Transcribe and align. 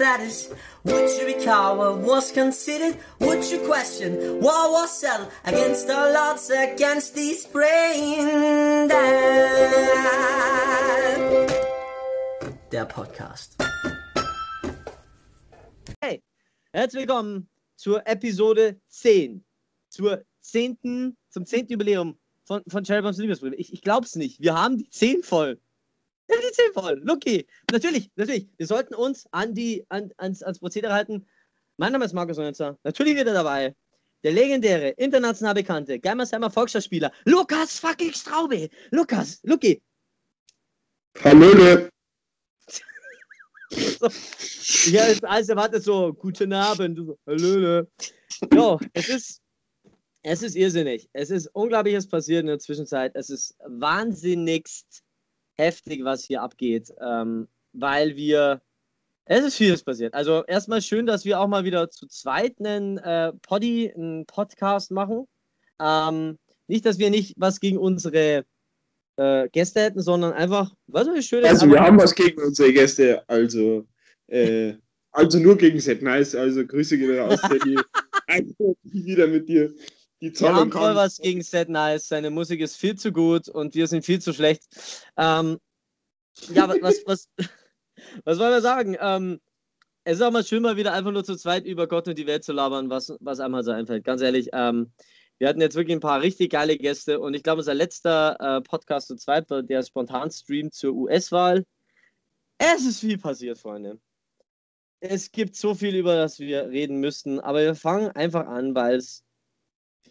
status? 0.00 0.48
Would 0.84 1.10
you 1.10 1.26
recall 1.26 1.76
what 1.76 1.98
was 1.98 2.32
considered? 2.32 2.96
Would 3.18 3.44
you 3.44 3.58
question 3.66 4.40
what 4.40 4.72
was 4.72 4.98
settled 4.98 5.28
against 5.44 5.90
all 5.90 6.16
odds, 6.16 6.48
against 6.48 7.14
these 7.14 7.44
brain 7.46 8.88
dead? 8.88 9.70
Der 12.72 12.86
Podcast. 12.86 13.58
Hey, 16.00 16.22
herzlich 16.72 17.02
willkommen 17.02 17.46
zur 17.76 18.00
Episode 18.06 18.80
10. 18.88 19.44
Zur 19.90 20.24
10. 20.40 21.14
zum 21.28 21.44
10. 21.44 21.66
Jubiläum 21.68 22.16
von, 22.44 22.62
von 22.68 22.84
Cherry 22.84 23.02
Bombs 23.02 23.18
Liebesbrüder. 23.18 23.58
Ich, 23.58 23.74
ich 23.74 23.82
glaub's 23.82 24.16
nicht. 24.16 24.40
Wir 24.40 24.54
haben 24.54 24.78
die 24.78 24.88
10 24.88 25.22
voll. 25.24 25.60
Ja, 26.30 26.36
die 26.40 26.52
10 26.52 26.72
voll. 26.74 27.00
Lucky. 27.02 27.46
Natürlich, 27.72 28.10
natürlich. 28.14 28.48
Wir 28.56 28.66
sollten 28.66 28.94
uns 28.94 29.26
an 29.32 29.52
die, 29.52 29.84
an, 29.88 30.12
ans, 30.16 30.42
ans 30.42 30.60
Prozedere 30.60 30.92
halten. 30.92 31.26
Mein 31.76 31.90
Name 31.92 32.04
ist 32.04 32.12
Markus 32.12 32.36
Neunzer. 32.36 32.78
Natürlich 32.84 33.16
wieder 33.16 33.32
dabei. 33.32 33.74
Der 34.22 34.32
legendäre, 34.32 34.90
international 34.90 35.54
bekannte 35.54 35.98
Geimersheimer 35.98 36.50
Volksschauspieler 36.50 37.10
Lukas 37.24 37.80
fucking 37.80 38.12
Straube. 38.12 38.68
Lukas, 38.90 39.40
Lucky. 39.42 39.82
Hallöle. 41.24 41.90
So. 43.72 44.10
Ja, 44.90 45.04
alles 45.22 45.48
erwartet 45.48 45.84
so, 45.84 46.12
guten 46.12 46.52
Abend. 46.52 46.98
So, 46.98 47.16
Hallöle. 47.24 47.88
Jo, 48.52 48.80
es 48.94 49.08
ist, 49.08 49.42
es 50.22 50.42
ist 50.42 50.56
irrsinnig. 50.56 51.08
Es 51.12 51.30
ist 51.30 51.46
unglaubliches 51.54 52.08
passiert 52.08 52.40
in 52.40 52.48
der 52.48 52.58
Zwischenzeit. 52.58 53.14
Es 53.14 53.30
ist 53.30 53.56
wahnsinnigst 53.64 55.04
heftig, 55.60 56.04
was 56.04 56.24
hier 56.24 56.42
abgeht, 56.42 56.92
ähm, 57.00 57.48
weil 57.72 58.16
wir, 58.16 58.60
es 59.26 59.44
ist 59.44 59.56
vieles 59.56 59.82
passiert. 59.82 60.14
Also 60.14 60.44
erstmal 60.46 60.82
schön, 60.82 61.06
dass 61.06 61.24
wir 61.24 61.40
auch 61.40 61.46
mal 61.46 61.64
wieder 61.64 61.90
zu 61.90 62.06
zweit 62.06 62.54
einen 62.58 62.98
äh, 62.98 63.32
Poddy, 63.42 63.92
einen 63.94 64.26
Podcast 64.26 64.90
machen. 64.90 65.26
Ähm, 65.80 66.38
nicht, 66.66 66.84
dass 66.86 66.98
wir 66.98 67.10
nicht 67.10 67.34
was 67.36 67.60
gegen 67.60 67.78
unsere 67.78 68.44
äh, 69.16 69.48
Gäste 69.50 69.80
hätten, 69.80 70.00
sondern 70.00 70.32
einfach, 70.32 70.74
was 70.86 71.06
ist 71.08 71.26
schön. 71.26 71.44
Also 71.44 71.68
wir 71.68 71.80
haben 71.80 71.98
was 71.98 72.14
gegen 72.14 72.40
unsere 72.42 72.72
Gäste, 72.72 73.22
also 73.28 73.86
äh, 74.28 74.74
also 75.12 75.38
nur 75.38 75.56
gegen 75.56 75.80
Set 75.80 76.02
Nice, 76.02 76.34
also 76.34 76.64
Grüße 76.64 76.96
gehen 76.96 77.18
raus, 77.18 77.40
Teddy. 77.48 77.76
Wieder 78.84 79.26
mit 79.26 79.48
dir. 79.48 79.72
Die 80.20 80.38
Wir 80.38 80.54
haben 80.54 80.70
voll 80.70 80.94
was 80.94 81.18
gegen 81.18 81.42
Set 81.42 81.68
Nice. 81.68 82.08
Seine 82.08 82.30
Musik 82.30 82.60
ist 82.60 82.76
viel 82.76 82.96
zu 82.96 83.10
gut 83.12 83.48
und 83.48 83.74
wir 83.74 83.86
sind 83.86 84.04
viel 84.04 84.20
zu 84.20 84.32
schlecht. 84.32 84.64
Ähm, 85.16 85.58
ja, 86.52 86.68
wa- 86.68 86.76
was, 86.80 87.02
was, 87.06 87.28
was 88.24 88.38
wollen 88.38 88.52
wir 88.52 88.60
sagen? 88.60 88.96
Ähm, 89.00 89.40
es 90.04 90.16
ist 90.16 90.22
auch 90.22 90.30
mal 90.30 90.44
schön, 90.44 90.62
mal 90.62 90.76
wieder 90.76 90.92
einfach 90.92 91.12
nur 91.12 91.24
zu 91.24 91.36
zweit 91.36 91.64
über 91.64 91.86
Gott 91.86 92.08
und 92.08 92.18
die 92.18 92.26
Welt 92.26 92.44
zu 92.44 92.52
labern, 92.52 92.90
was, 92.90 93.12
was 93.20 93.40
einem 93.40 93.54
halt 93.54 93.64
so 93.64 93.70
einfällt. 93.70 94.04
Ganz 94.04 94.20
ehrlich, 94.22 94.48
ähm, 94.52 94.92
wir 95.38 95.48
hatten 95.48 95.60
jetzt 95.60 95.74
wirklich 95.76 95.96
ein 95.96 96.00
paar 96.00 96.20
richtig 96.20 96.52
geile 96.52 96.76
Gäste 96.76 97.18
und 97.20 97.32
ich 97.34 97.42
glaube, 97.42 97.60
unser 97.60 97.74
letzter 97.74 98.36
äh, 98.40 98.60
Podcast 98.60 99.08
zu 99.08 99.16
zweit 99.16 99.48
war 99.48 99.62
der 99.62 99.82
Spontan-Stream 99.82 100.70
zur 100.70 100.94
US-Wahl. 100.94 101.64
Es 102.58 102.84
ist 102.84 103.00
viel 103.00 103.16
passiert, 103.16 103.58
Freunde. 103.58 103.98
Es 105.00 105.32
gibt 105.32 105.56
so 105.56 105.74
viel, 105.74 105.94
über 105.94 106.14
das 106.14 106.38
wir 106.40 106.68
reden 106.68 107.00
müssten, 107.00 107.40
aber 107.40 107.60
wir 107.62 107.74
fangen 107.74 108.10
einfach 108.10 108.46
an, 108.46 108.74
weil 108.74 108.96
es 108.96 109.24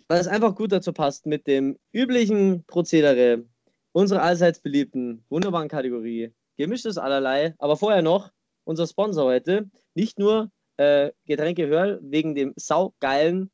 weil 0.10 0.20
es 0.20 0.28
einfach 0.28 0.56
gut 0.56 0.72
dazu 0.72 0.92
passt 0.92 1.26
mit 1.28 1.48
dem 1.48 1.78
üblichen 1.94 2.66
Prozedere 2.66 3.46
unserer 3.92 4.24
allseits 4.24 4.60
beliebten, 4.60 5.24
wunderbaren 5.30 5.70
Kategorie 5.70 6.34
Gemischtes 6.58 6.98
allerlei. 6.98 7.56
Aber 7.60 7.78
vorher 7.78 8.02
noch 8.02 8.32
unser 8.66 8.88
Sponsor 8.88 9.26
heute. 9.26 9.70
Nicht 9.94 10.20
nur 10.20 10.52
äh, 10.78 11.12
Getränke 11.26 11.68
Hörl 11.68 12.00
wegen 12.02 12.36
dem 12.36 12.54
saugeilen 12.56 13.52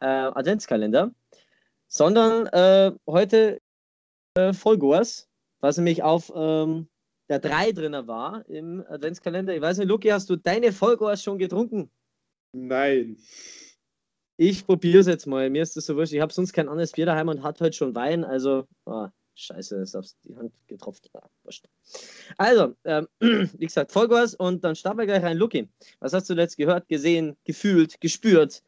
äh, 0.00 0.06
Adventskalender, 0.06 1.12
sondern 1.88 2.46
äh, 2.46 2.92
heute 3.06 3.60
äh, 4.34 4.52
Vollgoers, 4.52 5.28
was 5.60 5.76
nämlich 5.76 6.02
auf 6.02 6.32
ähm, 6.34 6.88
der 7.28 7.38
3 7.38 7.72
drin 7.72 8.06
war 8.06 8.48
im 8.48 8.82
Adventskalender. 8.88 9.54
Ich 9.54 9.60
weiß 9.60 9.78
nicht, 9.78 9.88
Luki, 9.88 10.08
hast 10.08 10.30
du 10.30 10.36
deine 10.36 10.72
Vollgoers 10.72 11.22
schon 11.22 11.38
getrunken? 11.38 11.90
Nein. 12.52 13.18
Ich 14.40 14.64
probiere 14.64 15.00
es 15.00 15.08
jetzt 15.08 15.26
mal. 15.26 15.50
Mir 15.50 15.62
ist 15.62 15.76
das 15.76 15.86
so 15.86 15.96
wurscht. 15.96 16.12
Ich 16.12 16.20
habe 16.20 16.32
sonst 16.32 16.52
kein 16.52 16.68
anderes 16.68 16.92
Bier 16.92 17.06
daheim 17.06 17.26
und 17.28 17.42
hat 17.42 17.60
heute 17.60 17.76
schon 17.76 17.96
Wein. 17.96 18.24
Also, 18.24 18.68
ah, 18.86 19.10
scheiße, 19.34 19.76
ist 19.82 19.96
auf 19.96 20.06
die 20.22 20.36
Hand 20.36 20.52
getropft. 20.68 21.10
Ah. 21.12 21.28
Also, 22.36 22.76
ähm, 22.84 23.08
wie 23.20 23.66
gesagt, 23.66 23.90
Vollgas 23.90 24.36
und 24.36 24.62
dann 24.62 24.76
starten 24.76 24.98
wir 24.98 25.06
gleich 25.06 25.24
rein. 25.24 25.36
Luki, 25.36 25.68
was 25.98 26.12
hast 26.12 26.30
du 26.30 26.34
letzt 26.34 26.56
gehört, 26.56 26.88
gesehen, 26.88 27.36
gefühlt, 27.44 28.00
gespürt, 28.00 28.62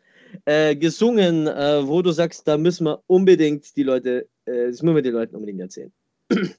äh, 0.44 0.75
gesungen, 0.75 1.47
äh, 1.47 1.86
wo 1.86 2.03
du 2.03 2.10
sagst, 2.10 2.48
da 2.48 2.59
müssen 2.59 2.86
wir 2.86 3.04
unbedingt 3.06 3.76
die 3.76 3.84
Leute, 3.84 4.28
äh, 4.47 4.66
das 4.66 4.82
müssen 4.82 4.97
wir 4.97 5.03
den 5.03 5.14
Leuten 5.14 5.36
unbedingt 5.36 5.60
erzählen. 5.60 5.92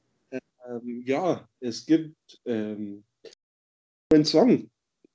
Ähm, 0.69 1.01
ja, 1.05 1.49
es 1.59 1.87
gibt 1.87 2.39
ähm, 2.45 3.03
einen 4.13 4.23
Song. 4.23 4.69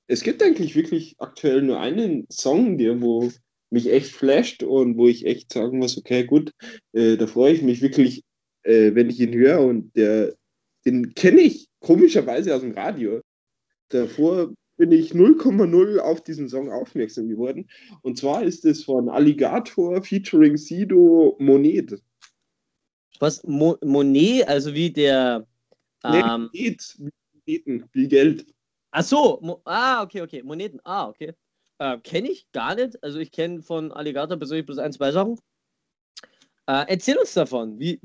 Es 0.05 0.21
gibt 0.21 0.43
eigentlich 0.43 0.75
wirklich 0.75 1.15
aktuell 1.19 1.61
nur 1.61 1.79
einen 1.79 2.27
Song, 2.29 2.77
der 2.77 3.01
wo 3.01 3.31
mich 3.69 3.91
echt 3.91 4.11
flasht 4.11 4.63
und 4.63 4.97
wo 4.97 5.07
ich 5.07 5.25
echt 5.25 5.51
sagen 5.51 5.79
muss, 5.79 5.97
okay, 5.97 6.25
gut, 6.25 6.51
äh, 6.93 7.17
da 7.17 7.27
freue 7.27 7.53
ich 7.53 7.61
mich 7.61 7.81
wirklich, 7.81 8.23
äh, 8.63 8.95
wenn 8.95 9.09
ich 9.09 9.19
ihn 9.19 9.33
höre 9.33 9.61
und 9.61 9.95
der, 9.95 10.35
den 10.85 11.13
kenne 11.13 11.41
ich 11.41 11.67
komischerweise 11.79 12.55
aus 12.55 12.61
dem 12.61 12.71
Radio. 12.71 13.21
Davor 13.89 14.53
bin 14.77 14.91
ich 14.91 15.11
0,0 15.11 15.97
auf 15.97 16.21
diesen 16.21 16.47
Song 16.49 16.71
aufmerksam 16.71 17.27
geworden. 17.27 17.67
Und 18.03 18.17
zwar 18.17 18.43
ist 18.43 18.63
es 18.63 18.83
von 18.83 19.09
Alligator 19.09 20.01
featuring 20.03 20.55
Sido 20.55 21.35
Monet. 21.39 22.01
Was, 23.19 23.43
Mo 23.43 23.75
Monet, 23.83 24.47
also 24.47 24.73
wie 24.73 24.91
der. 24.91 25.47
Nee, 26.03 26.21
Ähm, 26.21 26.49
Monet, 26.53 26.97
Moneten, 27.45 27.89
wie 27.91 28.07
Geld. 28.07 28.45
Ach 28.91 29.03
so, 29.03 29.39
Mo 29.41 29.61
ah, 29.65 30.03
okay, 30.03 30.21
okay. 30.21 30.43
Moneten, 30.43 30.79
ah, 30.83 31.09
okay. 31.09 31.33
Äh, 31.79 31.97
kenne 31.99 32.29
ich 32.29 32.51
gar 32.51 32.75
nicht. 32.75 33.03
Also 33.03 33.19
ich 33.19 33.31
kenne 33.31 33.61
von 33.61 33.91
Alligator 33.91 34.37
persönlich 34.37 34.65
bloß 34.65 34.79
ein, 34.79 34.93
zwei 34.93 35.11
Sachen. 35.11 35.39
Äh, 36.69 36.85
erzähl 36.87 37.17
uns 37.17 37.33
davon. 37.33 37.79
Wie, 37.79 37.99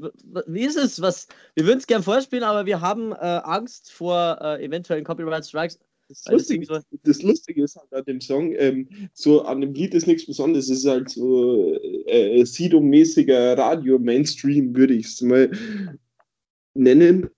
wie 0.47 0.63
ist 0.65 0.77
es? 0.77 1.01
Was, 1.03 1.27
wir 1.55 1.65
würden 1.65 1.79
es 1.79 1.87
gern 1.87 2.03
vorspielen, 2.03 2.45
aber 2.45 2.67
wir 2.67 2.81
haben 2.81 3.13
äh, 3.13 3.17
Angst 3.17 3.91
vor 3.91 4.39
äh, 4.41 4.65
eventuellen 4.65 5.05
Copyright 5.05 5.47
Strikes. 5.47 5.79
Das 6.09 6.23
das 6.23 6.33
Lustige, 6.33 6.65
irgendwie 6.67 6.85
so- 6.91 6.99
das 7.05 7.23
Lustige 7.23 7.63
ist 7.65 7.77
halt 7.77 7.93
an 7.95 8.05
dem 8.05 8.21
Song, 8.21 8.53
ähm, 8.57 9.09
so 9.15 9.43
an 9.43 9.63
dem 9.63 9.73
Lied 9.73 9.95
ist 9.95 10.07
nichts 10.07 10.27
Besonderes, 10.27 10.69
es 10.69 10.81
ist 10.81 10.87
halt 10.87 11.09
so 11.09 11.75
äh, 12.07 12.45
Sido-mäßiger 12.45 13.57
Radio-Mainstream, 13.57 14.77
würde 14.77 14.95
ich 14.95 15.07
es 15.07 15.23
mal 15.23 15.51
nennen. 16.75 17.31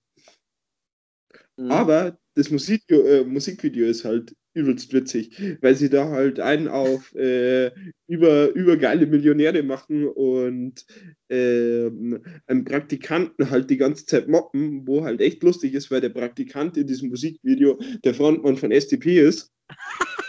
Mhm. 1.55 1.71
Aber 1.71 2.17
das 2.35 2.51
Musikvideo, 2.51 3.05
äh, 3.05 3.23
Musikvideo 3.23 3.87
ist 3.87 4.05
halt 4.05 4.35
übelst 4.53 4.93
witzig, 4.93 5.37
weil 5.61 5.75
sie 5.75 5.89
da 5.89 6.09
halt 6.09 6.39
einen 6.39 6.67
auf 6.67 7.13
äh, 7.15 7.71
über, 8.07 8.53
über 8.53 8.77
geile 8.77 9.05
Millionäre 9.05 9.63
machen 9.63 10.07
und 10.07 10.85
ähm, 11.29 12.23
einen 12.47 12.63
Praktikanten 12.63 13.49
halt 13.49 13.69
die 13.69 13.77
ganze 13.77 14.05
Zeit 14.05 14.27
moppen, 14.27 14.87
wo 14.87 15.03
halt 15.03 15.21
echt 15.21 15.43
lustig 15.43 15.73
ist, 15.73 15.91
weil 15.91 16.01
der 16.01 16.09
Praktikant 16.09 16.77
in 16.77 16.87
diesem 16.87 17.09
Musikvideo 17.09 17.79
der 18.03 18.13
Frontmann 18.13 18.57
von 18.57 18.71
SDP 18.71 19.19
ist. 19.19 19.51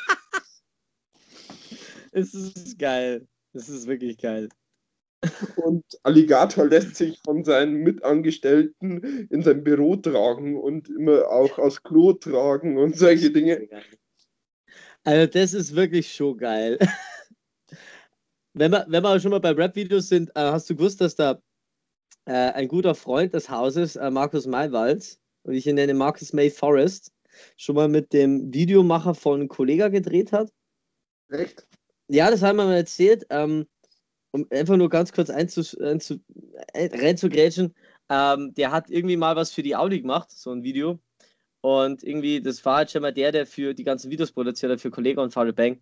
Es 2.12 2.32
ist 2.32 2.78
geil. 2.78 3.28
Es 3.52 3.68
ist 3.68 3.86
wirklich 3.86 4.16
geil. 4.16 4.48
Und 5.56 5.84
Alligator 6.02 6.66
lässt 6.66 6.96
sich 6.96 7.18
von 7.24 7.42
seinen 7.44 7.82
Mitangestellten 7.82 9.28
in 9.30 9.42
sein 9.42 9.64
Büro 9.64 9.96
tragen 9.96 10.56
und 10.56 10.88
immer 10.88 11.28
auch 11.28 11.58
aus 11.58 11.82
Klo 11.82 12.12
tragen 12.12 12.78
und 12.78 12.96
solche 12.96 13.30
Dinge. 13.30 13.68
Also 15.04 15.26
das 15.26 15.54
ist 15.54 15.74
wirklich 15.74 16.12
schon 16.12 16.36
geil. 16.36 16.78
wenn, 18.54 18.72
wir, 18.72 18.84
wenn 18.88 19.02
wir 19.02 19.20
schon 19.20 19.30
mal 19.30 19.40
bei 19.40 19.52
Rap-Videos 19.52 20.08
sind, 20.08 20.30
äh, 20.30 20.40
hast 20.40 20.68
du 20.68 20.76
gewusst, 20.76 21.00
dass 21.00 21.14
da 21.14 21.40
äh, 22.26 22.32
ein 22.32 22.68
guter 22.68 22.94
Freund 22.94 23.32
des 23.32 23.48
Hauses, 23.48 23.96
äh, 23.96 24.10
Markus 24.10 24.46
Maywald, 24.46 25.18
und 25.44 25.54
ich 25.54 25.66
ihn 25.66 25.76
nenne 25.76 25.94
Marcus 25.94 26.32
May 26.32 26.50
Forrest, 26.50 27.12
schon 27.56 27.76
mal 27.76 27.88
mit 27.88 28.12
dem 28.12 28.52
Videomacher 28.52 29.14
von 29.14 29.48
Kollega 29.48 29.88
gedreht 29.88 30.32
hat? 30.32 30.52
Recht? 31.30 31.66
Ja, 32.08 32.30
das 32.30 32.42
haben 32.42 32.56
wir 32.56 32.64
mal 32.64 32.76
erzählt. 32.76 33.26
Ähm, 33.30 33.66
um 34.36 34.46
einfach 34.50 34.76
nur 34.76 34.88
ganz 34.88 35.12
kurz 35.12 35.30
einzu, 35.30 35.62
einzu, 35.80 36.20
reinzugrätschen. 36.74 37.74
Ähm, 38.08 38.54
der 38.54 38.70
hat 38.70 38.90
irgendwie 38.90 39.16
mal 39.16 39.34
was 39.34 39.52
für 39.52 39.62
die 39.62 39.74
Audi 39.76 40.00
gemacht, 40.00 40.30
so 40.30 40.52
ein 40.52 40.62
Video. 40.62 40.98
Und 41.62 42.04
irgendwie, 42.04 42.40
das 42.40 42.64
war 42.64 42.76
halt 42.76 42.90
schon 42.90 43.02
mal 43.02 43.12
der, 43.12 43.32
der 43.32 43.46
für 43.46 43.74
die 43.74 43.82
ganzen 43.82 44.10
Videos 44.10 44.30
produziert 44.30 44.70
hat, 44.70 44.80
für 44.80 44.90
Kollega 44.90 45.22
und 45.22 45.32
Farid 45.32 45.56
Bang. 45.56 45.80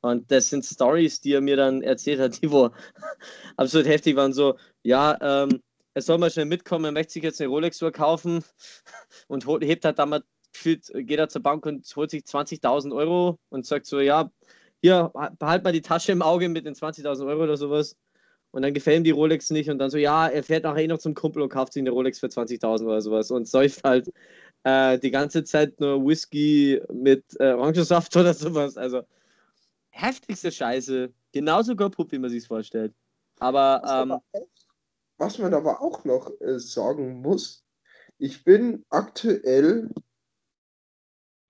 Und 0.00 0.30
das 0.30 0.48
sind 0.48 0.64
Stories, 0.64 1.20
die 1.20 1.32
er 1.32 1.42
mir 1.42 1.56
dann 1.56 1.82
erzählt 1.82 2.20
hat, 2.20 2.40
die 2.42 2.50
wo 2.50 2.70
absolut 3.56 3.86
heftig 3.86 4.16
waren. 4.16 4.32
So, 4.32 4.56
ja, 4.82 5.18
ähm, 5.20 5.62
er 5.94 6.02
soll 6.02 6.18
mal 6.18 6.30
schnell 6.30 6.46
mitkommen, 6.46 6.86
er 6.86 6.92
möchte 6.92 7.14
sich 7.14 7.22
jetzt 7.22 7.40
eine 7.40 7.48
Rolex-Uhr 7.48 7.92
kaufen 7.92 8.44
und 9.28 9.46
hebt 9.62 9.84
halt 9.84 9.98
damals 9.98 10.24
geht 10.64 11.18
er 11.18 11.28
zur 11.28 11.42
Bank 11.42 11.66
und 11.66 11.86
holt 11.96 12.10
sich 12.10 12.22
20.000 12.22 12.96
Euro 12.96 13.38
und 13.50 13.66
sagt 13.66 13.84
so, 13.84 14.00
ja, 14.00 14.30
hier, 14.82 15.10
behalt 15.38 15.64
mal 15.64 15.72
die 15.72 15.82
Tasche 15.82 16.12
im 16.12 16.22
Auge 16.22 16.48
mit 16.48 16.66
den 16.66 16.74
20.000 16.74 17.26
Euro 17.26 17.44
oder 17.44 17.56
sowas. 17.56 17.96
Und 18.50 18.62
dann 18.62 18.72
gefällt 18.72 18.98
ihm 18.98 19.04
die 19.04 19.10
Rolex 19.10 19.50
nicht 19.50 19.68
und 19.68 19.78
dann 19.78 19.90
so, 19.90 19.98
ja, 19.98 20.28
er 20.28 20.42
fährt 20.42 20.64
nachher 20.64 20.84
eh 20.84 20.86
noch 20.86 20.98
zum 20.98 21.14
Kumpel 21.14 21.42
und 21.42 21.50
kauft 21.50 21.72
sich 21.72 21.82
eine 21.82 21.90
Rolex 21.90 22.20
für 22.20 22.28
20.000 22.28 22.84
oder 22.84 23.00
sowas 23.02 23.30
und 23.30 23.46
säuft 23.46 23.84
halt 23.84 24.10
äh, 24.62 24.98
die 24.98 25.10
ganze 25.10 25.44
Zeit 25.44 25.78
nur 25.80 26.06
Whisky 26.06 26.80
mit 26.92 27.24
äh, 27.38 27.52
Orangensaft 27.52 28.16
oder 28.16 28.32
sowas. 28.32 28.76
Also 28.76 29.02
heftigste 29.90 30.50
Scheiße. 30.50 31.12
Genauso 31.32 31.76
kaputt, 31.76 32.12
wie 32.12 32.18
man 32.18 32.30
sich 32.30 32.46
vorstellt. 32.46 32.94
Aber, 33.38 33.80
Was, 33.82 33.90
ähm, 33.90 34.12
aber 34.12 34.22
was 35.18 35.38
man 35.38 35.54
aber 35.54 35.80
auch 35.80 36.04
noch 36.04 36.30
äh, 36.40 36.58
sagen 36.58 37.20
muss, 37.22 37.64
ich 38.18 38.44
bin 38.44 38.84
aktuell 38.90 39.90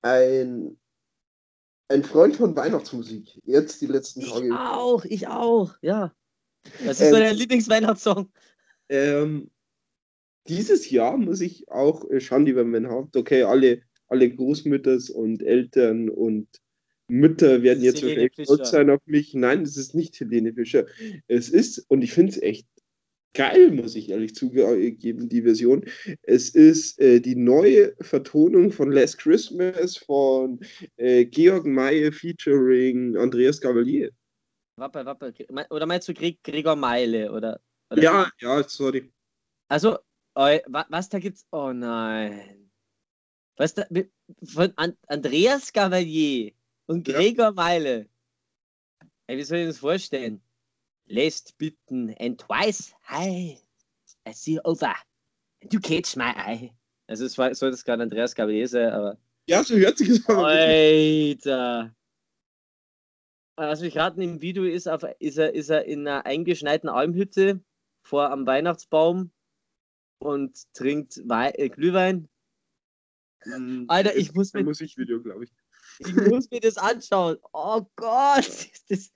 ein, 0.03 0.79
ein 1.89 2.03
Freund 2.03 2.37
von 2.37 2.57
Weihnachtsmusik. 2.57 3.41
Jetzt 3.45 3.81
die 3.81 3.87
letzten 3.87 4.21
ich 4.21 4.31
Tage. 4.31 4.53
auch, 4.59 5.05
ich 5.05 5.29
auch, 5.29 5.75
ja. 5.81 6.13
Was 6.85 7.01
ist 7.01 7.07
Ähm, 7.07 7.15
so 7.15 7.19
dein 7.19 7.37
Lieblingsweihnachtssong? 7.37 8.29
Ähm, 8.89 9.51
dieses 10.49 10.91
Jahr 10.91 11.17
muss 11.17 11.41
ich 11.41 11.69
auch 11.69 12.09
äh, 12.11 12.21
Schande 12.21 12.51
über 12.51 12.65
mein 12.65 12.89
Haupt. 12.89 13.17
Okay, 13.17 13.43
alle, 13.43 13.83
alle 14.09 14.31
Großmütters 14.31 15.11
und 15.11 15.43
Eltern 15.43 16.09
und 16.09 16.49
Mütter 17.09 17.63
werden 17.63 17.85
Das 17.85 17.95
jetzt 17.95 18.03
wahrscheinlich 18.03 18.33
stolz 18.35 18.71
sein 18.71 18.91
auf 18.91 19.01
mich. 19.07 19.35
Nein, 19.35 19.63
es 19.63 19.77
ist 19.77 19.95
nicht 19.95 20.19
Helene 20.19 20.53
Fischer. 20.53 20.87
Es 21.29 21.49
ist, 21.49 21.85
und 21.89 22.03
ich 22.03 22.13
finde 22.13 22.33
es 22.33 22.43
echt 22.43 22.67
geil, 23.37 23.71
muss 23.71 23.95
ich 23.95 24.09
ehrlich 24.11 24.35
zugeben, 24.35 25.29
die 25.29 25.43
Version. 25.43 25.85
Es 26.23 26.51
ist 26.51 26.99
äh, 26.99 27.21
die 27.21 27.37
neue 27.37 27.95
Vertonung 28.01 28.73
von 28.73 28.91
Last 28.91 29.19
Christmas 29.19 29.97
von 29.97 30.61
äh, 30.97 31.25
Georg 31.25 31.67
Maye 31.67 32.11
featuring 32.11 33.17
Andreas 33.17 33.61
Gavalier. 33.61 34.11
Wappel, 34.79 35.07
Wappel. 35.07 35.35
Oder 35.71 35.87
meinst 35.87 36.09
du 36.09 36.15
Gre 36.15 36.37
Gregor 36.43 36.77
Meile? 36.77 37.31
Oder, 37.33 37.61
oder? 37.91 38.03
Ja, 38.03 38.31
ja, 38.41 38.63
sorry. 38.69 39.11
Also, 39.69 39.99
was 40.35 41.09
da 41.09 41.19
gibt's? 41.19 41.47
Oh 41.51 41.73
nein. 41.73 42.71
Was 43.57 43.75
da 43.75 43.87
von 44.45 44.73
An 44.77 44.97
Andreas 45.09 45.73
Gavalier 45.73 46.53
und 46.87 47.09
Ja. 47.09 47.19
Gregor 47.19 47.53
Meile. 47.53 48.09
Ey, 49.29 49.39
wie 49.39 49.45
soll 49.45 49.59
ich 49.59 49.67
das 49.69 49.79
vorstellen? 49.79 50.41
Lässt 51.07 51.57
bitten 51.59 52.15
and 52.19 52.41
twice 52.41 52.95
high. 53.09 53.59
I 54.27 54.33
see 54.33 54.59
over. 54.65 54.95
And 55.63 55.73
you 55.73 55.81
catch 55.81 56.17
my 56.17 56.33
eye. 56.37 56.73
Also, 57.09 57.25
es 57.25 57.39
war, 57.39 57.55
soll 57.55 57.71
das 57.71 57.85
gerade 57.85 58.03
Andreas 58.03 58.35
Gavalier 58.35 58.67
sein, 58.69 58.93
aber. 58.93 59.17
Ja, 59.49 59.63
so 59.63 59.77
hört 59.77 59.99
sich 59.99 60.09
aber 60.29 60.49
wirklich 60.49 61.47
Alter. 61.47 61.95
Was 63.59 63.81
mich 63.81 63.97
raten 63.97 64.21
im 64.21 64.41
Video 64.43 64.65
ist, 64.65 64.87
auf, 64.89 65.03
ist, 65.19 65.39
er, 65.39 65.55
ist 65.55 65.71
er 65.71 65.85
in 65.85 66.07
einer 66.07 66.27
eingeschneiten 66.27 66.89
Almhütte 66.89 67.61
vor 68.03 68.31
am 68.31 68.47
Weihnachtsbaum 68.47 69.31
und 70.19 70.73
trinkt 70.75 71.23
Wei 71.27 71.53
äh, 71.53 71.69
Glühwein. 71.69 72.29
Mm, 73.45 73.85
Alter, 73.89 74.15
ich 74.17 74.35
muss 74.35 74.53
mir- 74.53 74.65
Musikvideo, 74.65 75.23
glaube 75.23 75.45
ich. 75.45 75.53
Ich 76.01 76.15
muss 76.15 76.51
mir 76.51 76.61
das 76.61 76.77
anschauen. 76.77 77.39
Oh 77.53 77.87
Gott. 77.97 78.39
Ist 78.49 78.91
das... 78.91 79.13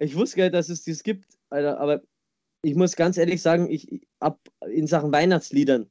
Ich 0.00 0.16
wusste 0.16 0.36
gar 0.36 0.44
nicht, 0.44 0.54
dass 0.54 0.68
es 0.68 0.84
das 0.84 1.02
gibt, 1.02 1.26
Alter, 1.50 1.78
aber 1.80 2.02
ich 2.62 2.74
muss 2.74 2.96
ganz 2.96 3.16
ehrlich 3.16 3.42
sagen, 3.42 3.70
ich 3.70 4.02
ab 4.18 4.40
in 4.70 4.86
Sachen 4.86 5.12
Weihnachtsliedern, 5.12 5.90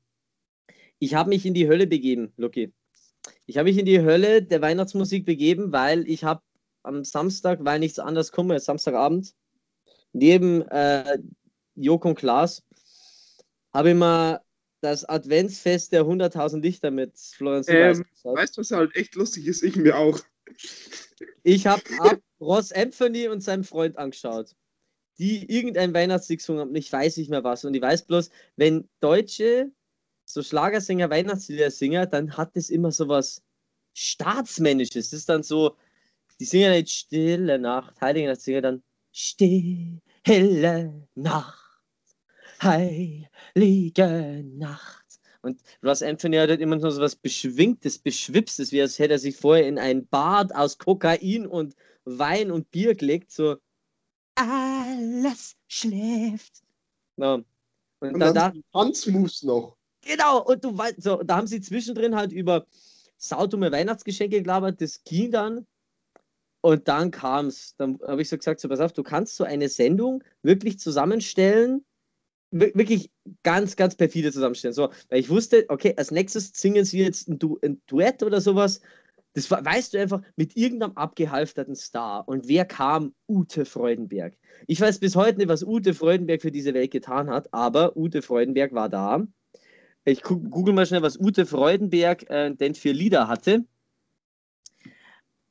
ich 0.99 1.13
habe 1.13 1.29
mich 1.29 1.45
in 1.45 1.53
die 1.53 1.67
Hölle 1.67 1.87
begeben, 1.87 2.33
Lucky. 2.37 2.73
Ich 3.45 3.57
habe 3.57 3.69
mich 3.69 3.77
in 3.77 3.85
die 3.85 4.01
Hölle 4.01 4.41
der 4.41 4.61
Weihnachtsmusik 4.61 5.25
begeben, 5.25 5.71
weil 5.71 6.09
ich 6.09 6.23
habe 6.23 6.41
am 6.83 7.03
Samstag, 7.03 7.59
weil 7.63 7.79
nichts 7.79 7.99
anderes 7.99 8.31
komme, 8.31 8.59
Samstagabend, 8.59 9.35
neben 10.13 10.61
äh, 10.69 11.19
Joko 11.75 12.09
und 12.09 12.15
Klaas, 12.15 12.63
habe 13.73 13.89
ich 13.89 13.95
mal 13.95 14.41
das 14.81 15.05
Adventsfest 15.05 15.91
der 15.91 16.03
100.000 16.03 16.61
Lichter 16.61 16.91
mit 16.91 17.17
Florenz 17.17 17.67
Ähm. 17.69 18.05
Weißt 18.23 18.57
du, 18.57 18.61
was 18.61 18.71
halt 18.71 18.95
echt 18.95 19.15
lustig 19.15 19.47
ist? 19.47 19.63
Ich 19.63 19.75
mir 19.75 19.97
auch. 19.97 20.19
Ich 21.43 21.67
habe 21.67 21.81
ab 21.99 22.19
Ross 22.39 22.71
Anthony 22.71 23.27
und 23.27 23.41
seinem 23.41 23.63
Freund 23.63 23.97
angeschaut, 23.97 24.55
die 25.17 25.49
irgendein 25.51 25.93
Weihnachtslied 25.93 26.39
gesungen 26.39 26.61
haben. 26.61 26.75
Ich 26.75 26.91
weiß 26.91 27.17
nicht 27.17 27.29
mehr 27.29 27.43
was. 27.43 27.65
Und 27.65 27.73
ich 27.73 27.81
weiß 27.81 28.05
bloß, 28.05 28.29
wenn 28.55 28.87
Deutsche 28.99 29.71
so 30.25 30.43
Schlagersänger 30.43 31.09
Weihnachtslieder 31.09 31.71
singen, 31.71 32.07
dann 32.11 32.35
hat 32.35 32.55
das 32.55 32.69
immer 32.69 32.91
so 32.91 33.07
was 33.07 33.41
Staatsmännisches. 33.93 35.09
Das 35.09 35.19
ist 35.19 35.29
dann 35.29 35.43
so, 35.43 35.77
die 36.39 36.45
singen 36.45 36.71
nicht 36.71 36.89
Stille 36.89 37.57
Nacht, 37.57 37.99
Heilige 38.01 38.27
Nacht, 38.27 38.41
singen 38.41 38.61
dann 38.61 38.83
Stille 39.11 41.07
Nacht, 41.15 41.81
Heilige 42.61 44.43
Nacht. 44.45 45.06
Und 45.47 45.61
Ross 45.83 46.03
Anthony 46.03 46.37
hat 46.37 46.49
halt 46.49 46.61
immer 46.61 46.79
so 46.79 47.01
was 47.01 47.15
Beschwingtes, 47.15 47.99
Beschwipstes, 47.99 48.71
wie 48.71 48.81
als 48.81 48.99
hätte 48.99 49.13
er 49.13 49.19
sich 49.19 49.35
vorher 49.37 49.67
in 49.67 49.79
ein 49.79 50.07
Bad 50.07 50.53
aus 50.55 50.77
Kokain 50.77 51.47
und 51.47 51.75
Wein 52.05 52.51
und 52.51 52.71
Bier 52.71 52.95
gelegt, 52.95 53.31
so 53.31 53.57
alles 54.35 55.55
schläft. 55.67 56.63
Ja. 57.17 57.41
Und, 57.99 58.13
Und 58.13 58.19
da, 58.19 58.31
dann 58.33 58.33
da, 58.33 58.51
die 58.51 58.63
Tanzmoves 58.73 59.43
noch. 59.43 59.77
genau, 60.01 60.43
und 60.43 60.63
du 60.63 60.77
weißt, 60.77 61.01
so, 61.01 61.23
da 61.23 61.37
haben 61.37 61.47
sie 61.47 61.61
zwischendrin 61.61 62.15
halt 62.15 62.31
über 62.31 62.67
saudumme 63.17 63.71
Weihnachtsgeschenke 63.71 64.41
gelabert, 64.41 64.81
das 64.81 65.03
ging 65.03 65.31
dann. 65.31 65.67
Und 66.61 66.87
dann 66.87 67.11
kam 67.11 67.47
es. 67.47 67.75
Dann 67.77 67.99
habe 68.05 68.21
ich 68.21 68.29
so 68.29 68.37
gesagt: 68.37 68.59
so, 68.59 68.69
Pass 68.69 68.79
auf, 68.81 68.93
du 68.93 69.03
kannst 69.03 69.35
so 69.37 69.43
eine 69.45 69.69
Sendung 69.69 70.23
wirklich 70.43 70.79
zusammenstellen, 70.79 71.85
wirklich 72.51 73.11
ganz, 73.43 73.75
ganz 73.75 73.95
perfide 73.95 74.31
zusammenstellen. 74.31 74.73
So, 74.73 74.89
weil 75.09 75.19
ich 75.19 75.29
wusste, 75.29 75.65
okay, 75.69 75.93
als 75.97 76.11
nächstes 76.11 76.51
singen 76.53 76.85
sie 76.85 76.99
jetzt 76.99 77.27
ein, 77.27 77.39
du 77.39 77.59
ein 77.63 77.81
Duett 77.87 78.23
oder 78.23 78.41
sowas. 78.41 78.81
Das 79.33 79.51
weißt 79.51 79.93
du 79.93 79.99
einfach 79.99 80.21
mit 80.35 80.55
irgendeinem 80.57 80.93
abgehalfterten 80.93 81.75
Star. 81.75 82.27
Und 82.27 82.47
wer 82.47 82.65
kam? 82.65 83.13
Ute 83.27 83.65
Freudenberg. 83.65 84.35
Ich 84.65 84.81
weiß 84.81 84.99
bis 84.99 85.15
heute 85.15 85.37
nicht, 85.37 85.49
was 85.49 85.63
Ute 85.63 85.93
Freudenberg 85.93 86.41
für 86.41 86.51
diese 86.51 86.73
Welt 86.73 86.91
getan 86.91 87.29
hat, 87.29 87.53
aber 87.53 87.95
Ute 87.95 88.21
Freudenberg 88.21 88.73
war 88.73 88.89
da. 88.89 89.27
Ich 90.05 90.23
google 90.23 90.73
mal 90.73 90.85
schnell, 90.85 91.01
was 91.01 91.19
Ute 91.19 91.45
Freudenberg 91.45 92.27
äh, 92.29 92.55
denn 92.55 92.73
für 92.73 92.91
Lieder 92.91 93.27
hatte. 93.27 93.65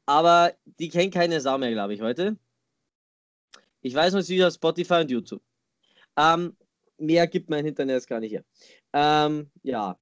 Aber 0.06 0.52
die 0.80 0.88
kennt 0.88 1.12
keine 1.12 1.40
Sau 1.40 1.58
mehr, 1.58 1.72
glaube 1.72 1.94
ich, 1.94 2.00
heute. 2.00 2.38
Ich 3.82 3.94
weiß 3.94 4.14
nur, 4.14 4.22
sie 4.22 4.42
auf 4.44 4.54
Spotify 4.54 4.94
und 4.94 5.10
YouTube. 5.10 5.42
Ähm, 6.16 6.56
mehr 6.98 7.26
gibt 7.26 7.50
mein 7.50 7.66
Internet 7.66 7.96
jetzt 7.96 8.08
gar 8.08 8.20
nicht 8.20 8.32
her. 8.32 8.44
Ähm, 8.92 9.50
ja. 9.62 9.98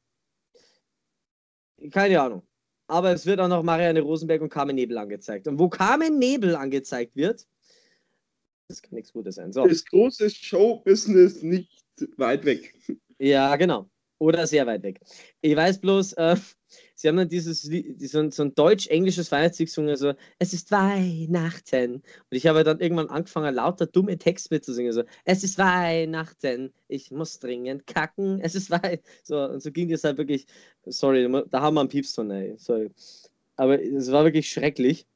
Keine 1.90 2.20
Ahnung. 2.20 2.42
Aber 2.86 3.12
es 3.12 3.24
wird 3.26 3.40
auch 3.40 3.48
noch 3.48 3.62
Marianne 3.62 4.00
Rosenberg 4.00 4.42
und 4.42 4.50
Carmen 4.50 4.76
Nebel 4.76 4.98
angezeigt. 4.98 5.48
Und 5.48 5.58
wo 5.58 5.68
Carmen 5.68 6.18
Nebel 6.18 6.54
angezeigt 6.54 7.16
wird, 7.16 7.46
das 8.68 8.82
kann 8.82 8.94
nichts 8.94 9.12
Gutes 9.12 9.36
sein. 9.36 9.52
So. 9.52 9.66
Das 9.66 9.84
große 9.84 10.30
Showbusiness 10.30 11.42
nicht 11.42 11.84
weit 12.16 12.44
weg. 12.44 12.74
Ja, 13.18 13.56
genau. 13.56 13.88
Oder 14.18 14.46
sehr 14.46 14.66
weit 14.66 14.82
weg. 14.82 15.00
Ich 15.40 15.56
weiß 15.56 15.80
bloß, 15.80 16.14
äh, 16.14 16.36
sie 16.94 17.08
haben 17.08 17.16
dann 17.16 17.28
dieses 17.28 17.62
so, 17.62 18.18
ein- 18.20 18.30
so 18.30 18.42
ein 18.42 18.54
deutsch-englisches 18.54 19.30
Weihnachtslied 19.32 19.68
gesungen, 19.68 19.96
so, 19.96 20.12
es 20.38 20.52
ist 20.52 20.70
Weihnachten. 20.70 21.94
Und 21.96 22.02
ich 22.30 22.46
habe 22.46 22.64
dann 22.64 22.80
irgendwann 22.80 23.08
angefangen, 23.08 23.54
lauter 23.54 23.86
dumme 23.86 24.16
Text 24.18 24.50
mitzusingen, 24.50 24.92
so, 24.92 25.02
es 25.24 25.44
ist 25.44 25.58
Weihnachten, 25.58 26.72
ich 26.88 27.10
muss 27.10 27.38
dringend 27.38 27.86
kacken, 27.86 28.40
es 28.40 28.54
ist 28.54 28.70
Weihnachten. 28.70 29.02
So, 29.22 29.42
und 29.42 29.62
so 29.62 29.70
ging 29.72 29.88
das 29.88 30.04
halt 30.04 30.18
wirklich, 30.18 30.46
sorry, 30.86 31.28
da 31.50 31.60
haben 31.60 31.74
wir 31.74 31.80
einen 31.80 31.88
Piepston, 31.88 32.30
ey, 32.30 32.54
sorry. 32.56 32.90
Aber 33.56 33.80
es 33.80 34.10
war 34.10 34.24
wirklich 34.24 34.48
schrecklich. 34.48 35.06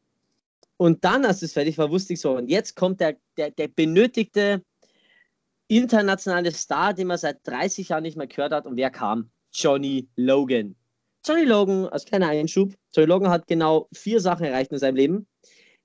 Und 0.76 1.04
dann, 1.04 1.24
als 1.24 1.42
es 1.42 1.52
fertig 1.54 1.76
war, 1.78 1.90
wusste 1.90 2.12
ich 2.12 2.20
so, 2.20 2.36
und 2.36 2.48
jetzt 2.48 2.76
kommt 2.76 3.00
der, 3.00 3.16
der, 3.36 3.50
der 3.50 3.66
benötigte 3.66 4.62
internationale 5.66 6.52
Star, 6.52 6.94
den 6.94 7.08
man 7.08 7.18
seit 7.18 7.46
30 7.46 7.90
Jahren 7.90 8.02
nicht 8.02 8.16
mehr 8.16 8.26
gehört 8.26 8.52
hat. 8.52 8.66
Und 8.66 8.76
wer 8.76 8.90
kam? 8.90 9.30
Johnny 9.52 10.08
Logan. 10.16 10.76
Johnny 11.28 11.44
Logan, 11.44 11.86
als 11.86 12.06
kleiner 12.06 12.28
Einschub, 12.28 12.74
Johnny 12.94 13.06
Logan 13.06 13.30
hat 13.30 13.46
genau 13.46 13.88
vier 13.92 14.20
Sachen 14.20 14.46
erreicht 14.46 14.72
in 14.72 14.78
seinem 14.78 14.96
Leben. 14.96 15.28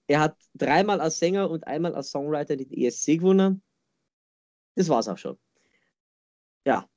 Er 0.08 0.22
hat 0.22 0.38
dreimal 0.54 1.02
als 1.02 1.20
Sänger 1.20 1.50
und 1.50 1.68
einmal 1.68 1.94
als 1.96 2.12
Songwriter 2.12 2.56
den 2.56 2.72
ESC 2.72 3.20
gewonnen. 3.20 3.62
Das 4.76 4.88
war's 4.88 5.08
auch 5.10 5.18
schon. 5.18 5.38
Ja. 6.66 6.90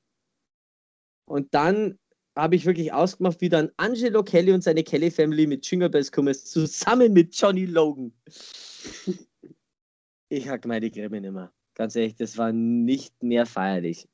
Und 1.25 1.53
dann 1.53 1.99
habe 2.37 2.55
ich 2.55 2.65
wirklich 2.65 2.93
ausgemacht, 2.93 3.41
wie 3.41 3.49
dann 3.49 3.71
Angelo 3.75 4.23
Kelly 4.23 4.53
und 4.53 4.63
seine 4.63 4.83
Kelly 4.83 5.11
Family 5.11 5.45
mit 5.45 5.69
Jingle 5.69 5.89
Bells 5.89 6.11
kommen, 6.11 6.33
zusammen 6.33 7.11
mit 7.11 7.35
Johnny 7.35 7.65
Logan. 7.65 8.13
Ich 10.29 10.47
habe 10.47 10.67
meine 10.67 10.91
Grimme 10.91 11.21
nicht 11.21 11.33
mehr. 11.33 11.53
Ganz 11.73 11.95
ehrlich, 11.95 12.15
das 12.15 12.37
war 12.37 12.51
nicht 12.51 13.23
mehr 13.23 13.45
feierlich. 13.45 14.07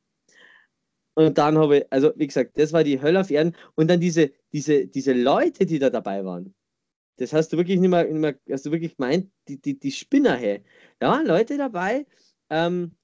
Und 1.15 1.37
dann 1.37 1.57
habe 1.57 1.79
ich, 1.79 1.85
also 1.91 2.11
wie 2.15 2.27
gesagt, 2.27 2.57
das 2.57 2.73
war 2.73 2.83
die 2.83 3.01
Hölle 3.01 3.21
auf 3.21 3.29
Erden. 3.29 3.55
Und 3.75 3.89
dann 3.89 3.99
diese, 3.99 4.31
diese, 4.51 4.87
diese 4.87 5.13
Leute, 5.13 5.65
die 5.65 5.79
da 5.79 5.89
dabei 5.89 6.25
waren. 6.25 6.53
Das 7.17 7.33
hast 7.33 7.53
du 7.53 7.57
wirklich 7.57 7.79
nicht 7.79 7.89
mehr, 7.89 8.05
nicht 8.05 8.13
mehr 8.15 8.39
hast 8.49 8.65
du 8.65 8.71
wirklich 8.71 8.97
gemeint, 8.97 9.31
die, 9.47 9.61
die, 9.61 9.77
die 9.77 9.91
Spinner, 9.91 10.35
hey. 10.35 10.63
Da 10.99 11.09
waren 11.09 11.27
Leute 11.27 11.57
dabei, 11.57 12.07
ähm, 12.49 12.95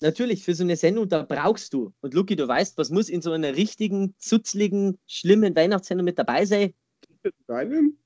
natürlich 0.00 0.42
für 0.42 0.54
so 0.54 0.64
eine 0.64 0.76
Sendung, 0.76 1.08
da 1.08 1.22
brauchst 1.22 1.72
du. 1.72 1.94
Und 2.00 2.14
Luki, 2.14 2.34
du 2.34 2.46
weißt, 2.48 2.76
was 2.76 2.90
muss 2.90 3.08
in 3.08 3.22
so 3.22 3.30
einer 3.30 3.54
richtigen, 3.56 4.14
zutzligen, 4.18 4.98
schlimmen 5.06 5.54
Weihnachtssendung 5.54 6.04
mit 6.04 6.18
dabei 6.18 6.44
sein? 6.44 6.74
Deinem? 7.46 7.98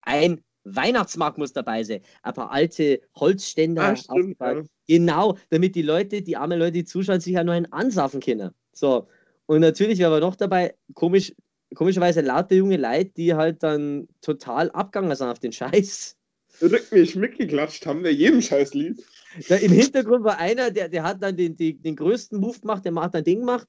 Ein 0.00 0.42
Weihnachtsmarkt 0.64 1.38
muss 1.38 1.52
dabei 1.52 1.82
sein. 1.84 2.00
Ein 2.22 2.34
paar 2.34 2.50
alte 2.50 3.00
Holzständer. 3.16 3.82
Ah, 3.82 3.96
stimmt, 3.96 4.40
aufgebaut. 4.40 4.66
Genau, 4.86 5.38
damit 5.50 5.74
die 5.74 5.82
Leute, 5.82 6.22
die 6.22 6.36
armen 6.36 6.58
Leute, 6.58 6.72
die 6.72 6.84
zuschauen, 6.84 7.20
sich 7.20 7.34
ja 7.34 7.44
noch 7.44 7.52
einen 7.52 7.72
ansaufen 7.72 8.20
können. 8.20 8.50
So. 8.72 9.08
Und 9.46 9.60
natürlich 9.60 9.98
war 10.00 10.08
aber 10.08 10.20
noch 10.20 10.36
dabei, 10.36 10.74
komisch, 10.94 11.32
komischerweise 11.74 12.20
laute 12.20 12.54
junge 12.54 12.76
Leute, 12.76 13.10
die 13.16 13.34
halt 13.34 13.62
dann 13.62 14.08
total 14.20 14.70
abgegangen 14.70 15.14
sind 15.16 15.28
auf 15.28 15.38
den 15.38 15.52
Scheiß. 15.52 16.16
Rück 16.60 16.92
mich 16.92 17.16
mitgeklatscht 17.16 17.86
haben 17.86 18.04
wir 18.04 18.12
jedem 18.12 18.40
Scheißlied. 18.40 19.02
Da 19.48 19.56
Im 19.56 19.72
Hintergrund 19.72 20.24
war 20.24 20.38
einer, 20.38 20.70
der, 20.70 20.88
der 20.88 21.02
hat 21.02 21.22
dann 21.22 21.36
den, 21.36 21.56
die, 21.56 21.74
den 21.74 21.96
größten 21.96 22.38
Move 22.38 22.60
gemacht, 22.60 22.84
der 22.84 22.92
macht 22.92 23.14
ein 23.14 23.24
Ding 23.24 23.40
gemacht. 23.40 23.68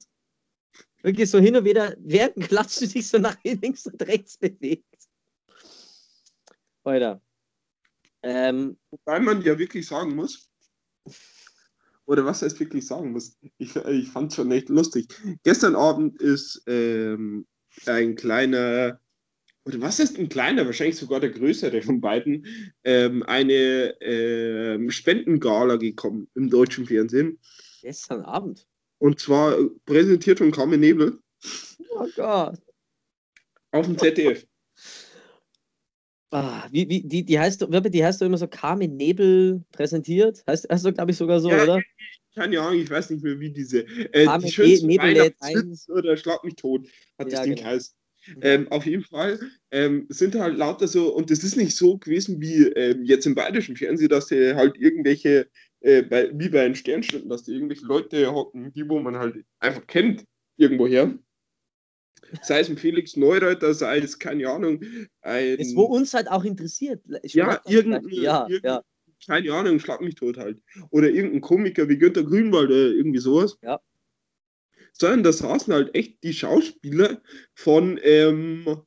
Wirklich 1.01 1.29
so 1.29 1.39
hin 1.39 1.55
und 1.55 1.65
wieder, 1.65 1.95
während 1.99 2.35
dem 2.35 2.43
Klatschen 2.43 2.87
sich 2.87 3.07
so 3.07 3.17
nach 3.17 3.37
links 3.43 3.87
und 3.87 4.01
rechts 4.05 4.37
bewegt. 4.37 4.85
Alter. 6.83 7.21
Ähm, 8.21 8.77
Wobei 8.91 9.19
man 9.19 9.41
ja 9.41 9.57
wirklich 9.57 9.85
sagen 9.87 10.15
muss, 10.15 10.49
oder 12.05 12.25
was 12.25 12.41
heißt 12.41 12.59
wirklich 12.59 12.85
sagen 12.85 13.11
muss, 13.11 13.37
ich, 13.57 13.75
ich 13.75 14.09
fand 14.09 14.31
es 14.31 14.35
schon 14.35 14.51
echt 14.51 14.69
lustig. 14.69 15.07
Gestern 15.43 15.75
Abend 15.75 16.21
ist 16.21 16.63
ähm, 16.67 17.45
ein 17.85 18.15
kleiner, 18.15 18.99
oder 19.65 19.81
was 19.81 19.99
ist 19.99 20.17
ein 20.17 20.29
kleiner, 20.29 20.65
wahrscheinlich 20.65 20.97
sogar 20.97 21.19
der 21.19 21.31
größere 21.31 21.81
von 21.81 22.01
beiden, 22.01 22.45
ähm, 22.83 23.23
eine 23.23 23.95
ähm, 24.01 24.89
Spendengala 24.89 25.77
gekommen 25.77 26.29
im 26.35 26.49
deutschen 26.49 26.85
Fernsehen. 26.85 27.39
gestern 27.81 28.21
Abend. 28.23 28.67
Und 28.99 29.19
zwar 29.19 29.57
präsentiert 29.85 30.37
von 30.39 30.51
Carmen 30.51 30.79
Nebel 30.79 31.19
Oh 31.95 32.07
Gott. 32.15 32.57
auf 33.71 33.85
dem 33.85 33.97
ZDF. 33.97 34.45
Ah, 36.33 36.67
wie, 36.71 36.89
wie, 36.89 37.03
die, 37.03 37.23
die 37.23 37.39
heißt, 37.39 37.65
die 37.69 38.03
heißt 38.03 38.21
doch 38.21 38.25
immer 38.25 38.37
so 38.39 38.47
Carmen 38.47 38.95
Nebel 38.95 39.63
präsentiert. 39.71 40.43
Heißt, 40.47 40.67
heißt 40.69 40.85
doch, 40.85 40.93
glaube 40.93 41.11
ich, 41.11 41.17
sogar 41.17 41.39
so, 41.39 41.49
Ja, 41.49 41.63
oder? 41.63 41.81
Keine 42.33 42.59
Ahnung, 42.59 42.79
ich 42.79 42.89
weiß 42.89 43.11
nicht 43.11 43.23
mehr, 43.23 43.39
wie 43.39 43.51
diese. 43.51 43.85
Äh, 44.11 44.25
Carmen 44.25 44.45
die 44.45 44.51
schönsten 44.51 44.87
Ne- 44.87 44.93
Nebel 44.93 45.11
lädt 45.11 45.35
Weihnachtswitz 45.39 45.89
oder 45.89 46.17
Schlag 46.17 46.43
mich 46.43 46.55
tot, 46.55 46.87
hat 47.19 47.31
Ja, 47.31 47.33
das 47.33 47.41
Ding 47.43 47.55
genau. 47.55 47.61
geheißen. 47.69 47.95
Ähm, 48.41 48.67
auf 48.71 48.85
jeden 48.85 49.03
Fall 49.03 49.37
ähm, 49.71 50.07
sind 50.09 50.33
halt 50.35 50.57
lauter 50.57 50.87
so, 50.87 51.13
und 51.13 51.29
das 51.29 51.43
ist 51.43 51.57
nicht 51.57 51.75
so 51.75 51.97
gewesen 51.97 52.41
wie 52.41 52.63
ähm, 52.69 53.03
jetzt 53.03 53.25
im 53.27 53.35
bayerischen 53.35 53.75
Fernsehen, 53.75 54.07
dass 54.09 54.27
die 54.27 54.55
halt 54.55 54.77
irgendwelche, 54.77 55.49
äh, 55.81 56.03
bei, 56.03 56.31
wie 56.33 56.49
bei 56.49 56.63
den 56.63 56.73
Sternstunden, 56.73 57.29
dass 57.29 57.43
die 57.43 57.51
irgendwelche 57.51 57.85
Leute 57.85 58.31
hocken, 58.31 58.71
die 58.73 58.87
wo 58.89 58.99
man 58.99 59.17
halt 59.17 59.43
einfach 59.59 59.85
kennt, 59.87 60.23
irgendwoher. 60.57 61.13
Sei 62.41 62.59
es 62.59 62.69
ein 62.69 62.77
Felix 62.77 63.15
Neureuter, 63.15 63.73
sei 63.73 63.99
es, 63.99 64.17
keine 64.17 64.49
Ahnung, 64.49 64.81
ein. 65.21 65.57
Das, 65.57 65.75
wo 65.75 65.83
uns 65.83 66.13
halt 66.13 66.29
auch 66.29 66.43
interessiert. 66.43 67.01
Ich 67.21 67.33
Ja, 67.33 67.61
irgendein, 67.67 68.07
ja, 68.09 68.47
irgendein 68.47 68.71
ja. 68.71 68.83
keine 69.25 69.53
Ahnung, 69.53 69.79
schlag 69.79 70.01
mich 70.01 70.15
tot 70.15 70.37
halt. 70.37 70.61
Oder 70.89 71.09
irgendein 71.09 71.41
Komiker 71.41 71.87
wie 71.89 71.97
Günter 71.97 72.23
Grünwald 72.23 72.69
oder 72.69 72.91
irgendwie 72.91 73.19
sowas. 73.19 73.57
Ja. 73.61 73.79
Sondern 74.93 75.23
da 75.23 75.33
saßen 75.33 75.73
halt 75.73 75.95
echt 75.95 76.23
die 76.23 76.33
Schauspieler 76.33 77.21
von 77.55 77.99
ähm, 78.03 78.83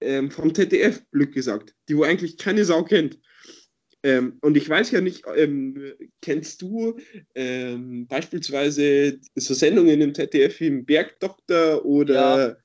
ähm, 0.00 0.30
vom 0.30 0.54
ZDF, 0.54 1.02
Glück 1.10 1.32
gesagt, 1.32 1.74
die 1.88 1.96
wo 1.96 2.04
eigentlich 2.04 2.38
keine 2.38 2.64
Sau 2.64 2.84
kennt. 2.84 3.18
Ähm, 4.04 4.38
und 4.42 4.56
ich 4.56 4.68
weiß 4.68 4.92
ja 4.92 5.00
nicht, 5.00 5.24
ähm, 5.34 5.92
kennst 6.22 6.62
du 6.62 6.98
ähm, 7.34 8.06
beispielsweise 8.06 9.18
so 9.34 9.54
Sendungen 9.54 10.00
im 10.00 10.14
ZDF 10.14 10.60
wie 10.60 10.68
im 10.68 10.84
Bergdoktor 10.84 11.84
oder 11.84 12.58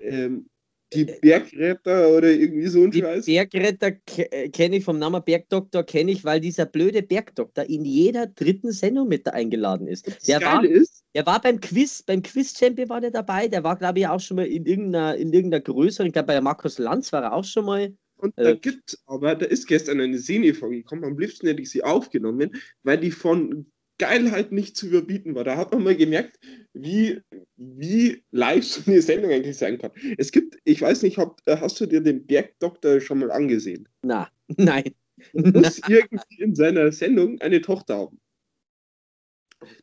ähm, 0.00 0.46
die 0.92 1.04
Bergretter 1.04 2.08
oder 2.16 2.30
irgendwie 2.30 2.66
so 2.68 2.82
ein 2.82 2.90
Die 2.90 3.00
Scheiß? 3.00 3.26
Bergretter 3.26 3.92
ke- 3.92 4.48
kenne 4.50 4.76
ich 4.76 4.84
vom 4.84 4.98
Namen 4.98 5.22
Bergdoktor, 5.22 5.84
kenne 5.84 6.12
ich, 6.12 6.24
weil 6.24 6.40
dieser 6.40 6.64
blöde 6.64 7.02
Bergdoktor 7.02 7.64
in 7.64 7.84
jeder 7.84 8.26
dritten 8.26 8.72
Sendung 8.72 9.08
mit 9.08 9.26
da 9.26 9.32
eingeladen 9.32 9.86
ist. 9.86 10.06
Das 10.06 10.26
Der 10.26 10.40
war, 10.40 10.64
ist, 10.64 11.04
der 11.14 11.26
war 11.26 11.40
beim 11.42 11.60
Quiz, 11.60 12.02
beim 12.02 12.22
Quiz-Champion 12.22 12.88
war 12.88 13.00
der 13.02 13.10
dabei. 13.10 13.48
Der 13.48 13.64
war, 13.64 13.76
glaube 13.76 13.98
ich, 13.98 14.06
auch 14.06 14.20
schon 14.20 14.36
mal 14.36 14.46
in 14.46 14.64
irgendeiner, 14.64 15.16
in 15.16 15.32
irgendeiner 15.32 15.60
größeren, 15.62 16.06
ich 16.06 16.12
glaube, 16.14 16.28
bei 16.28 16.40
Markus 16.40 16.78
Lanz 16.78 17.12
war 17.12 17.22
er 17.22 17.32
auch 17.34 17.44
schon 17.44 17.66
mal. 17.66 17.94
Und 18.16 18.34
da 18.36 18.50
Äh. 18.52 18.56
gibt 18.56 18.98
aber, 19.06 19.34
da 19.34 19.46
ist 19.46 19.66
gestern 19.66 20.00
eine 20.00 20.18
Szene 20.18 20.54
vorgekommen, 20.54 21.04
am 21.04 21.18
liebsten 21.18 21.46
hätte 21.46 21.62
ich 21.62 21.70
sie 21.70 21.84
aufgenommen, 21.84 22.50
weil 22.82 22.98
die 22.98 23.10
von 23.10 23.70
Geilheit 23.98 24.52
nicht 24.52 24.76
zu 24.76 24.86
überbieten 24.86 25.34
war. 25.34 25.44
Da 25.44 25.56
hat 25.56 25.72
man 25.72 25.82
mal 25.82 25.96
gemerkt, 25.96 26.38
wie, 26.72 27.20
wie 27.56 28.22
live 28.30 28.64
so 28.64 28.90
eine 28.90 29.02
Sendung 29.02 29.30
eigentlich 29.30 29.56
sein 29.56 29.78
kann. 29.78 29.90
Es 30.16 30.32
gibt, 30.32 30.58
ich 30.64 30.80
weiß 30.80 31.02
nicht, 31.02 31.18
ob, 31.18 31.40
hast 31.46 31.80
du 31.80 31.86
dir 31.86 32.00
den 32.00 32.26
Bergdoktor 32.26 33.00
schon 33.00 33.18
mal 33.18 33.30
angesehen? 33.30 33.88
Na, 34.02 34.28
nein. 34.56 34.94
Er 35.32 35.60
muss 35.60 35.80
irgendwie 35.88 36.42
in 36.42 36.54
seiner 36.54 36.92
Sendung 36.92 37.40
eine 37.40 37.60
Tochter 37.60 37.96
haben. 37.98 38.20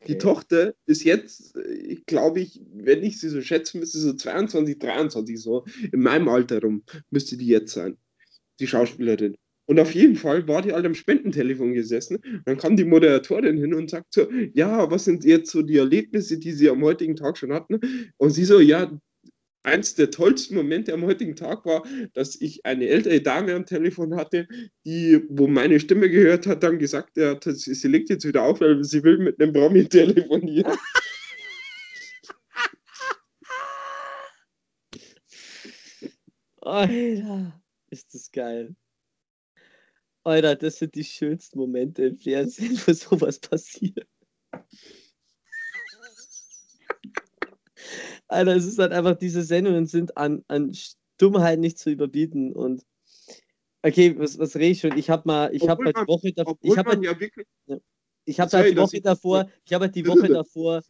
Die 0.07 0.13
Okay. 0.13 0.17
Tochter 0.17 0.75
ist 0.85 1.03
jetzt, 1.03 1.55
äh, 1.57 1.95
glaube 2.05 2.39
ich, 2.39 2.61
wenn 2.73 3.03
ich 3.03 3.19
sie 3.19 3.27
so 3.29 3.41
schätzen 3.41 3.79
müsste, 3.81 3.99
so 3.99 4.13
22, 4.13 4.79
23, 4.79 5.37
so 5.37 5.65
in 5.91 5.99
meinem 5.99 6.29
Alter 6.29 6.61
rum, 6.61 6.83
müsste 7.09 7.35
die 7.37 7.47
jetzt 7.47 7.73
sein, 7.73 7.97
die 8.59 8.67
Schauspielerin. 8.67 9.35
Und 9.67 9.79
auf 9.79 9.93
jeden 9.93 10.15
Fall 10.15 10.47
war 10.47 10.61
die 10.61 10.73
halt 10.73 10.85
am 10.85 10.93
Spendentelefon 10.93 11.73
gesessen. 11.73 12.19
Dann 12.45 12.57
kam 12.57 12.75
die 12.77 12.85
Moderatorin 12.85 13.57
hin 13.57 13.73
und 13.73 13.89
sagt 13.89 14.13
so, 14.13 14.27
ja, 14.53 14.89
was 14.91 15.05
sind 15.05 15.25
jetzt 15.25 15.51
so 15.51 15.61
die 15.61 15.77
Erlebnisse, 15.77 16.37
die 16.37 16.51
sie 16.51 16.69
am 16.69 16.83
heutigen 16.83 17.15
Tag 17.15 17.37
schon 17.37 17.53
hatten? 17.53 17.79
Und 18.17 18.29
sie 18.31 18.45
so, 18.45 18.59
ja, 18.59 18.91
eins 19.63 19.95
der 19.95 20.11
tollsten 20.11 20.55
Momente 20.55 20.93
am 20.93 21.03
heutigen 21.03 21.35
Tag 21.35 21.65
war, 21.65 21.83
dass 22.13 22.39
ich 22.39 22.65
eine 22.65 22.87
ältere 22.87 23.21
Dame 23.21 23.55
am 23.55 23.65
Telefon 23.65 24.15
hatte, 24.15 24.47
die, 24.85 25.23
wo 25.29 25.47
meine 25.47 25.79
Stimme 25.79 26.09
gehört 26.09 26.45
hat, 26.45 26.61
dann 26.61 26.77
gesagt 26.77 27.17
hat, 27.17 27.43
sie, 27.43 27.73
sie 27.73 27.87
legt 27.87 28.09
jetzt 28.09 28.27
wieder 28.27 28.43
auf, 28.43 28.61
weil 28.61 28.83
sie 28.83 29.03
will 29.03 29.17
mit 29.17 29.41
einem 29.41 29.53
Promi 29.53 29.85
telefonieren. 29.89 30.77
Alter, 36.61 37.61
ist 37.89 38.13
das 38.13 38.31
geil. 38.31 38.75
Alter, 40.25 40.55
das 40.55 40.79
sind 40.79 40.95
die 40.95 41.03
schönsten 41.03 41.59
Momente 41.59 42.05
im 42.05 42.17
Fernsehen, 42.17 42.79
wo 42.85 42.93
sowas 42.93 43.39
passiert. 43.39 44.07
Alter, 48.27 48.55
es 48.55 48.65
ist 48.65 48.79
halt 48.79 48.91
einfach, 48.91 49.15
diese 49.15 49.43
Sendungen 49.43 49.85
sind 49.85 50.17
an, 50.17 50.43
an 50.47 50.75
Dummheit 51.17 51.59
nicht 51.59 51.77
zu 51.77 51.91
überbieten. 51.91 52.53
Und 52.53 52.83
okay, 53.83 54.17
was, 54.17 54.39
was 54.39 54.55
rede 54.55 54.71
ich 54.71 54.79
schon? 54.79 54.97
Ich 54.97 55.11
habe 55.11 55.23
mal, 55.25 55.53
ich 55.53 55.67
habe 55.69 55.85
halt 55.85 55.95
die 55.95 56.07
Woche 56.07 56.33
davor, 56.33 56.57
ich 56.61 56.77
habe 56.77 56.89
halt, 56.89 57.03
ja 57.03 57.19
wirklich, 57.19 57.47
ich 58.25 58.39
habe 58.39 58.51
halt 58.57 58.71
die 58.71 58.77
Woche 58.77 59.01
davor, 59.01 59.49
ich 59.63 59.73
habe 59.73 59.85
halt 59.85 59.95
die 59.95 60.07
Woche 60.07 60.27
davor, 60.27 60.81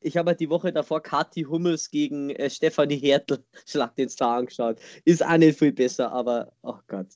ich 0.00 0.16
habe 0.16 0.30
halt 0.30 0.40
die 0.40 0.50
Woche 0.50 0.72
davor 0.72 1.00
Kathi 1.00 1.42
Hummels 1.42 1.90
gegen 1.90 2.30
äh, 2.30 2.50
Stefanie 2.50 2.96
Hertel 2.96 3.44
Schlag 3.66 3.94
den 3.94 4.08
Star 4.08 4.38
angeschaut. 4.38 4.80
Ist 5.04 5.24
auch 5.24 5.36
nicht 5.36 5.60
viel 5.60 5.72
besser, 5.72 6.10
aber 6.10 6.52
oh 6.62 6.78
Gott. 6.88 7.06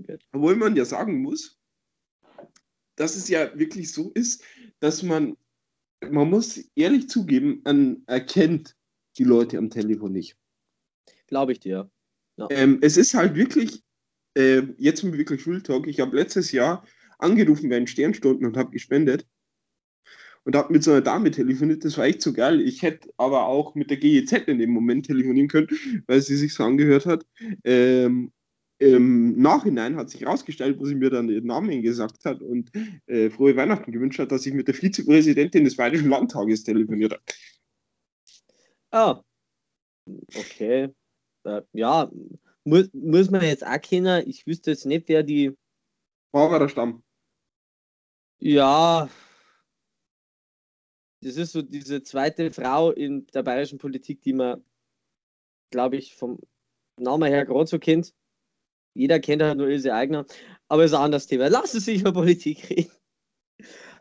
Gott. 0.00 0.24
obwohl 0.32 0.56
man 0.56 0.76
ja 0.76 0.84
sagen 0.84 1.22
muss, 1.22 1.58
dass 2.96 3.16
es 3.16 3.28
ja 3.28 3.56
wirklich 3.58 3.92
so 3.92 4.12
ist, 4.14 4.44
dass 4.80 5.02
man, 5.02 5.36
man 6.08 6.30
muss 6.30 6.58
ehrlich 6.76 7.08
zugeben, 7.08 7.60
man 7.64 8.02
erkennt 8.06 8.76
die 9.18 9.24
Leute 9.24 9.58
am 9.58 9.70
Telefon 9.70 10.12
nicht. 10.12 10.36
Glaube 11.26 11.52
ich 11.52 11.60
dir. 11.60 11.90
Ähm, 12.50 12.78
es 12.80 12.96
ist 12.96 13.14
halt 13.14 13.34
wirklich, 13.34 13.82
äh, 14.36 14.62
jetzt 14.78 15.04
wirklich 15.04 15.46
Real 15.46 15.62
Talk, 15.62 15.86
ich 15.86 16.00
habe 16.00 16.16
letztes 16.16 16.52
Jahr 16.52 16.86
angerufen 17.18 17.68
bei 17.68 17.76
den 17.76 17.86
Sternstunden 17.86 18.46
und 18.46 18.56
habe 18.56 18.70
gespendet 18.70 19.26
und 20.44 20.56
habe 20.56 20.72
mit 20.72 20.82
so 20.82 20.90
einer 20.90 21.00
Dame 21.00 21.30
telefoniert, 21.30 21.84
das 21.84 21.96
war 21.98 22.04
echt 22.04 22.22
so 22.22 22.32
geil. 22.32 22.60
Ich 22.60 22.82
hätte 22.82 23.08
aber 23.16 23.46
auch 23.46 23.74
mit 23.74 23.90
der 23.90 23.96
GEZ 23.96 24.32
in 24.46 24.58
dem 24.58 24.70
Moment 24.70 25.06
telefonieren 25.06 25.48
können, 25.48 25.68
weil 26.06 26.20
sie 26.20 26.36
sich 26.36 26.54
so 26.54 26.64
angehört 26.64 27.06
hat. 27.06 27.24
Ähm, 27.64 28.32
Im 28.78 29.40
Nachhinein 29.40 29.96
hat 29.96 30.10
sich 30.10 30.22
herausgestellt, 30.22 30.78
wo 30.80 30.84
sie 30.84 30.96
mir 30.96 31.10
dann 31.10 31.28
ihren 31.28 31.46
Namen 31.46 31.82
gesagt 31.82 32.24
hat 32.24 32.42
und 32.42 32.72
äh, 33.06 33.30
frohe 33.30 33.56
Weihnachten 33.56 33.92
gewünscht 33.92 34.18
hat, 34.18 34.32
dass 34.32 34.46
ich 34.46 34.54
mit 34.54 34.66
der 34.66 34.74
Vizepräsidentin 34.74 35.64
des 35.64 35.76
Bayerischen 35.76 36.10
Landtages 36.10 36.64
telefoniert 36.64 37.12
habe. 37.12 37.22
Ah. 38.90 39.22
Okay. 40.34 40.88
Äh, 41.44 41.62
ja, 41.72 42.10
muss, 42.64 42.90
muss 42.92 43.30
man 43.30 43.42
jetzt 43.42 43.64
auch 43.64 43.80
kennen. 43.80 44.28
Ich 44.28 44.46
wüsste 44.46 44.72
jetzt 44.72 44.86
nicht, 44.86 45.08
wer 45.08 45.22
die. 45.22 45.56
Barbara 46.32 46.68
Stamm. 46.68 47.02
Ja, 48.40 49.08
das 51.22 51.36
ist 51.36 51.52
so 51.52 51.62
diese 51.62 52.02
zweite 52.02 52.50
Frau 52.50 52.90
in 52.90 53.26
der 53.28 53.42
bayerischen 53.42 53.78
Politik, 53.78 54.22
die 54.22 54.32
man, 54.32 54.64
glaube 55.70 55.96
ich, 55.96 56.14
vom 56.16 56.38
Namen 56.98 57.28
her 57.28 57.46
gerade 57.46 57.66
so 57.66 57.78
kennt. 57.78 58.12
Jeder 58.94 59.20
kennt 59.20 59.42
halt 59.42 59.56
nur 59.56 59.68
Ilse 59.68 59.94
Eigner, 59.94 60.26
aber 60.68 60.84
ist 60.84 60.94
ein 60.94 61.02
anderes 61.02 61.26
Thema. 61.26 61.48
Lass 61.48 61.74
es 61.74 61.86
sich 61.86 62.00
über 62.00 62.12
Politik 62.12 62.68
reden. 62.70 62.92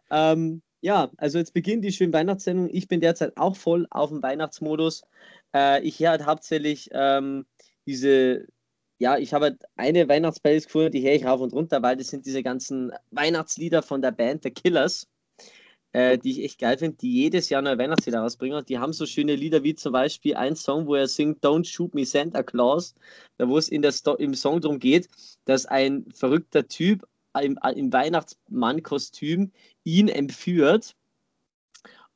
Ähm, 0.10 0.62
ja, 0.82 1.12
also 1.18 1.38
jetzt 1.38 1.54
beginnt 1.54 1.86
die 1.86 1.92
schöne 1.92 2.12
Weihnachtssendung. 2.12 2.70
Ich 2.72 2.88
bin 2.88 3.00
derzeit 3.00 3.38
auch 3.38 3.56
voll 3.56 3.88
auf 3.92 4.10
dem 4.10 4.22
Weihnachtsmodus. 4.24 5.04
Äh, 5.56 5.82
ich 5.84 6.00
höre 6.00 6.10
halt 6.10 6.26
hauptsächlich 6.26 6.90
ähm, 6.92 7.46
diese, 7.86 8.48
ja, 9.00 9.18
ich 9.18 9.34
habe 9.34 9.46
halt 9.46 9.64
eine 9.76 10.10
Weihnachtsplaylist 10.10 10.68
gefunden, 10.68 10.92
die 10.92 11.04
höre 11.04 11.14
ich 11.14 11.26
rauf 11.26 11.40
und 11.40 11.54
runter, 11.54 11.82
weil 11.84 11.98
das 11.98 12.08
sind 12.08 12.26
diese 12.26 12.44
ganzen 12.44 12.92
Weihnachtslieder 13.12 13.84
von 13.84 14.02
der 14.02 14.12
Band 14.12 14.44
The 14.44 14.52
Killers 14.52 15.08
äh, 15.94 16.18
die 16.18 16.32
ich 16.32 16.44
echt 16.44 16.60
geil 16.60 16.78
finde, 16.78 16.98
die 16.98 17.14
jedes 17.14 17.50
Jahr 17.50 17.62
neue 17.62 17.78
Weihnachtslieder 17.78 18.20
rausbringen. 18.20 18.66
Die 18.66 18.80
haben 18.80 18.94
so 18.94 19.06
schöne 19.06 19.36
Lieder 19.36 19.64
wie 19.64 19.76
zum 19.76 19.94
Beispiel 19.94 20.36
ein 20.36 20.56
Song, 20.56 20.88
wo 20.88 20.96
er 20.96 21.08
singt 21.08 21.44
Don't 21.44 21.66
Shoot 21.66 21.94
Me 21.94 22.06
Santa 22.06 22.44
Claus, 22.44 22.96
da 23.38 23.48
wo 23.48 23.58
es 23.58 23.70
in 23.70 23.82
der 23.82 23.92
Sto 23.92 24.16
im 24.16 24.34
Song 24.34 24.62
darum 24.62 24.80
geht, 24.80 25.10
dass 25.46 25.66
ein 25.66 26.06
verrückter 26.14 26.68
Typ 26.68 27.08
im, 27.40 27.58
im 27.76 27.94
Weihnachtsmann-Kostüm 27.94 29.52
ihn 29.84 30.08
entführt 30.08 30.96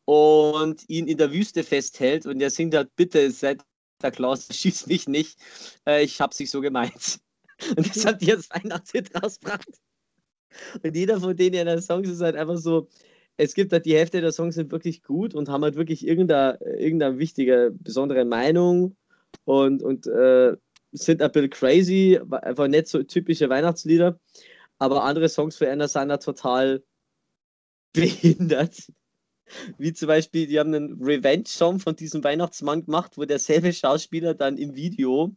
und 0.06 0.88
ihn 0.88 1.08
in 1.08 1.18
der 1.18 1.32
Wüste 1.32 1.64
festhält 1.64 2.26
und 2.26 2.42
er 2.42 2.50
singt 2.50 2.76
halt, 2.76 2.96
bitte 2.96 3.32
Santa 3.32 3.64
Claus, 4.12 4.48
schieß 4.52 4.88
mich 4.88 5.08
nicht, 5.08 5.40
äh, 5.88 6.04
ich 6.04 6.22
hab's 6.22 6.40
nicht 6.40 6.52
so 6.52 6.62
gemeint. 6.62 7.20
Und 7.78 7.96
das 7.96 8.06
hat 8.06 8.22
die 8.22 8.26
jetzt 8.26 8.54
Weihnachtslied 8.54 9.16
rausgebracht. 9.16 9.80
Und 10.84 10.94
jeder 10.94 11.22
von 11.22 11.38
denen 11.38 11.56
in 11.56 11.66
der 11.66 11.82
Songs 11.82 12.10
ist 12.10 12.20
halt 12.20 12.36
einfach 12.36 12.58
so, 12.58 12.90
es 13.38 13.54
gibt 13.54 13.72
halt 13.72 13.86
die 13.86 13.96
Hälfte 13.96 14.22
der 14.22 14.32
Songs 14.32 14.56
sind 14.56 14.72
wirklich 14.72 15.04
gut 15.04 15.36
und 15.36 15.50
haben 15.50 15.64
halt 15.64 15.76
wirklich 15.76 16.08
irgendeine, 16.08 16.60
irgendeine 16.78 17.20
wichtige, 17.20 17.74
besondere 17.74 18.26
Meinung 18.26 18.96
und, 19.44 19.84
und 19.84 20.08
äh, 20.08 20.56
sind 20.92 21.22
ein 21.22 21.32
bisschen 21.32 21.50
crazy, 21.50 22.20
einfach 22.32 22.68
nicht 22.68 22.88
so 22.88 23.04
typische 23.04 23.50
Weihnachtslieder. 23.50 24.20
Aber 24.78 25.04
andere 25.04 25.30
Songs 25.30 25.58
für 25.58 25.70
Anna 25.70 25.88
sind 25.88 26.10
total 26.22 26.84
behindert. 27.94 28.92
Wie 29.78 29.94
zum 29.94 30.08
Beispiel, 30.08 30.48
die 30.48 30.60
haben 30.60 30.74
einen 30.74 31.02
Revenge-Song 31.02 31.80
von 31.80 31.96
diesem 31.96 32.24
Weihnachtsmann 32.24 32.86
gemacht, 32.86 33.18
wo 33.18 33.26
derselbe 33.26 33.74
Schauspieler 33.74 34.34
dann 34.34 34.58
im 34.58 34.76
Video 34.76 35.36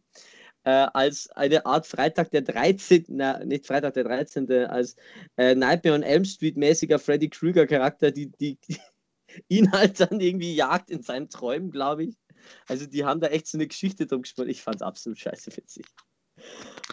äh, 0.69 0.87
als 0.93 1.29
eine 1.31 1.65
Art 1.65 1.87
Freitag 1.87 2.31
der 2.31 2.41
13., 2.41 3.05
na, 3.09 3.43
nicht 3.43 3.65
Freitag 3.65 3.95
der 3.95 4.03
13., 4.03 4.51
als 4.67 4.95
äh, 5.37 5.55
Nightmare 5.55 5.95
on 5.95 6.03
Elm 6.03 6.25
Street 6.25 6.57
mäßiger 6.57 6.99
Freddy 6.99 7.29
Krueger 7.29 7.65
Charakter, 7.65 8.11
die, 8.11 8.27
die, 8.39 8.57
die 8.67 8.77
ihn 9.47 9.71
halt 9.71 9.99
dann 9.99 10.19
irgendwie 10.19 10.53
jagt 10.55 10.91
in 10.91 11.01
seinen 11.01 11.29
Träumen, 11.29 11.71
glaube 11.71 12.03
ich. 12.03 12.17
Also 12.67 12.85
die 12.85 13.03
haben 13.03 13.19
da 13.19 13.27
echt 13.27 13.47
so 13.47 13.57
eine 13.57 13.67
Geschichte 13.67 14.05
drum 14.05 14.21
gespielt. 14.21 14.49
Ich 14.49 14.61
fand 14.61 14.77
es 14.77 14.81
absolut 14.81 15.19
scheiße 15.19 15.55
witzig. 15.57 15.85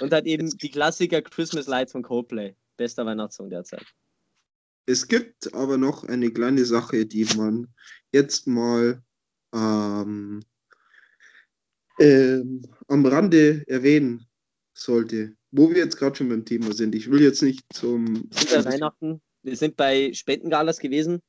Und 0.01 0.13
halt 0.13 0.27
eben 0.27 0.51
die 0.51 0.71
Klassiker 0.71 1.23
Christmas 1.23 1.67
Lights 1.67 1.93
von 1.93 2.03
Coldplay. 2.03 2.55
Bester 2.77 3.07
Weihnachtssong 3.07 3.49
derzeit. 3.49 3.87
Es 4.87 5.07
gibt 5.07 5.53
aber 5.55 5.79
noch 5.79 6.05
eine 6.05 6.31
kleine 6.31 6.65
Sache, 6.65 7.07
die 7.07 7.25
man 7.37 7.69
jetzt 8.13 8.47
mal 8.47 9.03
ähm, 9.55 10.43
ähm, 11.99 12.63
am 12.89 13.07
Rande 13.07 13.65
erwähnen 13.67 14.27
sollte, 14.75 15.35
wo 15.51 15.71
wir 15.71 15.79
jetzt 15.79 15.97
gerade 15.97 16.17
schon 16.17 16.29
beim 16.29 16.45
Thema 16.45 16.73
sind. 16.73 16.95
Ich 16.95 17.11
will 17.11 17.23
jetzt 17.23 17.43
nicht 17.43 17.65
zum. 17.73 18.29
Bei 18.53 18.65
Weihnachten. 18.65 19.21
Wir 19.43 19.57
sind 19.57 19.77
bei 19.77 20.13
Spendengalas 20.13 20.79
gewesen. 20.79 21.23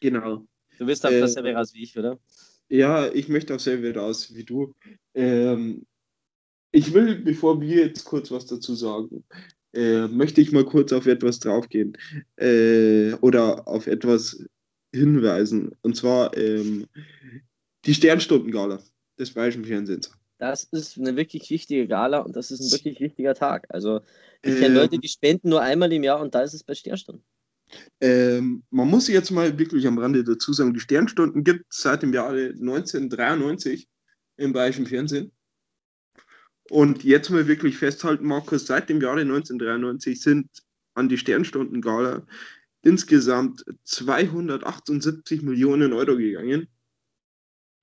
Genau. 0.00 0.46
Du 0.78 0.86
wirst 0.86 1.04
auf 1.04 1.12
äh, 1.12 1.20
dasselbe 1.20 1.52
raus 1.52 1.74
wie 1.74 1.82
ich, 1.82 1.98
oder? 1.98 2.18
Ja, 2.68 3.12
ich 3.12 3.28
möchte 3.28 3.54
auch 3.54 3.60
selber 3.60 3.98
raus 3.98 4.34
wie 4.34 4.44
du. 4.44 4.74
Ähm, 5.14 5.86
ich 6.70 6.92
will, 6.92 7.16
bevor 7.16 7.60
wir 7.60 7.86
jetzt 7.86 8.04
kurz 8.04 8.30
was 8.30 8.46
dazu 8.46 8.74
sagen, 8.74 9.24
äh, 9.72 10.06
möchte 10.06 10.40
ich 10.40 10.52
mal 10.52 10.64
kurz 10.64 10.92
auf 10.92 11.06
etwas 11.06 11.38
draufgehen 11.40 11.96
äh, 12.36 13.12
oder 13.14 13.66
auf 13.66 13.86
etwas 13.86 14.44
hinweisen. 14.94 15.72
Und 15.82 15.96
zwar 15.96 16.36
ähm, 16.36 16.86
die 17.84 17.94
Sternstundengala 17.94 18.82
des 19.18 19.32
Bayerischen 19.32 19.64
Fernsehens. 19.64 20.10
Das 20.38 20.64
ist 20.64 20.98
eine 20.98 21.16
wirklich 21.16 21.50
wichtige 21.50 21.88
Gala 21.88 22.18
und 22.18 22.36
das 22.36 22.50
ist 22.50 22.60
ein 22.60 22.70
wirklich 22.70 23.00
wichtiger 23.00 23.34
Tag. 23.34 23.66
Also 23.70 24.00
ich 24.42 24.54
kenne 24.54 24.66
ähm, 24.66 24.74
Leute, 24.74 24.98
die 24.98 25.08
spenden 25.08 25.48
nur 25.48 25.60
einmal 25.62 25.92
im 25.92 26.04
Jahr 26.04 26.20
und 26.20 26.34
da 26.34 26.42
ist 26.42 26.54
es 26.54 26.62
bei 26.62 26.74
Sternstunden. 26.74 27.24
Ähm, 28.00 28.62
man 28.70 28.88
muss 28.88 29.08
jetzt 29.08 29.30
mal 29.30 29.58
wirklich 29.58 29.86
am 29.86 29.98
Rande 29.98 30.24
dazu 30.24 30.52
sagen, 30.52 30.74
die 30.74 30.80
Sternstunden 30.80 31.44
gibt 31.44 31.66
es 31.70 31.82
seit 31.82 32.02
dem 32.02 32.12
Jahre 32.12 32.50
1993 32.50 33.88
im 34.36 34.52
Bayerischen 34.52 34.86
Fernsehen. 34.86 35.32
Und 36.70 37.02
jetzt 37.02 37.30
mal 37.30 37.48
wirklich 37.48 37.76
festhalten, 37.76 38.26
Markus, 38.26 38.66
seit 38.66 38.88
dem 38.88 39.00
Jahre 39.00 39.22
1993 39.22 40.20
sind 40.20 40.48
an 40.94 41.08
die 41.08 41.18
Sternstunden-Gala 41.18 42.26
insgesamt 42.82 43.64
278 43.84 45.42
Millionen 45.42 45.92
Euro 45.92 46.16
gegangen. 46.16 46.68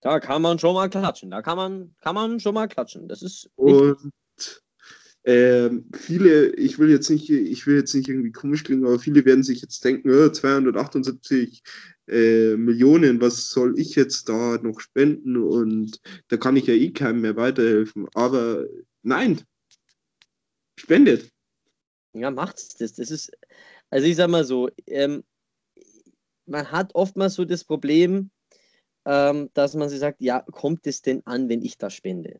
Da 0.01 0.19
kann 0.19 0.41
man 0.41 0.59
schon 0.59 0.75
mal 0.75 0.89
klatschen. 0.89 1.31
Da 1.31 1.41
kann 1.41 1.57
man, 1.57 1.95
kann 2.01 2.15
man 2.15 2.39
schon 2.39 2.53
mal 2.53 2.67
klatschen. 2.67 3.07
Das 3.07 3.21
ist. 3.21 3.49
Und 3.55 4.11
ähm, 5.27 5.89
viele, 5.95 6.53
ich 6.55 6.77
will 6.77 6.91
jetzt 6.91 7.09
nicht, 7.09 7.29
ich 7.29 7.65
will 7.65 7.77
jetzt 7.77 7.95
nicht 7.95 8.07
irgendwie 8.07 8.31
komisch 8.31 8.63
klingen, 8.63 8.85
aber 8.85 8.99
viele 8.99 9.25
werden 9.25 9.43
sich 9.43 9.61
jetzt 9.61 9.83
denken, 9.83 10.11
oh, 10.11 10.29
278 10.29 11.63
äh, 12.07 12.55
Millionen, 12.55 13.19
was 13.19 13.49
soll 13.49 13.79
ich 13.79 13.95
jetzt 13.95 14.29
da 14.29 14.59
noch 14.61 14.79
spenden? 14.79 15.37
Und 15.37 15.99
da 16.27 16.37
kann 16.37 16.55
ich 16.55 16.67
ja 16.67 16.75
eh 16.75 16.91
keinem 16.91 17.21
mehr 17.21 17.35
weiterhelfen. 17.35 18.07
Aber 18.13 18.65
nein, 19.01 19.41
spendet. 20.79 21.31
Ja, 22.13 22.29
macht's 22.29 22.75
das. 22.77 22.93
Das 22.93 23.09
ist, 23.09 23.31
also 23.89 24.05
ich 24.05 24.15
sag 24.15 24.29
mal 24.29 24.45
so, 24.45 24.69
ähm, 24.85 25.23
man 26.45 26.71
hat 26.71 26.93
oftmals 26.93 27.33
so 27.33 27.45
das 27.45 27.63
Problem, 27.63 28.29
ähm, 29.05 29.49
dass 29.53 29.75
man 29.75 29.89
sich 29.89 29.99
sagt, 29.99 30.21
ja, 30.21 30.41
kommt 30.41 30.87
es 30.87 31.01
denn 31.01 31.25
an, 31.25 31.49
wenn 31.49 31.61
ich 31.61 31.77
das 31.77 31.93
spende? 31.93 32.39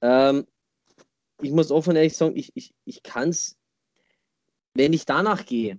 Ähm, 0.00 0.46
ich 1.40 1.50
muss 1.50 1.70
offen 1.70 1.96
ehrlich 1.96 2.16
sagen, 2.16 2.36
ich, 2.36 2.52
ich, 2.54 2.74
ich 2.84 3.02
kann 3.02 3.30
es, 3.30 3.56
wenn 4.74 4.92
ich 4.92 5.04
danach 5.06 5.46
gehe, 5.46 5.78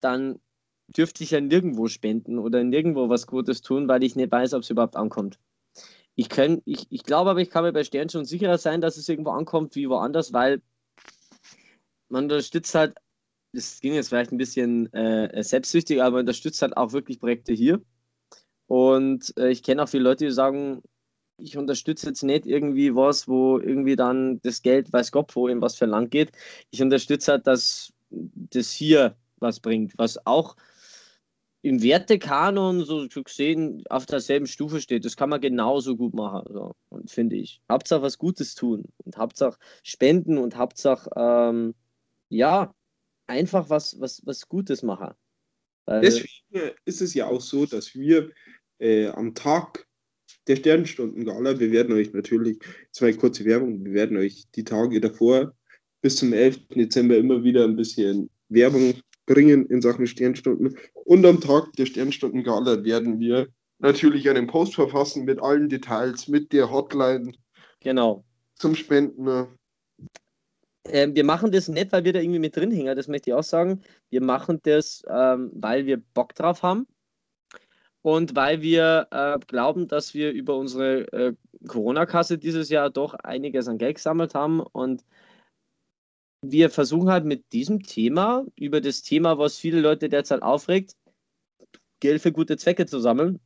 dann 0.00 0.40
dürfte 0.88 1.24
ich 1.24 1.32
ja 1.32 1.40
nirgendwo 1.40 1.88
spenden 1.88 2.38
oder 2.38 2.62
nirgendwo 2.62 3.08
was 3.08 3.26
Gutes 3.26 3.60
tun, 3.60 3.88
weil 3.88 4.04
ich 4.04 4.16
nicht 4.16 4.30
weiß, 4.30 4.54
ob 4.54 4.62
es 4.62 4.70
überhaupt 4.70 4.96
ankommt. 4.96 5.38
Ich, 6.14 6.28
ich, 6.64 6.86
ich 6.88 7.02
glaube 7.02 7.30
aber, 7.30 7.40
ich 7.40 7.50
kann 7.50 7.64
mir 7.64 7.72
bei 7.72 7.84
Stern 7.84 8.08
schon 8.08 8.24
sicherer 8.24 8.56
sein, 8.56 8.80
dass 8.80 8.96
es 8.96 9.08
irgendwo 9.08 9.30
ankommt 9.30 9.74
wie 9.76 9.88
woanders, 9.88 10.32
weil 10.32 10.62
man 12.08 12.24
unterstützt 12.24 12.74
halt, 12.74 12.96
das 13.52 13.80
ging 13.80 13.94
jetzt 13.94 14.08
vielleicht 14.08 14.32
ein 14.32 14.38
bisschen 14.38 14.92
äh, 14.92 15.42
selbstsüchtig, 15.42 16.02
aber 16.02 16.20
unterstützt 16.20 16.62
halt 16.62 16.76
auch 16.76 16.92
wirklich 16.92 17.20
Projekte 17.20 17.52
hier. 17.52 17.82
Und 18.66 19.32
äh, 19.38 19.50
ich 19.50 19.62
kenne 19.62 19.82
auch 19.82 19.88
viele 19.88 20.04
Leute, 20.04 20.26
die 20.26 20.32
sagen, 20.32 20.82
ich 21.38 21.56
unterstütze 21.56 22.08
jetzt 22.08 22.22
nicht 22.22 22.46
irgendwie 22.46 22.94
was, 22.94 23.28
wo 23.28 23.58
irgendwie 23.58 23.96
dann 23.96 24.40
das 24.42 24.62
Geld, 24.62 24.92
weiß 24.92 25.12
Gott, 25.12 25.36
wo 25.36 25.48
in 25.48 25.60
was 25.60 25.78
Land 25.80 26.10
geht. 26.10 26.32
Ich 26.70 26.82
unterstütze 26.82 27.32
halt, 27.32 27.46
dass 27.46 27.92
das 28.10 28.70
hier 28.70 29.16
was 29.38 29.60
bringt, 29.60 29.92
was 29.98 30.24
auch 30.26 30.56
im 31.62 31.82
Wertekanon 31.82 32.84
so 32.84 33.06
gesehen 33.08 33.82
auf 33.90 34.06
derselben 34.06 34.46
Stufe 34.46 34.80
steht. 34.80 35.04
Das 35.04 35.16
kann 35.16 35.28
man 35.28 35.40
genauso 35.40 35.96
gut 35.96 36.14
machen, 36.14 36.44
so, 36.52 36.76
und 36.90 37.10
finde 37.10 37.36
ich. 37.36 37.60
Hauptsache 37.70 38.02
was 38.02 38.18
Gutes 38.18 38.54
tun 38.54 38.84
und 39.04 39.16
Hauptsache 39.16 39.58
spenden 39.82 40.38
und 40.38 40.56
Hauptsache, 40.56 41.10
ähm, 41.16 41.74
ja, 42.28 42.72
einfach 43.26 43.68
was, 43.68 43.98
was, 44.00 44.24
was 44.24 44.48
Gutes 44.48 44.82
machen. 44.82 45.14
Weil 45.86 46.02
Deswegen 46.02 46.30
ist 46.84 47.00
es 47.00 47.14
ja 47.14 47.26
auch 47.26 47.40
so, 47.40 47.66
dass 47.66 47.94
wir 47.94 48.30
äh, 48.78 49.08
am 49.08 49.34
Tag 49.34 49.86
der 50.46 50.56
Sternstunden-Gala, 50.56 51.58
wir 51.58 51.72
werden 51.72 51.94
euch 51.94 52.12
natürlich, 52.12 52.58
zwei 52.92 53.12
kurze 53.12 53.44
Werbung, 53.44 53.84
wir 53.84 53.92
werden 53.92 54.16
euch 54.16 54.44
die 54.54 54.64
Tage 54.64 55.00
davor 55.00 55.52
bis 56.02 56.16
zum 56.16 56.32
11. 56.32 56.68
Dezember 56.68 57.16
immer 57.16 57.42
wieder 57.42 57.64
ein 57.64 57.76
bisschen 57.76 58.30
Werbung 58.48 58.94
bringen 59.26 59.66
in 59.66 59.82
Sachen 59.82 60.06
Sternstunden. 60.06 60.76
Und 61.04 61.26
am 61.26 61.40
Tag 61.40 61.72
der 61.72 61.86
Sternstunden-Gala 61.86 62.84
werden 62.84 63.18
wir 63.18 63.48
natürlich 63.78 64.28
einen 64.30 64.46
Post 64.46 64.76
verfassen 64.76 65.24
mit 65.24 65.40
allen 65.40 65.68
Details, 65.68 66.28
mit 66.28 66.52
der 66.52 66.70
Hotline. 66.70 67.32
Genau. 67.80 68.24
Zum 68.54 68.74
Spenden. 68.74 69.48
Ähm, 70.84 71.14
wir 71.14 71.24
machen 71.24 71.50
das 71.50 71.68
nicht, 71.68 71.90
weil 71.90 72.04
wir 72.04 72.12
da 72.12 72.20
irgendwie 72.20 72.38
mit 72.38 72.56
drin 72.56 72.70
hängen, 72.70 72.96
das 72.96 73.08
möchte 73.08 73.30
ich 73.30 73.34
auch 73.34 73.42
sagen. 73.42 73.82
Wir 74.10 74.22
machen 74.22 74.60
das, 74.62 75.02
ähm, 75.10 75.50
weil 75.54 75.86
wir 75.86 76.00
Bock 76.14 76.34
drauf 76.36 76.62
haben 76.62 76.86
und 78.06 78.36
weil 78.36 78.62
wir 78.62 79.08
äh, 79.10 79.36
glauben, 79.48 79.88
dass 79.88 80.14
wir 80.14 80.30
über 80.30 80.56
unsere 80.56 81.12
äh, 81.12 81.34
Corona-Kasse 81.66 82.38
dieses 82.38 82.68
Jahr 82.68 82.88
doch 82.88 83.14
einiges 83.14 83.66
an 83.66 83.78
Geld 83.78 83.96
gesammelt 83.96 84.32
haben 84.32 84.60
und 84.60 85.04
wir 86.40 86.70
versuchen 86.70 87.10
halt 87.10 87.24
mit 87.24 87.52
diesem 87.52 87.82
Thema, 87.82 88.46
über 88.54 88.80
das 88.80 89.02
Thema, 89.02 89.38
was 89.38 89.58
viele 89.58 89.80
Leute 89.80 90.08
derzeit 90.08 90.42
aufregt, 90.42 90.94
Geld 91.98 92.22
für 92.22 92.30
gute 92.30 92.56
Zwecke 92.56 92.86
zu 92.86 93.00
sammeln. 93.00 93.40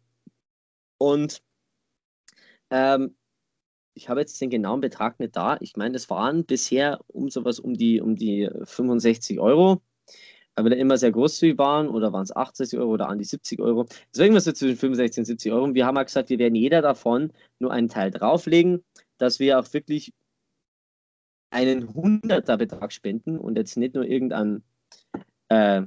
Und 0.99 1.43
ähm, 2.69 3.17
ich 3.95 4.11
habe 4.11 4.21
jetzt 4.21 4.39
den 4.43 4.51
genauen 4.51 4.83
Betrag 4.83 5.19
nicht 5.21 5.37
da. 5.37 5.57
Ich 5.61 5.77
meine, 5.77 5.97
es 5.97 6.11
waren 6.11 6.45
bisher 6.45 7.01
um 7.07 7.31
sowas 7.31 7.61
um 7.61 7.73
die, 7.73 8.03
um 8.03 8.15
die 8.15 8.51
65 8.65 9.41
Euro, 9.41 9.81
weil 10.65 10.73
wir 10.73 10.79
immer 10.79 10.97
sehr 10.99 11.13
großzügig 11.13 11.59
waren, 11.59 11.89
oder 11.89 12.13
waren 12.13 12.23
es 12.23 12.35
80 12.35 12.79
Euro 12.79 12.93
oder 12.93 13.09
an 13.09 13.19
die 13.19 13.25
70 13.25 13.61
Euro. 13.61 13.87
Deswegen 14.15 14.35
was 14.35 14.45
so 14.45 14.53
zwischen 14.53 14.77
65 14.77 15.21
und 15.21 15.25
70 15.27 15.53
Euro. 15.53 15.65
Und 15.65 15.75
wir 15.75 15.87
haben 15.87 15.97
halt 15.97 16.09
gesagt, 16.09 16.31
wir 16.31 16.39
werden 16.39 16.55
jeder 16.55 16.83
davon 16.83 17.33
nur 17.59 17.73
einen 17.73 17.89
Teil 17.89 18.11
drauflegen, 18.11 18.85
dass 19.19 19.39
wir 19.39 19.59
auch 19.59 19.73
wirklich 19.73 20.13
einen 21.51 21.89
100er 21.89 22.57
Betrag 22.57 22.93
spenden 22.93 23.39
und 23.39 23.57
jetzt 23.57 23.77
nicht 23.77 23.95
nur 23.95 24.05
irgendeinen, 24.05 24.63
äh, 25.49 25.83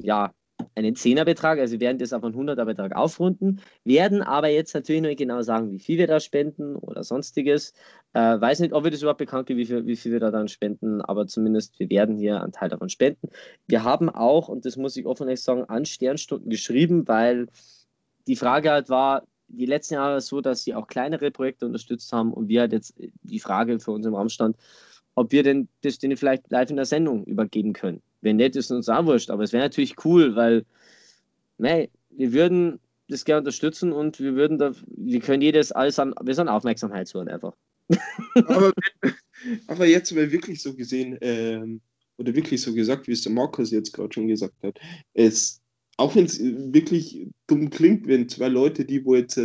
ja, 0.00 0.34
einen 0.74 0.96
Zehnerbetrag, 0.96 1.58
also 1.58 1.72
wir 1.72 1.80
werden 1.80 1.98
das 1.98 2.12
auf 2.12 2.22
einen 2.22 2.34
100er 2.34 2.64
Betrag 2.64 2.94
aufrunden, 2.94 3.60
werden 3.84 4.22
aber 4.22 4.48
jetzt 4.48 4.74
natürlich 4.74 5.02
noch 5.02 5.08
nicht 5.08 5.18
genau 5.18 5.42
sagen, 5.42 5.72
wie 5.72 5.78
viel 5.78 5.98
wir 5.98 6.06
da 6.06 6.20
spenden 6.20 6.76
oder 6.76 7.02
sonstiges. 7.02 7.74
Äh, 8.12 8.40
weiß 8.40 8.60
nicht, 8.60 8.72
ob 8.72 8.84
wir 8.84 8.90
das 8.90 9.02
überhaupt 9.02 9.18
bekannt 9.18 9.46
geben, 9.46 9.58
wie 9.58 9.66
viel, 9.66 9.86
wie 9.86 9.96
viel 9.96 10.12
wir 10.12 10.20
da 10.20 10.30
dann 10.30 10.48
spenden, 10.48 11.00
aber 11.00 11.26
zumindest 11.26 11.78
wir 11.78 11.90
werden 11.90 12.16
hier 12.16 12.42
einen 12.42 12.52
Teil 12.52 12.68
davon 12.68 12.88
spenden. 12.88 13.28
Wir 13.66 13.84
haben 13.84 14.08
auch, 14.08 14.48
und 14.48 14.64
das 14.64 14.76
muss 14.76 14.96
ich 14.96 15.06
offen 15.06 15.34
sagen, 15.36 15.64
an 15.64 15.84
Sternstunden 15.84 16.50
geschrieben, 16.50 17.06
weil 17.08 17.48
die 18.26 18.36
Frage 18.36 18.70
halt 18.70 18.88
war, 18.88 19.24
die 19.48 19.66
letzten 19.66 19.94
Jahre 19.94 20.20
so, 20.20 20.40
dass 20.40 20.62
sie 20.62 20.74
auch 20.74 20.86
kleinere 20.86 21.30
Projekte 21.30 21.66
unterstützt 21.66 22.12
haben 22.12 22.32
und 22.32 22.48
wir 22.48 22.60
halt 22.60 22.72
jetzt 22.72 22.94
die 23.22 23.40
Frage 23.40 23.80
für 23.80 23.92
uns 23.92 24.06
im 24.06 24.14
Raum 24.14 24.28
stand, 24.28 24.56
ob 25.14 25.32
wir 25.32 25.42
denn 25.42 25.68
das 25.82 25.98
denen 25.98 26.16
vielleicht 26.16 26.50
live 26.50 26.70
in 26.70 26.76
der 26.76 26.84
Sendung 26.84 27.24
übergeben 27.24 27.72
können. 27.72 28.02
Wenn 28.20 28.36
nicht, 28.36 28.56
ist 28.56 28.70
uns 28.70 28.88
auch 28.88 29.06
wurscht, 29.06 29.30
aber 29.30 29.44
es 29.44 29.52
wäre 29.52 29.64
natürlich 29.64 30.04
cool, 30.04 30.34
weil 30.34 30.64
nee, 31.58 31.90
wir 32.10 32.32
würden 32.32 32.80
das 33.08 33.24
gerne 33.24 33.40
unterstützen 33.40 33.92
und 33.92 34.20
wir 34.20 34.34
würden 34.34 34.58
da, 34.58 34.72
wir 34.86 35.20
können 35.20 35.42
jedes 35.42 35.72
alles 35.72 35.98
an, 35.98 36.14
wir 36.22 36.34
sind 36.34 36.48
Aufmerksamkeit 36.48 37.08
zu 37.08 37.20
einfach. 37.20 37.54
aber, 38.34 38.72
aber 39.66 39.86
jetzt 39.86 40.12
mal 40.12 40.30
wirklich 40.30 40.62
so 40.62 40.74
gesehen, 40.74 41.16
ähm, 41.20 41.80
oder 42.18 42.34
wirklich 42.34 42.60
so 42.60 42.74
gesagt, 42.74 43.06
wie 43.06 43.12
es 43.12 43.22
der 43.22 43.32
Markus 43.32 43.70
jetzt 43.70 43.92
gerade 43.92 44.12
schon 44.12 44.26
gesagt 44.26 44.62
hat, 44.62 44.78
es, 45.14 45.62
auch 45.96 46.14
wenn 46.14 46.26
es 46.26 46.40
wirklich 46.40 47.26
dumm 47.46 47.70
klingt, 47.70 48.06
wenn 48.06 48.28
zwei 48.28 48.48
Leute, 48.48 48.84
die 48.84 49.04
wo 49.04 49.14
jetzt 49.14 49.40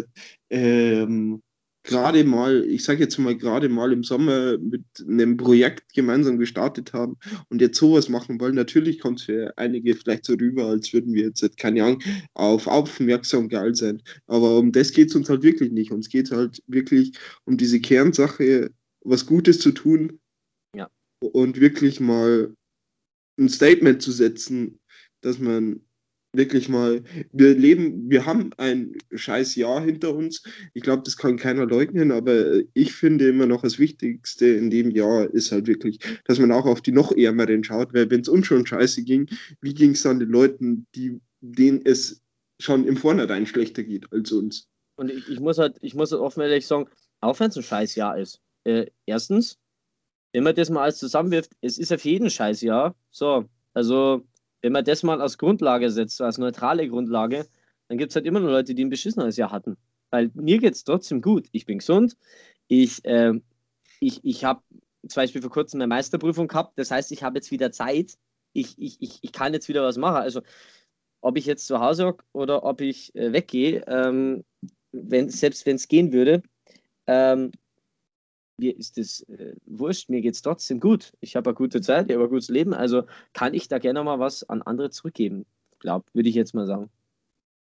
ähm, 0.50 1.42
gerade 1.84 2.24
mal, 2.24 2.66
ich 2.66 2.84
sage 2.84 3.02
jetzt 3.02 3.18
mal 3.18 3.36
gerade 3.36 3.70
mal 3.70 3.92
im 3.92 4.04
Sommer 4.04 4.58
mit 4.58 4.84
einem 5.08 5.38
Projekt 5.38 5.94
gemeinsam 5.94 6.40
gestartet 6.40 6.94
haben 6.94 7.18
und 7.50 7.62
jetzt 7.62 7.78
sowas 7.78 8.10
machen 8.10 8.40
wollen, 8.40 8.56
natürlich 8.56 9.00
kommt 9.00 9.20
es 9.20 9.26
für 9.26 9.58
einige 9.58 9.94
vielleicht 9.96 10.26
so 10.26 10.34
rüber, 10.34 10.66
als 10.68 10.94
würden 10.94 11.14
wir 11.14 11.24
jetzt, 11.24 11.58
keine 11.58 11.84
Ahnung, 11.84 12.02
auf 12.34 12.68
aufmerksam 12.68 13.50
geil 13.50 13.76
sein. 13.76 14.02
Aber 14.28 14.58
um 14.58 14.72
das 14.72 14.92
geht 14.92 15.10
es 15.10 15.16
uns 15.16 15.30
halt 15.30 15.44
wirklich 15.44 15.72
nicht. 15.72 15.92
Uns 15.92 16.10
geht 16.10 16.28
es 16.28 16.32
halt 16.32 16.64
wirklich 16.68 17.18
um 17.46 17.58
diese 17.58 17.80
Kernsache, 17.80 18.72
was 19.02 19.26
Gutes 19.26 19.60
zu 19.60 19.72
tun 19.72 20.20
ja. 20.76 20.90
und 21.20 21.60
wirklich 21.60 22.00
mal 22.00 22.56
ein 23.38 23.50
Statement 23.50 24.02
zu 24.02 24.12
setzen, 24.12 24.80
dass 25.22 25.40
man 25.40 25.82
wirklich 26.34 26.68
mal, 26.68 27.04
wir 27.32 27.56
leben, 27.56 28.10
wir 28.10 28.26
haben 28.26 28.52
ein 28.58 28.96
scheiß 29.14 29.56
Jahr 29.56 29.82
hinter 29.82 30.14
uns. 30.16 30.44
Ich 30.74 30.82
glaube, 30.82 31.04
das 31.06 31.16
kann 31.16 31.38
keiner 31.38 31.66
leugnen, 31.66 32.12
aber 32.12 32.60
ich 32.74 32.94
finde 32.94 33.30
immer 33.30 33.46
noch 33.46 33.62
das 33.62 33.78
Wichtigste 33.80 34.48
in 34.48 34.70
dem 34.72 34.92
Jahr 34.92 35.30
ist 35.32 35.52
halt 35.52 35.68
wirklich, 35.68 36.00
dass 36.26 36.40
man 36.40 36.52
auch 36.52 36.66
auf 36.66 36.82
die 36.82 36.92
noch 36.92 37.12
Ärmeren 37.12 37.64
schaut, 37.64 37.94
weil 37.94 38.10
wenn 38.10 38.22
es 38.22 38.28
uns 38.28 38.48
schon 38.48 38.66
scheiße 38.66 39.04
ging, 39.04 39.30
wie 39.62 39.74
ging 39.74 39.92
es 39.92 40.02
dann 40.02 40.20
den 40.20 40.30
Leuten, 40.30 40.88
die, 40.96 41.20
denen 41.42 41.82
es 41.86 42.22
schon 42.60 42.86
im 42.88 42.98
Vornherein 42.98 43.46
schlechter 43.46 43.84
geht 43.84 44.12
als 44.12 44.32
uns? 44.32 44.68
Und 44.96 45.12
ich, 45.12 45.30
ich 45.30 45.40
muss 45.40 45.60
halt, 45.60 45.78
ich 45.82 45.94
muss 45.94 46.12
halt 46.12 46.22
offen 46.22 46.42
ehrlich 46.42 46.66
sagen, 46.66 46.90
auch 47.22 47.40
wenn 47.40 47.50
es 47.50 47.58
ein 47.58 47.64
scheiß 47.64 47.96
Jahr 47.96 48.18
ist, 48.18 48.42
äh, 48.64 48.88
erstens, 49.06 49.60
wenn 50.34 50.44
man 50.44 50.56
das 50.56 50.70
mal 50.72 50.84
alles 50.84 50.98
zusammenwirft, 50.98 51.52
es 51.62 51.78
ist 51.78 51.94
auf 51.94 52.04
jeden 52.06 52.30
scheiß 52.30 52.62
Jahr, 52.62 52.96
so, 53.12 53.46
also 53.74 54.24
wenn 54.64 54.72
man 54.72 54.86
das 54.86 55.04
mal 55.04 55.22
als 55.22 55.38
Grundlage 55.38 55.92
setzt, 55.92 56.22
als 56.22 56.38
neutrale 56.38 56.88
Grundlage, 56.88 57.46
dann 57.90 57.98
gibt 57.98 58.12
es 58.12 58.16
halt 58.16 58.26
immer 58.26 58.40
noch 58.40 58.50
Leute, 58.50 58.74
die 58.74 58.84
ein 58.84 58.90
beschissenes 58.90 59.38
Jahr 59.38 59.52
hatten. 59.52 59.78
Weil 60.10 60.32
mir 60.34 60.58
geht 60.58 60.74
es 60.74 60.84
trotzdem 60.84 61.22
gut. 61.22 61.48
Ich 61.52 61.66
bin 61.66 61.80
gesund. 61.80 62.16
Ich, 62.68 63.04
äh, 63.06 63.34
ich, 64.00 64.24
ich 64.24 64.46
habe 64.46 64.62
zum 65.08 65.22
Beispiel 65.22 65.42
vor 65.42 65.52
kurzem 65.52 65.82
eine 65.82 65.88
Meisterprüfung 65.88 66.48
gehabt. 66.48 66.80
Das 66.80 66.92
heißt, 66.92 67.12
ich 67.12 67.24
habe 67.24 67.38
jetzt 67.38 67.52
wieder 67.52 67.72
Zeit. 67.72 68.18
Ich, 68.54 68.78
ich, 68.78 69.02
ich, 69.02 69.20
ich 69.22 69.32
kann 69.34 69.54
jetzt 69.54 69.68
wieder 69.68 69.84
was 69.84 69.98
machen. 69.98 70.18
Also, 70.18 70.42
ob 71.20 71.38
ich 71.38 71.46
jetzt 71.46 71.68
zu 71.68 71.80
Hause 71.80 72.06
hocke 72.06 72.24
oder 72.32 72.64
ob 72.64 72.80
ich 72.80 73.14
äh, 73.16 73.34
weggehe, 73.34 73.84
ähm, 73.88 74.46
wenn, 74.92 75.30
selbst 75.30 75.66
wenn 75.66 75.76
es 75.76 75.90
gehen 75.90 76.14
würde, 76.14 76.42
ähm, 77.08 77.52
mir 78.58 78.78
ist 78.78 78.98
es 78.98 79.22
äh, 79.30 79.56
wurscht, 79.66 80.10
mir 80.10 80.22
geht 80.22 80.36
es 80.36 80.42
trotzdem 80.42 80.80
gut. 80.80 81.14
Ich 81.20 81.36
habe 81.36 81.50
eine 81.50 81.56
gute 81.56 81.82
Zeit, 81.82 82.10
ich 82.10 82.16
habe 82.16 82.26
ein 82.26 82.30
gutes 82.30 82.50
Leben, 82.50 82.74
also 82.74 83.04
kann 83.34 83.54
ich 83.54 83.68
da 83.68 83.80
gerne 83.80 84.04
mal 84.04 84.20
was 84.20 84.48
an 84.50 84.62
andere 84.62 84.90
zurückgeben. 84.90 85.46
Glaube, 85.80 86.06
würde 86.14 86.30
ich 86.30 86.36
jetzt 86.36 86.54
mal 86.54 86.66
sagen. 86.66 86.90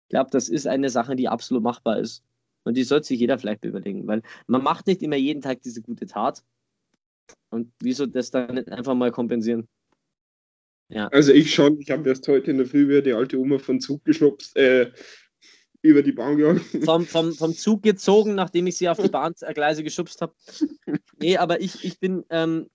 Ich 0.08 0.10
glaube, 0.10 0.30
das 0.32 0.50
ist 0.50 0.68
eine 0.68 0.90
Sache, 0.90 1.16
die 1.16 1.30
absolut 1.30 1.64
machbar 1.64 2.00
ist. 2.00 2.24
Und 2.64 2.78
die 2.78 2.84
sollte 2.84 3.08
sich 3.08 3.20
jeder 3.20 3.40
vielleicht 3.40 3.66
überlegen, 3.66 4.06
weil 4.08 4.22
man 4.46 4.62
macht 4.62 4.86
nicht 4.86 5.02
immer 5.02 5.16
jeden 5.16 5.42
Tag 5.42 5.62
diese 5.64 5.82
gute 5.82 6.06
Tat. 6.06 6.44
Und 7.50 7.72
wieso 7.82 8.06
das 8.06 8.30
dann 8.30 8.56
nicht 8.56 8.72
einfach 8.72 8.94
mal 8.94 9.12
kompensieren? 9.12 9.68
Ja. 10.90 11.08
Also 11.08 11.32
ich 11.32 11.54
schon, 11.54 11.80
ich 11.80 11.90
habe 11.90 12.08
erst 12.10 12.28
heute 12.28 12.52
in 12.52 12.58
der 12.58 12.68
Früh 12.68 12.88
wieder 12.88 13.02
die 13.02 13.14
alte 13.14 13.40
Oma 13.40 13.58
von 13.60 13.80
Zug 13.80 14.04
geschnupst, 14.04 14.56
äh, 14.58 14.92
über 15.82 16.04
die 16.04 16.12
Bahn 16.12 16.38
gegangen. 16.38 16.60
Vom, 16.86 17.06
vom, 17.06 17.34
vom 17.34 17.54
Zug 17.54 17.84
gezogen, 17.84 18.36
nachdem 18.36 18.68
ich 18.68 18.78
sie 18.78 18.90
auf 18.90 19.00
die 19.00 19.10
Bahngleise 19.10 19.84
geschubst 19.84 20.22
habe. 20.22 20.34
Nee, 21.20 21.38
aber 21.38 21.62
ich, 21.62 21.84
ich 21.84 22.00
bin, 22.00 22.24
ähm, 22.30 22.70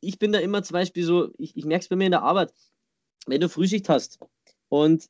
ich 0.00 0.18
bin 0.18 0.32
da 0.32 0.40
immer 0.40 0.62
zum 0.62 0.74
Beispiel 0.74 1.04
so, 1.04 1.32
ich, 1.38 1.56
ich 1.56 1.64
merke 1.64 1.82
es 1.82 1.88
bei 1.88 1.96
mir 1.96 2.06
in 2.06 2.12
der 2.12 2.22
Arbeit, 2.22 2.52
wenn 3.26 3.40
du 3.40 3.48
Frühschicht 3.48 3.88
hast 3.88 4.18
und 4.68 5.08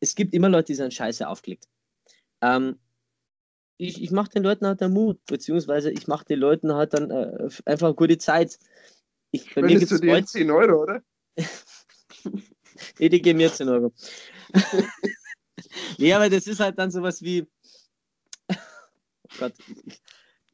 es 0.00 0.14
gibt 0.14 0.34
immer 0.34 0.48
Leute, 0.48 0.66
die 0.66 0.74
sind 0.74 0.92
scheiße 0.92 1.28
aufgelegt. 1.28 1.68
Ähm, 2.40 2.78
ich, 3.76 4.02
ich 4.02 4.10
mache 4.10 4.30
den 4.30 4.42
Leuten 4.42 4.66
halt 4.66 4.80
den 4.80 4.92
Mut, 4.92 5.24
beziehungsweise 5.26 5.90
ich 5.90 6.06
mache 6.06 6.24
den 6.24 6.38
Leuten 6.38 6.74
halt 6.74 6.94
dann 6.94 7.10
äh, 7.10 7.48
einfach 7.64 7.88
eine 7.88 7.94
gute 7.94 8.18
Zeit. 8.18 8.58
Ich, 9.30 9.54
bei 9.54 9.62
mir 9.62 9.78
du 9.80 9.98
dir 9.98 10.24
10 10.24 10.50
Euro, 10.50 10.82
oder? 10.82 11.02
nee, 12.98 13.08
die 13.08 13.20
geben 13.20 13.38
mir 13.38 13.52
10 13.52 13.68
Euro. 13.68 13.92
nee, 15.98 16.12
aber 16.12 16.28
das 16.30 16.46
ist 16.46 16.60
halt 16.60 16.78
dann 16.78 16.90
sowas 16.90 17.22
wie. 17.22 17.46
oh 18.50 18.54
Gott, 19.38 19.54
ich, 19.86 20.00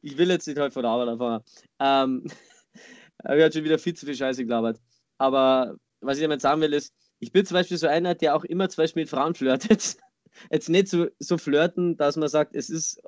ich, 0.01 0.17
will 0.17 0.29
jetzt 0.29 0.47
nicht 0.47 0.59
heute 0.59 0.71
von 0.71 0.83
der 0.83 0.91
Arbeit 0.91 1.09
anfangen. 1.09 1.43
Ähm, 1.79 2.23
ich 2.25 3.29
habe 3.29 3.51
schon 3.51 3.63
wieder 3.63 3.79
viel 3.79 3.93
zu 3.93 4.05
viel 4.05 4.15
Scheiße 4.15 4.43
gelabert. 4.43 4.79
Aber 5.17 5.75
was 5.99 6.17
ich 6.17 6.23
damit 6.23 6.41
sagen 6.41 6.61
will, 6.61 6.73
ist, 6.73 6.93
ich 7.19 7.31
bin 7.31 7.45
zum 7.45 7.55
Beispiel 7.55 7.77
so 7.77 7.87
einer, 7.87 8.15
der 8.15 8.35
auch 8.35 8.43
immer 8.43 8.69
zum 8.69 8.83
Beispiel 8.83 9.03
mit 9.03 9.09
Frauen 9.09 9.35
flirtet. 9.35 9.97
Jetzt 10.51 10.69
nicht 10.69 10.87
so, 10.87 11.07
so 11.19 11.37
flirten, 11.37 11.97
dass 11.97 12.15
man 12.15 12.29
sagt, 12.29 12.55
es 12.55 12.69
ist, 12.69 13.01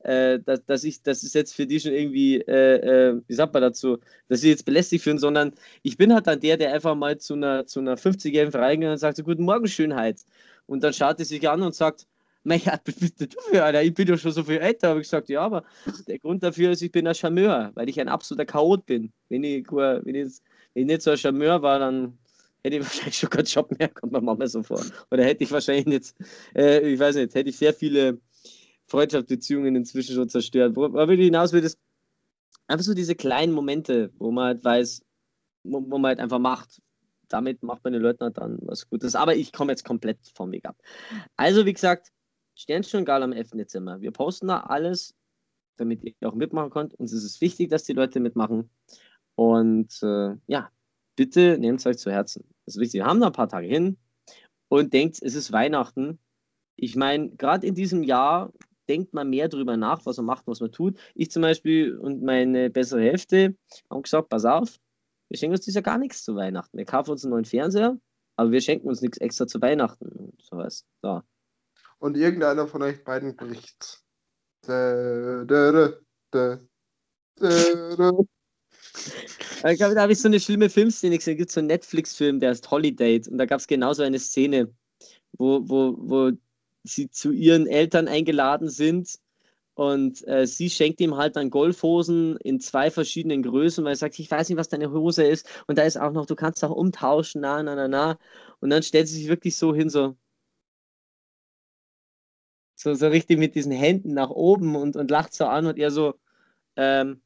äh, 0.00 0.38
dass, 0.40 0.84
ich, 0.84 1.02
das 1.02 1.22
ist 1.22 1.34
jetzt 1.34 1.54
für 1.54 1.66
die 1.66 1.80
schon 1.80 1.92
irgendwie, 1.92 2.36
äh, 2.40 3.10
äh, 3.10 3.22
wie 3.26 3.34
sagt 3.34 3.54
man 3.54 3.62
dazu, 3.62 3.98
dass 4.28 4.40
sie 4.40 4.50
jetzt 4.50 4.64
belästigt 4.64 5.04
fühlen, 5.04 5.18
sondern 5.18 5.52
ich 5.82 5.96
bin 5.96 6.12
halt 6.12 6.26
dann 6.26 6.40
der, 6.40 6.56
der 6.56 6.72
einfach 6.72 6.94
mal 6.94 7.18
zu 7.18 7.34
einer, 7.34 7.66
zu 7.66 7.80
einer 7.80 7.96
50-jährigen 7.96 8.60
reingeht 8.60 8.88
und 8.88 8.98
sagt 8.98 9.16
so, 9.16 9.22
guten 9.22 9.44
Morgen, 9.44 9.66
Schönheit. 9.68 10.24
Und 10.66 10.82
dann 10.82 10.92
schaut 10.92 11.18
er 11.18 11.24
sich 11.24 11.48
an 11.48 11.62
und 11.62 11.74
sagt, 11.74 12.06
mein 12.44 12.60
Gott, 12.60 12.82
bist 12.84 13.20
du 13.20 13.26
für 13.50 13.62
Alter? 13.62 13.82
Ich 13.82 13.94
bin 13.94 14.06
doch 14.06 14.18
schon 14.18 14.32
so 14.32 14.42
viel 14.42 14.58
älter. 14.58 14.88
Habe 14.88 15.00
ich 15.00 15.06
gesagt, 15.06 15.28
ja, 15.28 15.42
aber 15.42 15.64
der 16.08 16.18
Grund 16.18 16.42
dafür 16.42 16.72
ist, 16.72 16.82
ich 16.82 16.90
bin 16.90 17.06
ein 17.06 17.14
Charmeur, 17.14 17.70
weil 17.74 17.88
ich 17.88 18.00
ein 18.00 18.08
absoluter 18.08 18.46
Chaot 18.46 18.84
bin. 18.86 19.12
Wenn 19.28 19.44
ich, 19.44 19.70
wenn 19.70 20.14
ich, 20.14 20.40
wenn 20.74 20.82
ich 20.82 20.86
nicht 20.86 21.02
so 21.02 21.12
ein 21.12 21.18
Charmeur 21.18 21.62
war, 21.62 21.78
dann 21.78 22.18
hätte 22.64 22.76
ich 22.76 22.82
wahrscheinlich 22.84 23.18
schon 23.18 23.30
keinen 23.30 23.44
Job 23.44 23.78
mehr, 23.78 23.88
kommt 23.88 24.12
mir 24.12 24.20
manchmal 24.20 24.48
so 24.48 24.62
vor. 24.62 24.82
Oder 25.10 25.24
hätte 25.24 25.44
ich 25.44 25.52
wahrscheinlich 25.52 25.86
jetzt, 25.86 26.16
äh, 26.54 26.80
ich 26.92 26.98
weiß 26.98 27.16
nicht, 27.16 27.34
hätte 27.34 27.50
ich 27.50 27.56
sehr 27.56 27.74
viele 27.74 28.20
Freundschaftsbeziehungen 28.86 29.76
inzwischen 29.76 30.14
schon 30.14 30.28
zerstört. 30.28 30.76
Worauf 30.76 31.08
ich 31.10 31.20
hinaus 31.20 31.52
will, 31.52 31.64
ist 31.64 31.78
einfach 32.66 32.84
so 32.84 32.94
diese 32.94 33.14
kleinen 33.14 33.52
Momente, 33.52 34.12
wo 34.18 34.30
man 34.30 34.46
halt 34.46 34.64
weiß, 34.64 35.04
wo, 35.64 35.82
wo 35.88 35.98
man 35.98 36.10
halt 36.10 36.20
einfach 36.20 36.38
macht 36.38 36.80
damit 37.32 37.62
macht 37.62 37.82
man 37.84 37.92
den 37.92 38.02
Leuten 38.02 38.24
halt 38.24 38.38
dann 38.38 38.58
was 38.62 38.88
Gutes. 38.88 39.14
Aber 39.14 39.34
ich 39.34 39.52
komme 39.52 39.72
jetzt 39.72 39.84
komplett 39.84 40.18
vom 40.34 40.52
Weg 40.52 40.66
ab. 40.66 40.76
Also, 41.36 41.66
wie 41.66 41.72
gesagt, 41.72 42.12
Sternchen 42.54 43.04
Gal 43.04 43.22
am 43.22 43.32
11. 43.32 43.50
Dezember. 43.52 44.00
Wir 44.00 44.10
posten 44.10 44.48
da 44.48 44.60
alles, 44.60 45.14
damit 45.76 46.04
ihr 46.04 46.14
auch 46.28 46.34
mitmachen 46.34 46.70
könnt. 46.70 46.94
Uns 46.94 47.12
ist 47.12 47.24
es 47.24 47.40
wichtig, 47.40 47.70
dass 47.70 47.84
die 47.84 47.94
Leute 47.94 48.20
mitmachen. 48.20 48.70
Und 49.34 49.98
äh, 50.02 50.36
ja, 50.46 50.70
bitte 51.16 51.56
nehmt 51.58 51.80
es 51.80 51.86
euch 51.86 51.98
zu 51.98 52.10
Herzen. 52.10 52.44
Das 52.66 52.76
ist 52.76 52.80
wichtig. 52.80 53.00
Wir 53.00 53.06
haben 53.06 53.20
da 53.20 53.26
ein 53.26 53.32
paar 53.32 53.48
Tage 53.48 53.66
hin 53.66 53.98
und 54.68 54.92
denkt, 54.92 55.18
es 55.22 55.34
ist 55.34 55.52
Weihnachten. 55.52 56.18
Ich 56.76 56.96
meine, 56.96 57.30
gerade 57.30 57.66
in 57.66 57.74
diesem 57.74 58.02
Jahr 58.02 58.52
denkt 58.88 59.14
man 59.14 59.30
mehr 59.30 59.48
darüber 59.48 59.76
nach, 59.76 60.04
was 60.06 60.16
man 60.16 60.26
macht, 60.26 60.46
was 60.46 60.60
man 60.60 60.72
tut. 60.72 60.98
Ich 61.14 61.30
zum 61.30 61.42
Beispiel 61.42 61.96
und 61.96 62.22
meine 62.22 62.70
bessere 62.70 63.02
Hälfte 63.02 63.56
haben 63.90 64.02
gesagt, 64.02 64.28
pass 64.28 64.44
auf, 64.44 64.78
wir 65.28 65.38
schenken 65.38 65.54
uns 65.54 65.64
dieses 65.64 65.76
Jahr 65.76 65.82
gar 65.82 65.98
nichts 65.98 66.24
zu 66.24 66.34
Weihnachten. 66.36 66.76
Wir 66.76 66.84
kaufen 66.84 67.10
uns 67.10 67.24
einen 67.24 67.32
neuen 67.32 67.44
Fernseher, 67.44 67.98
aber 68.36 68.50
wir 68.50 68.60
schenken 68.60 68.88
uns 68.88 69.00
nichts 69.00 69.18
extra 69.18 69.46
zu 69.46 69.60
Weihnachten 69.62 70.06
und 70.06 70.42
sowas. 70.42 70.84
So. 71.00 71.22
Und 71.98 72.16
irgendeiner 72.16 72.66
von 72.66 72.82
euch 72.82 73.02
beiden 73.04 73.36
bricht. 73.36 74.02
Da, 74.66 75.44
da, 75.44 75.92
da. 76.30 76.60
Ich 78.94 79.76
glaube, 79.76 79.94
da 79.94 80.02
habe 80.02 80.12
ich 80.12 80.20
so 80.20 80.28
eine 80.28 80.40
schlimme 80.40 80.68
Filmszene 80.68 81.16
gesehen. 81.16 81.34
Es 81.34 81.38
gibt 81.38 81.50
so 81.52 81.60
einen 81.60 81.68
Netflix-Film, 81.68 82.40
der 82.40 82.50
heißt 82.50 82.70
Holiday. 82.70 83.22
Und 83.30 83.38
da 83.38 83.46
gab 83.46 83.60
es 83.60 83.66
genauso 83.66 84.02
eine 84.02 84.18
Szene, 84.18 84.70
wo, 85.32 85.60
wo, 85.68 85.94
wo 85.98 86.32
sie 86.84 87.10
zu 87.10 87.32
ihren 87.32 87.66
Eltern 87.66 88.08
eingeladen 88.08 88.68
sind 88.68 89.18
und 89.74 90.26
äh, 90.28 90.46
sie 90.46 90.68
schenkt 90.68 91.00
ihm 91.00 91.16
halt 91.16 91.36
dann 91.36 91.50
Golfhosen 91.50 92.36
in 92.38 92.60
zwei 92.60 92.90
verschiedenen 92.90 93.42
Größen, 93.42 93.84
weil 93.84 93.94
er 93.94 93.96
sagt, 93.96 94.18
ich 94.18 94.30
weiß 94.30 94.48
nicht, 94.48 94.58
was 94.58 94.68
deine 94.68 94.92
Hose 94.92 95.24
ist. 95.24 95.48
Und 95.66 95.78
da 95.78 95.82
ist 95.82 95.98
auch 95.98 96.12
noch, 96.12 96.26
du 96.26 96.36
kannst 96.36 96.62
auch 96.64 96.70
umtauschen, 96.70 97.40
na, 97.40 97.62
na, 97.62 97.74
na, 97.74 97.88
na. 97.88 98.18
Und 98.60 98.70
dann 98.70 98.82
stellt 98.82 99.08
sie 99.08 99.16
sich 99.16 99.28
wirklich 99.28 99.56
so 99.56 99.74
hin, 99.74 99.88
so, 99.88 100.16
so, 102.74 102.94
so 102.94 103.08
richtig 103.08 103.38
mit 103.38 103.54
diesen 103.54 103.72
Händen 103.72 104.14
nach 104.14 104.30
oben 104.30 104.76
und, 104.76 104.96
und 104.96 105.10
lacht 105.10 105.32
so 105.34 105.46
an 105.46 105.66
und 105.66 105.78
er 105.78 105.90
so, 105.90 106.14
ähm, 106.76 107.22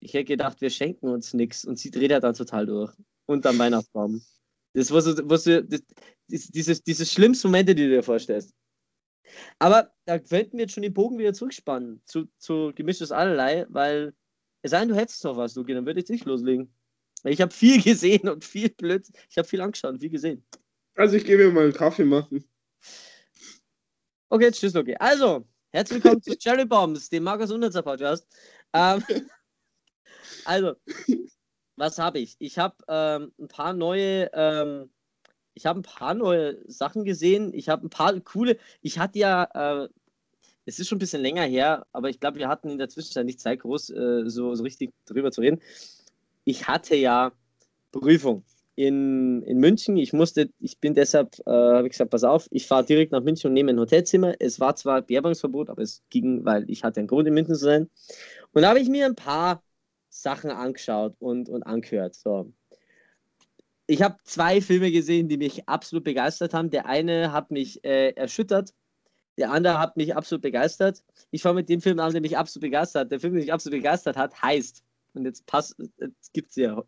ich 0.00 0.14
hätte 0.14 0.24
gedacht, 0.24 0.60
wir 0.60 0.70
schenken 0.70 1.08
uns 1.08 1.34
nichts. 1.34 1.64
Und 1.64 1.78
sie 1.78 1.90
dreht 1.90 2.10
ja 2.10 2.20
dann 2.20 2.34
total 2.34 2.66
durch. 2.66 2.94
Unterm 3.26 3.58
Weihnachtsbaum. 3.58 4.22
Das 4.74 4.90
war 4.90 5.00
so, 5.00 5.14
was 5.28 5.44
du, 5.44 5.64
das, 5.64 5.82
dieses, 6.28 6.82
diese 6.82 7.04
schlimmsten 7.04 7.48
Momente, 7.48 7.74
die 7.74 7.84
du 7.84 7.90
dir 7.90 8.02
vorstellst. 8.02 8.54
Aber 9.58 9.92
da 10.06 10.18
könnten 10.18 10.52
wir 10.56 10.60
jetzt 10.60 10.74
schon 10.74 10.82
den 10.82 10.94
Bogen 10.94 11.18
wieder 11.18 11.34
zurückspannen 11.34 12.00
zu, 12.06 12.28
zu 12.38 12.72
gemischtes 12.74 13.12
Allerlei, 13.12 13.66
weil 13.68 14.14
es 14.62 14.70
sei 14.70 14.80
denn, 14.80 14.88
du 14.88 14.96
hättest 14.96 15.22
noch 15.24 15.36
was, 15.36 15.54
Luki, 15.54 15.74
dann 15.74 15.86
würde 15.86 16.00
ich 16.00 16.08
nicht 16.08 16.24
loslegen. 16.24 16.72
Ich 17.24 17.40
habe 17.40 17.52
viel 17.52 17.82
gesehen 17.82 18.28
und 18.28 18.44
viel 18.44 18.70
blöd. 18.70 19.06
Ich 19.30 19.36
habe 19.36 19.46
viel 19.46 19.60
angeschaut 19.60 19.92
und 19.92 20.00
viel 20.00 20.10
gesehen. 20.10 20.44
Also 20.94 21.16
ich 21.16 21.24
gehe 21.24 21.36
mir 21.36 21.50
mal 21.50 21.64
einen 21.64 21.72
Kaffee 21.72 22.04
machen. 22.04 22.44
Okay, 24.30 24.50
tschüss, 24.50 24.74
Luki. 24.74 24.94
Also, 24.98 25.46
herzlich 25.70 26.02
willkommen 26.02 26.22
zu 26.22 26.36
Cherry 26.36 26.64
Bombs, 26.64 27.08
dem 27.08 27.24
Markus 27.24 27.50
Unnützer 27.50 27.82
Podcast. 27.82 28.26
Ähm, 28.72 29.02
also, 30.48 30.74
was 31.76 31.98
habe 31.98 32.18
ich? 32.18 32.36
Ich 32.38 32.58
habe 32.58 32.76
ähm, 32.88 33.32
ein 33.38 33.48
paar 33.48 33.72
neue 33.72 34.30
ähm, 34.32 34.90
ich 35.58 35.66
habe 35.66 35.80
ein 35.80 35.82
paar 35.82 36.14
neue 36.14 36.56
Sachen 36.70 37.04
gesehen. 37.04 37.52
Ich 37.52 37.68
habe 37.68 37.84
ein 37.84 37.90
paar 37.90 38.18
coole. 38.20 38.58
Ich 38.80 39.00
hatte 39.00 39.18
ja, 39.18 39.82
äh, 39.84 39.88
es 40.66 40.78
ist 40.78 40.88
schon 40.88 40.96
ein 40.96 41.00
bisschen 41.00 41.20
länger 41.20 41.42
her, 41.42 41.84
aber 41.92 42.10
ich 42.10 42.20
glaube, 42.20 42.38
wir 42.38 42.48
hatten 42.48 42.70
in 42.70 42.78
der 42.78 42.88
Zwischenzeit 42.88 43.26
nicht 43.26 43.40
Zeit, 43.40 43.60
groß 43.60 43.90
äh, 43.90 44.22
so, 44.26 44.54
so 44.54 44.62
richtig 44.62 44.92
drüber 45.04 45.32
zu 45.32 45.40
reden. 45.40 45.60
Ich 46.44 46.68
hatte 46.68 46.94
ja 46.94 47.32
Prüfung 47.90 48.44
in, 48.76 49.42
in 49.42 49.58
München. 49.58 49.96
Ich 49.96 50.12
musste, 50.12 50.50
ich 50.60 50.78
bin 50.78 50.94
deshalb, 50.94 51.40
äh, 51.40 51.50
habe 51.50 51.88
ich 51.88 51.92
gesagt, 51.92 52.12
pass 52.12 52.22
auf, 52.22 52.46
ich 52.52 52.68
fahre 52.68 52.84
direkt 52.84 53.10
nach 53.10 53.24
München 53.24 53.48
und 53.48 53.54
nehme 53.54 53.72
ein 53.72 53.80
Hotelzimmer. 53.80 54.34
Es 54.38 54.60
war 54.60 54.76
zwar 54.76 55.02
Bewerbungsverbot, 55.02 55.70
aber 55.70 55.82
es 55.82 56.04
ging, 56.08 56.44
weil 56.44 56.70
ich 56.70 56.84
hatte 56.84 57.00
einen 57.00 57.08
Grund, 57.08 57.26
in 57.26 57.34
München 57.34 57.56
zu 57.56 57.64
sein. 57.64 57.90
Und 58.52 58.62
da 58.62 58.68
habe 58.68 58.78
ich 58.78 58.88
mir 58.88 59.06
ein 59.06 59.16
paar 59.16 59.60
Sachen 60.22 60.50
angeschaut 60.50 61.16
und, 61.18 61.48
und 61.48 61.62
angehört. 61.62 62.14
So 62.14 62.52
ich 63.88 64.02
habe 64.02 64.18
zwei 64.22 64.60
Filme 64.60 64.92
gesehen, 64.92 65.28
die 65.28 65.38
mich 65.38 65.66
absolut 65.66 66.04
begeistert 66.04 66.52
haben. 66.52 66.70
Der 66.70 66.86
eine 66.86 67.32
hat 67.32 67.50
mich 67.50 67.82
äh, 67.84 68.10
erschüttert, 68.10 68.74
der 69.38 69.50
andere 69.50 69.78
hat 69.78 69.96
mich 69.96 70.14
absolut 70.14 70.42
begeistert. 70.42 71.02
Ich 71.30 71.42
fange 71.42 71.56
mit 71.56 71.70
dem 71.70 71.80
Film 71.80 71.98
an, 71.98 72.12
der 72.12 72.20
mich 72.20 72.36
absolut 72.36 72.64
begeistert. 72.64 73.10
Der 73.10 73.18
Film, 73.18 73.32
der 73.32 73.42
mich 73.42 73.52
absolut 73.52 73.78
begeistert 73.78 74.16
hat, 74.16 74.40
heißt, 74.42 74.84
und 75.14 75.24
jetzt 75.24 75.46
passt, 75.46 75.74
jetzt 75.98 76.34
gibt 76.34 76.50
es 76.50 76.56
ja 76.56 76.84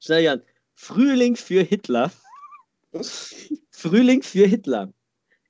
schnell 0.00 0.28
an, 0.28 0.42
Frühling 0.74 1.34
für 1.34 1.62
Hitler. 1.62 2.12
Frühling 3.70 4.22
für 4.22 4.46
Hitler 4.46 4.92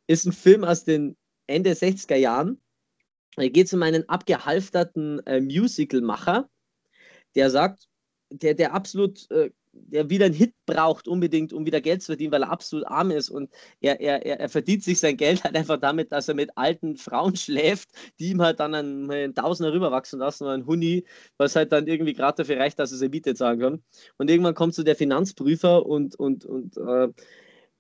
ist 0.07 0.25
ein 0.25 0.33
Film 0.33 0.65
aus 0.65 0.85
den 0.85 1.17
Ende 1.47 1.73
60er 1.73 2.17
Jahren. 2.17 2.59
Da 3.37 3.47
geht 3.49 3.67
es 3.67 3.75
um 3.75 3.83
einen 3.83 4.09
abgehalfterten 4.09 5.21
äh, 5.27 5.41
Musicalmacher, 5.41 6.49
der 7.35 7.51
sagt, 7.51 7.89
der, 8.31 8.55
der 8.55 8.75
absolut 8.75 9.31
äh, 9.31 9.51
der 9.75 10.09
wieder 10.11 10.27
einen 10.27 10.35
Hit 10.35 10.55
braucht, 10.67 11.09
unbedingt, 11.09 11.53
um 11.53 11.67
wieder 11.67 11.81
Geld 11.81 12.03
zu 12.03 12.07
verdienen, 12.07 12.33
weil 12.33 12.43
er 12.43 12.51
absolut 12.51 12.87
arm 12.87 13.11
ist. 13.11 13.31
Und 13.31 13.51
er, 13.81 14.01
er, 14.01 14.25
er 14.25 14.49
verdient 14.49 14.83
sich 14.83 14.99
sein 14.99 15.17
Geld 15.17 15.45
halt 15.45 15.57
einfach 15.57 15.79
damit, 15.79 16.13
dass 16.13 16.29
er 16.29 16.35
mit 16.35 16.57
alten 16.57 16.97
Frauen 16.97 17.37
schläft, 17.37 17.91
die 18.19 18.31
ihm 18.31 18.43
halt 18.43 18.61
dann 18.61 18.75
einen, 18.75 19.11
einen 19.11 19.35
Tausender 19.35 19.73
rüberwachsen 19.73 20.19
lassen 20.19 20.45
oder 20.45 20.55
ein 20.55 20.67
Huni, 20.67 21.05
was 21.37 21.57
halt 21.57 21.73
dann 21.73 21.87
irgendwie 21.87 22.13
gerade 22.13 22.37
dafür 22.43 22.59
reicht, 22.59 22.79
dass 22.79 22.93
er 22.93 22.99
seine 22.99 23.11
Miete 23.11 23.35
zahlen 23.35 23.61
kann. 23.61 23.83
Und 24.17 24.31
irgendwann 24.31 24.55
kommt 24.55 24.75
so 24.75 24.83
der 24.83 24.97
Finanzprüfer 24.97 25.85
und, 25.85 26.15
und, 26.17 26.45
und 26.45 26.77
äh, 26.77 27.09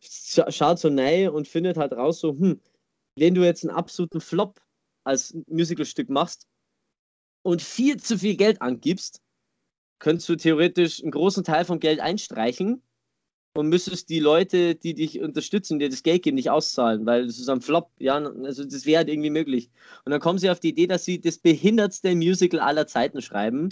schaut 0.00 0.78
so 0.78 0.88
rein 0.88 1.28
und 1.30 1.48
findet 1.48 1.76
halt 1.76 1.92
raus, 1.92 2.20
so, 2.20 2.32
hm, 2.32 2.60
wenn 3.16 3.34
du 3.34 3.44
jetzt 3.44 3.64
einen 3.64 3.76
absoluten 3.76 4.20
Flop 4.20 4.60
als 5.04 5.36
Musicalstück 5.46 6.08
machst 6.10 6.48
und 7.42 7.62
viel 7.62 7.98
zu 7.98 8.18
viel 8.18 8.36
Geld 8.36 8.60
angibst, 8.60 9.23
könntest 9.98 10.28
du 10.28 10.36
theoretisch 10.36 11.02
einen 11.02 11.10
großen 11.10 11.44
Teil 11.44 11.64
vom 11.64 11.80
Geld 11.80 12.00
einstreichen 12.00 12.82
und 13.54 13.68
müsstest 13.68 14.08
die 14.08 14.18
Leute, 14.18 14.74
die 14.74 14.94
dich 14.94 15.20
unterstützen, 15.20 15.78
dir 15.78 15.88
das 15.88 16.02
Geld 16.02 16.22
geben, 16.22 16.34
nicht 16.34 16.50
auszahlen, 16.50 17.06
weil 17.06 17.26
das 17.26 17.38
ist 17.38 17.48
am 17.48 17.60
Flop, 17.60 17.90
ja, 17.98 18.16
also 18.16 18.64
das 18.64 18.84
wäre 18.84 18.98
halt 18.98 19.08
irgendwie 19.08 19.30
möglich. 19.30 19.70
Und 20.04 20.10
dann 20.10 20.20
kommen 20.20 20.38
sie 20.38 20.50
auf 20.50 20.60
die 20.60 20.70
Idee, 20.70 20.86
dass 20.86 21.04
sie 21.04 21.20
das 21.20 21.38
behindertste 21.38 22.14
Musical 22.16 22.60
aller 22.60 22.86
Zeiten 22.86 23.22
schreiben. 23.22 23.68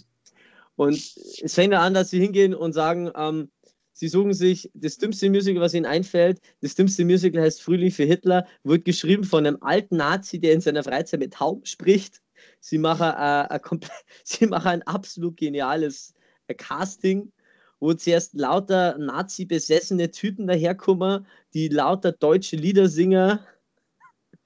Und 0.77 0.95
es 1.43 1.55
fängt 1.55 1.75
an, 1.75 1.95
dass 1.95 2.11
sie 2.11 2.21
hingehen 2.21 2.55
und 2.55 2.73
sagen, 2.73 3.11
ähm, 3.17 3.51
sie 3.93 4.09
suchen 4.09 4.35
sich 4.35 4.71
das 4.75 4.99
dümmste 4.99 5.29
Musical, 5.29 5.61
was 5.61 5.75
ihnen 5.75 5.87
einfällt. 5.87 6.41
Das 6.61 6.77
dümmste 6.77 7.05
Musical 7.05 7.43
heißt 7.43 7.61
Frühling 7.61 7.91
für 7.91 8.05
Hitler, 8.05 8.47
wird 8.63 8.85
geschrieben 8.85 9.25
von 9.25 9.47
einem 9.47 9.59
alten 9.61 9.97
Nazi, 9.97 10.39
der 10.39 10.53
in 10.53 10.61
seiner 10.61 10.85
Freizeit 10.85 11.21
mit 11.21 11.35
Tauben 11.35 11.67
spricht. 11.67 12.23
Sie 12.61 12.79
machen, 12.79 13.09
äh, 13.09 13.49
ein, 13.49 13.61
sie 14.25 14.47
machen 14.47 14.69
ein 14.69 14.83
absolut 14.83 15.37
geniales 15.37 16.15
äh, 16.47 16.55
Casting, 16.55 17.33
wo 17.81 17.93
zuerst 17.95 18.35
lauter 18.35 18.97
Nazi-besessene 18.99 20.11
Typen 20.11 20.47
daherkommen, 20.47 21.27
die 21.55 21.69
lauter 21.69 22.13
deutsche 22.13 22.57
Liedersinger. 22.57 23.45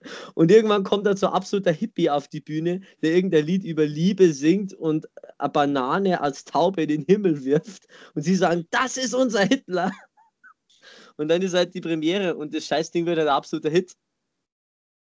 Und 0.35 0.51
irgendwann 0.51 0.85
kommt 0.85 1.07
da 1.07 1.17
so 1.17 1.29
absoluter 1.29 1.73
Hippie 1.73 2.09
auf 2.09 2.29
die 2.29 2.41
Bühne, 2.41 2.81
der 3.03 3.15
irgendein 3.15 3.45
Lied 3.45 3.65
über 3.65 3.85
Liebe 3.85 4.33
singt 4.33 4.73
und 4.73 5.09
eine 5.39 5.51
Banane 5.51 6.21
als 6.21 6.45
Taube 6.45 6.83
in 6.83 6.89
den 6.89 7.03
Himmel 7.03 7.45
wirft. 7.45 7.89
Und 8.15 8.23
sie 8.23 8.37
sagen, 8.37 8.67
das 8.71 8.97
ist 8.97 9.15
unser 9.15 9.45
Hitler. 9.45 9.91
Und 11.17 11.29
dann 11.29 11.41
ist 11.41 11.55
halt 11.55 11.75
die 11.75 11.81
Premiere 11.81 12.37
und 12.37 12.55
das 12.55 12.67
Scheißding 12.67 13.07
wird 13.07 13.19
ein 13.19 13.29
absoluter 13.29 13.71
Hit 13.71 13.97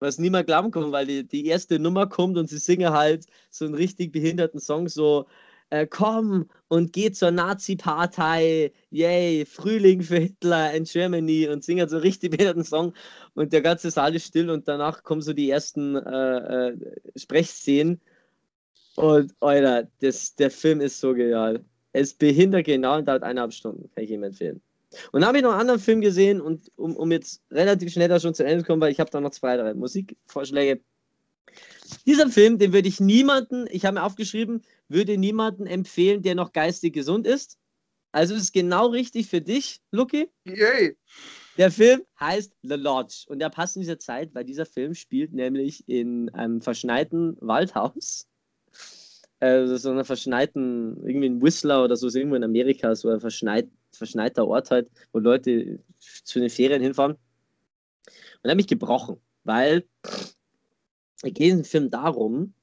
was 0.04 0.18
niemand 0.18 0.46
glauben 0.46 0.70
kann, 0.70 0.92
weil 0.92 1.06
die, 1.06 1.24
die 1.26 1.46
erste 1.46 1.78
Nummer 1.78 2.06
kommt 2.06 2.36
und 2.38 2.48
sie 2.48 2.58
singen 2.58 2.90
halt 2.90 3.26
so 3.50 3.64
einen 3.64 3.74
richtig 3.74 4.12
behinderten 4.12 4.60
Song, 4.60 4.88
so 4.88 5.26
äh, 5.70 5.86
komm 5.86 6.48
und 6.68 6.92
geh 6.92 7.10
zur 7.10 7.30
Nazi-Partei, 7.30 8.72
yay, 8.90 9.44
Frühling 9.46 10.02
für 10.02 10.18
Hitler 10.18 10.72
in 10.74 10.84
Germany 10.84 11.48
und 11.48 11.64
singen 11.64 11.88
so 11.88 11.96
einen 11.96 12.04
richtig 12.04 12.30
behinderten 12.30 12.64
Song 12.64 12.92
und 13.34 13.52
der 13.52 13.62
ganze 13.62 13.90
Saal 13.90 14.14
ist 14.14 14.26
still 14.26 14.50
und 14.50 14.68
danach 14.68 15.02
kommen 15.02 15.22
so 15.22 15.32
die 15.32 15.50
ersten 15.50 15.96
äh, 15.96 16.68
äh, 16.68 16.76
Sprechszenen 17.16 18.00
und, 18.96 19.32
Alter, 19.40 19.88
das, 20.00 20.36
der 20.36 20.50
Film 20.50 20.80
ist 20.80 21.00
so 21.00 21.14
genial. 21.14 21.64
Es 21.92 22.14
behindert 22.14 22.66
genau 22.66 22.98
und 22.98 23.08
dauert 23.08 23.22
eineinhalb 23.22 23.52
Stunden, 23.52 23.90
kann 23.94 24.04
ich 24.04 24.10
ihm 24.10 24.22
empfehlen. 24.22 24.60
Und 25.12 25.20
dann 25.20 25.26
habe 25.26 25.38
ich 25.38 25.42
noch 25.42 25.52
einen 25.52 25.60
anderen 25.60 25.80
Film 25.80 26.00
gesehen 26.00 26.40
und 26.40 26.70
um, 26.76 26.96
um 26.96 27.12
jetzt 27.12 27.42
relativ 27.50 27.92
schnell 27.92 28.08
da 28.08 28.20
schon 28.20 28.34
zu 28.34 28.44
Ende 28.44 28.62
zu 28.62 28.66
kommen, 28.66 28.80
weil 28.80 28.92
ich 28.92 29.00
habe 29.00 29.10
da 29.10 29.20
noch 29.20 29.30
zwei, 29.30 29.56
drei 29.56 29.74
Musikvorschläge. 29.74 30.80
Dieser 32.06 32.28
Film, 32.28 32.58
den 32.58 32.72
würde 32.72 32.88
ich 32.88 33.00
niemanden, 33.00 33.66
ich 33.70 33.84
habe 33.84 33.94
mir 33.94 34.04
aufgeschrieben, 34.04 34.62
würde 34.88 35.16
niemanden 35.16 35.66
empfehlen, 35.66 36.22
der 36.22 36.34
noch 36.34 36.52
geistig 36.52 36.94
gesund 36.94 37.26
ist. 37.26 37.58
Also 38.12 38.34
ist 38.34 38.42
es 38.42 38.52
genau 38.52 38.86
richtig 38.88 39.26
für 39.26 39.40
dich, 39.40 39.80
Lucky. 39.90 40.28
Yay! 40.44 40.96
Der 41.56 41.70
Film 41.70 42.02
heißt 42.18 42.52
The 42.62 42.74
Lodge 42.74 43.24
und 43.28 43.38
der 43.38 43.48
passt 43.48 43.76
in 43.76 43.82
dieser 43.82 43.98
Zeit, 43.98 44.34
weil 44.34 44.44
dieser 44.44 44.66
Film 44.66 44.94
spielt 44.94 45.32
nämlich 45.32 45.88
in 45.88 46.28
einem 46.30 46.60
verschneiten 46.60 47.36
Waldhaus. 47.40 48.26
Also 49.40 49.76
so 49.76 49.90
einer 49.90 50.04
verschneiten, 50.04 50.96
irgendwie 51.04 51.26
in 51.26 51.42
Whistler 51.42 51.84
oder 51.84 51.96
so, 51.96 52.08
so 52.08 52.18
irgendwo 52.18 52.36
in 52.36 52.44
Amerika, 52.44 52.94
so 52.94 53.08
ein 53.08 53.20
verschneit, 53.20 53.68
verschneiter 53.96 54.46
Ort 54.46 54.70
halt, 54.70 54.90
wo 55.12 55.18
Leute 55.18 55.80
zu 55.98 56.40
den 56.40 56.50
Ferien 56.50 56.82
hinfahren. 56.82 57.12
Und 57.12 58.44
er 58.44 58.50
hat 58.50 58.56
mich 58.56 58.66
gebrochen, 58.66 59.20
weil 59.44 59.84
es 60.02 60.34
geht 61.22 61.40
in 61.40 61.58
dem 61.58 61.64
Film 61.64 61.90
darum, 61.90 62.54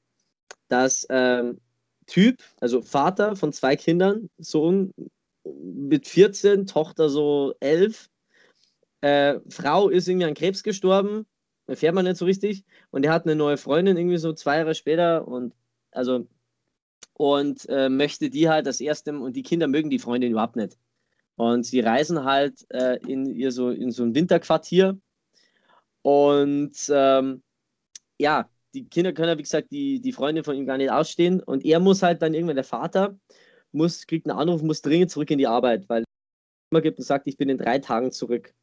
dass 0.68 1.06
ähm, 1.10 1.60
Typ, 2.06 2.42
also 2.60 2.82
Vater 2.82 3.36
von 3.36 3.52
zwei 3.52 3.76
Kindern, 3.76 4.28
Sohn 4.38 4.92
mit 5.44 6.06
14, 6.06 6.66
Tochter 6.66 7.08
so 7.08 7.54
11, 7.60 8.08
äh, 9.00 9.40
Frau 9.48 9.88
ist 9.88 10.08
irgendwie 10.08 10.26
an 10.26 10.34
Krebs 10.34 10.62
gestorben, 10.62 11.26
erfährt 11.66 11.94
man 11.94 12.04
nicht 12.04 12.16
so 12.16 12.24
richtig, 12.24 12.64
und 12.90 13.04
er 13.04 13.12
hat 13.12 13.24
eine 13.24 13.36
neue 13.36 13.56
Freundin 13.56 13.96
irgendwie 13.96 14.18
so 14.18 14.32
zwei 14.32 14.58
Jahre 14.58 14.74
später 14.74 15.26
und 15.26 15.54
also 15.90 16.26
und 17.14 17.68
äh, 17.68 17.88
möchte 17.88 18.30
die 18.30 18.48
halt 18.48 18.66
das 18.66 18.80
erste 18.80 19.12
und 19.12 19.36
die 19.36 19.42
Kinder 19.42 19.68
mögen 19.68 19.90
die 19.90 19.98
Freundin 19.98 20.32
überhaupt 20.32 20.56
nicht. 20.56 20.78
Und 21.42 21.66
sie 21.66 21.80
reisen 21.80 22.22
halt 22.22 22.64
äh, 22.70 22.98
in 23.08 23.26
ihr 23.34 23.50
so 23.50 23.70
in 23.70 23.90
so 23.90 24.04
ein 24.04 24.14
Winterquartier 24.14 24.96
und 26.02 26.72
ähm, 26.88 27.42
ja, 28.16 28.48
die 28.74 28.88
Kinder 28.88 29.12
können 29.12 29.30
ja, 29.30 29.38
wie 29.38 29.42
gesagt, 29.42 29.72
die, 29.72 30.00
die 30.00 30.12
Freundin 30.12 30.44
von 30.44 30.54
ihm 30.54 30.66
gar 30.66 30.76
nicht 30.76 30.92
ausstehen 30.92 31.42
und 31.42 31.64
er 31.64 31.80
muss 31.80 32.00
halt 32.04 32.22
dann 32.22 32.32
irgendwann, 32.32 32.54
der 32.54 32.64
Vater, 32.64 33.18
muss, 33.72 34.06
kriegt 34.06 34.28
einen 34.28 34.38
Anruf, 34.38 34.62
muss 34.62 34.82
dringend 34.82 35.10
zurück 35.10 35.32
in 35.32 35.38
die 35.38 35.48
Arbeit, 35.48 35.88
weil 35.88 36.02
er 36.02 36.06
immer 36.70 36.80
gibt 36.80 36.98
und 36.98 37.04
sagt, 37.04 37.26
ich 37.26 37.36
bin 37.36 37.48
in 37.48 37.58
drei 37.58 37.80
Tagen 37.80 38.12
zurück. 38.12 38.54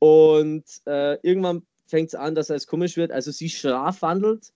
Und 0.00 0.64
äh, 0.86 1.20
irgendwann 1.22 1.64
fängt 1.86 2.08
es 2.08 2.14
an, 2.16 2.34
dass 2.34 2.50
es 2.50 2.66
komisch 2.66 2.96
wird. 2.96 3.12
Also 3.12 3.30
sie 3.30 3.48
strafwandelt. 3.48 4.52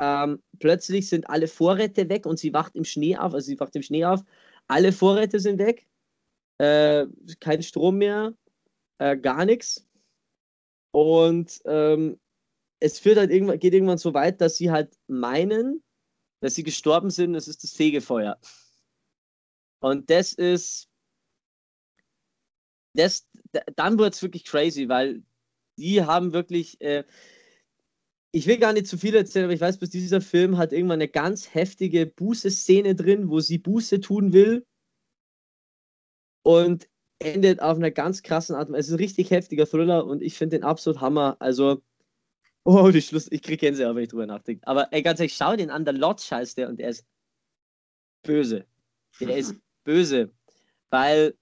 Ähm, 0.00 0.42
plötzlich 0.58 1.10
sind 1.10 1.28
alle 1.28 1.46
Vorräte 1.46 2.08
weg 2.08 2.24
und 2.24 2.38
sie 2.38 2.54
wacht 2.54 2.74
im 2.74 2.84
Schnee 2.84 3.18
auf. 3.18 3.34
Also 3.34 3.48
sie 3.48 3.60
wacht 3.60 3.76
im 3.76 3.82
Schnee 3.82 4.06
auf. 4.06 4.22
Alle 4.66 4.92
Vorräte 4.92 5.40
sind 5.40 5.58
weg. 5.58 5.86
Äh, 6.60 7.06
kein 7.40 7.62
Strom 7.62 7.96
mehr. 7.96 8.34
Äh, 8.98 9.16
gar 9.16 9.46
nichts. 9.46 9.88
Und 10.92 11.58
ähm, 11.64 12.20
es 12.80 12.98
führt 12.98 13.16
halt 13.16 13.30
irgendwann, 13.30 13.58
geht 13.58 13.72
irgendwann 13.72 13.96
so 13.96 14.12
weit, 14.12 14.42
dass 14.42 14.56
sie 14.56 14.70
halt 14.70 14.94
meinen, 15.06 15.82
dass 16.40 16.54
sie 16.56 16.62
gestorben 16.62 17.08
sind. 17.08 17.32
Das 17.32 17.48
ist 17.48 17.64
das 17.64 17.72
Fegefeuer. 17.72 18.38
Und 19.80 20.10
das 20.10 20.34
ist. 20.34 20.88
Das, 22.94 23.26
dann 23.76 23.98
wird 23.98 24.14
es 24.14 24.22
wirklich 24.22 24.44
crazy, 24.44 24.88
weil 24.88 25.22
die 25.78 26.02
haben 26.02 26.34
wirklich. 26.34 26.78
Äh, 26.82 27.04
ich 28.32 28.46
will 28.46 28.58
gar 28.58 28.74
nicht 28.74 28.86
zu 28.86 28.98
viel 28.98 29.14
erzählen, 29.14 29.46
aber 29.46 29.54
ich 29.54 29.60
weiß, 29.62 29.78
bis 29.78 29.90
dieser 29.90 30.20
Film 30.20 30.58
hat 30.58 30.72
irgendwann 30.72 31.00
eine 31.00 31.08
ganz 31.08 31.54
heftige 31.54 32.06
Buße-Szene 32.06 32.94
drin, 32.94 33.30
wo 33.30 33.40
sie 33.40 33.58
Buße 33.58 34.00
tun 34.00 34.34
will. 34.34 34.66
Und 36.42 36.88
endet 37.18 37.60
auf 37.60 37.76
einer 37.76 37.90
ganz 37.90 38.22
krassen 38.22 38.56
Art. 38.56 38.70
Es 38.70 38.88
ist 38.88 38.94
ein 38.94 38.98
richtig 38.98 39.30
heftiger 39.30 39.66
Thriller 39.66 40.06
und 40.06 40.22
ich 40.22 40.36
finde 40.36 40.58
den 40.58 40.64
absolut 40.64 41.00
Hammer. 41.00 41.36
Also, 41.38 41.82
oh, 42.64 42.90
die 42.90 43.02
Schluss, 43.02 43.28
ich 43.30 43.42
kriege 43.42 43.58
Gänsehaut, 43.58 43.94
wenn 43.94 44.04
ich 44.04 44.08
drüber 44.08 44.26
nachdenke. 44.26 44.66
Aber 44.66 44.92
ey, 44.92 45.02
ganz 45.02 45.20
ehrlich, 45.20 45.36
schau 45.36 45.54
den 45.54 45.70
an, 45.70 45.84
der 45.84 45.94
Lodge 45.94 46.26
heißt 46.30 46.56
der 46.56 46.68
und 46.68 46.78
der 46.78 46.90
ist 46.90 47.06
böse. 48.22 48.66
Der 49.20 49.36
ist 49.36 49.54
böse. 49.84 50.32
Weil, 50.88 51.34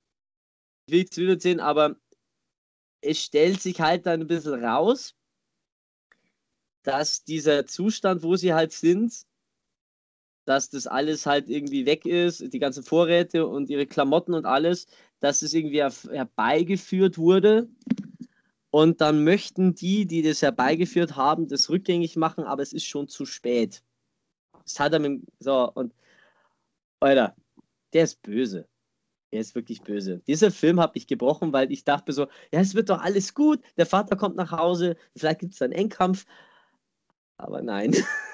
ich 0.87 0.93
will 0.93 1.07
es 1.09 1.17
wieder 1.17 1.33
erzählen, 1.33 1.61
aber 1.61 1.97
es 3.01 3.23
stellt 3.23 3.61
sich 3.61 3.81
halt 3.81 4.07
dann 4.07 4.23
ein 4.23 4.27
bisschen 4.27 4.65
raus, 4.65 5.15
dass 6.83 7.23
dieser 7.23 7.67
Zustand, 7.67 8.23
wo 8.23 8.37
sie 8.37 8.53
halt 8.53 8.73
sind, 8.73 9.27
dass 10.49 10.71
das 10.71 10.87
alles 10.87 11.27
halt 11.27 11.51
irgendwie 11.51 11.85
weg 11.85 12.07
ist, 12.07 12.55
die 12.55 12.59
ganzen 12.59 12.83
Vorräte 12.83 13.47
und 13.47 13.69
ihre 13.69 13.85
Klamotten 13.85 14.33
und 14.33 14.47
alles, 14.47 14.87
dass 15.21 15.43
es 15.43 15.53
irgendwie 15.53 15.83
herbeigeführt 15.83 17.19
wurde. 17.19 17.69
Und 18.71 19.03
dann 19.03 19.25
möchten 19.25 19.75
die, 19.75 20.07
die 20.07 20.23
das 20.23 20.41
herbeigeführt 20.41 21.17
haben, 21.17 21.49
das 21.49 21.69
rückgängig 21.69 22.17
machen, 22.17 22.45
aber 22.45 22.63
es 22.63 22.73
ist 22.73 22.87
schon 22.87 23.09
zu 23.09 23.27
spät. 23.27 23.83
Das 24.65 24.81
hat 24.81 24.95
er 24.95 25.01
mit, 25.01 25.23
so, 25.39 25.71
und, 25.75 25.93
Alter, 27.01 27.37
der 27.93 28.05
ist 28.05 28.23
böse. 28.23 28.67
Er 29.31 29.41
ist 29.41 29.55
wirklich 29.55 29.83
böse. 29.83 30.23
Dieser 30.27 30.51
Film 30.51 30.81
habe 30.81 30.97
ich 30.97 31.07
gebrochen, 31.07 31.53
weil 31.53 31.71
ich 31.71 31.85
dachte 31.85 32.15
so, 32.15 32.23
ja, 32.53 32.61
es 32.61 32.75
wird 32.75 32.89
doch 32.89 33.03
alles 33.03 33.35
gut. 33.35 33.61
Der 33.77 33.85
Vater 33.85 34.17
kommt 34.17 34.37
nach 34.37 34.53
Hause, 34.53 34.97
vielleicht 35.15 35.41
gibt 35.41 35.53
es 35.53 35.61
einen 35.61 35.75
Endkampf. 35.75 36.25
Aber 37.37 37.61
nein, 37.61 37.95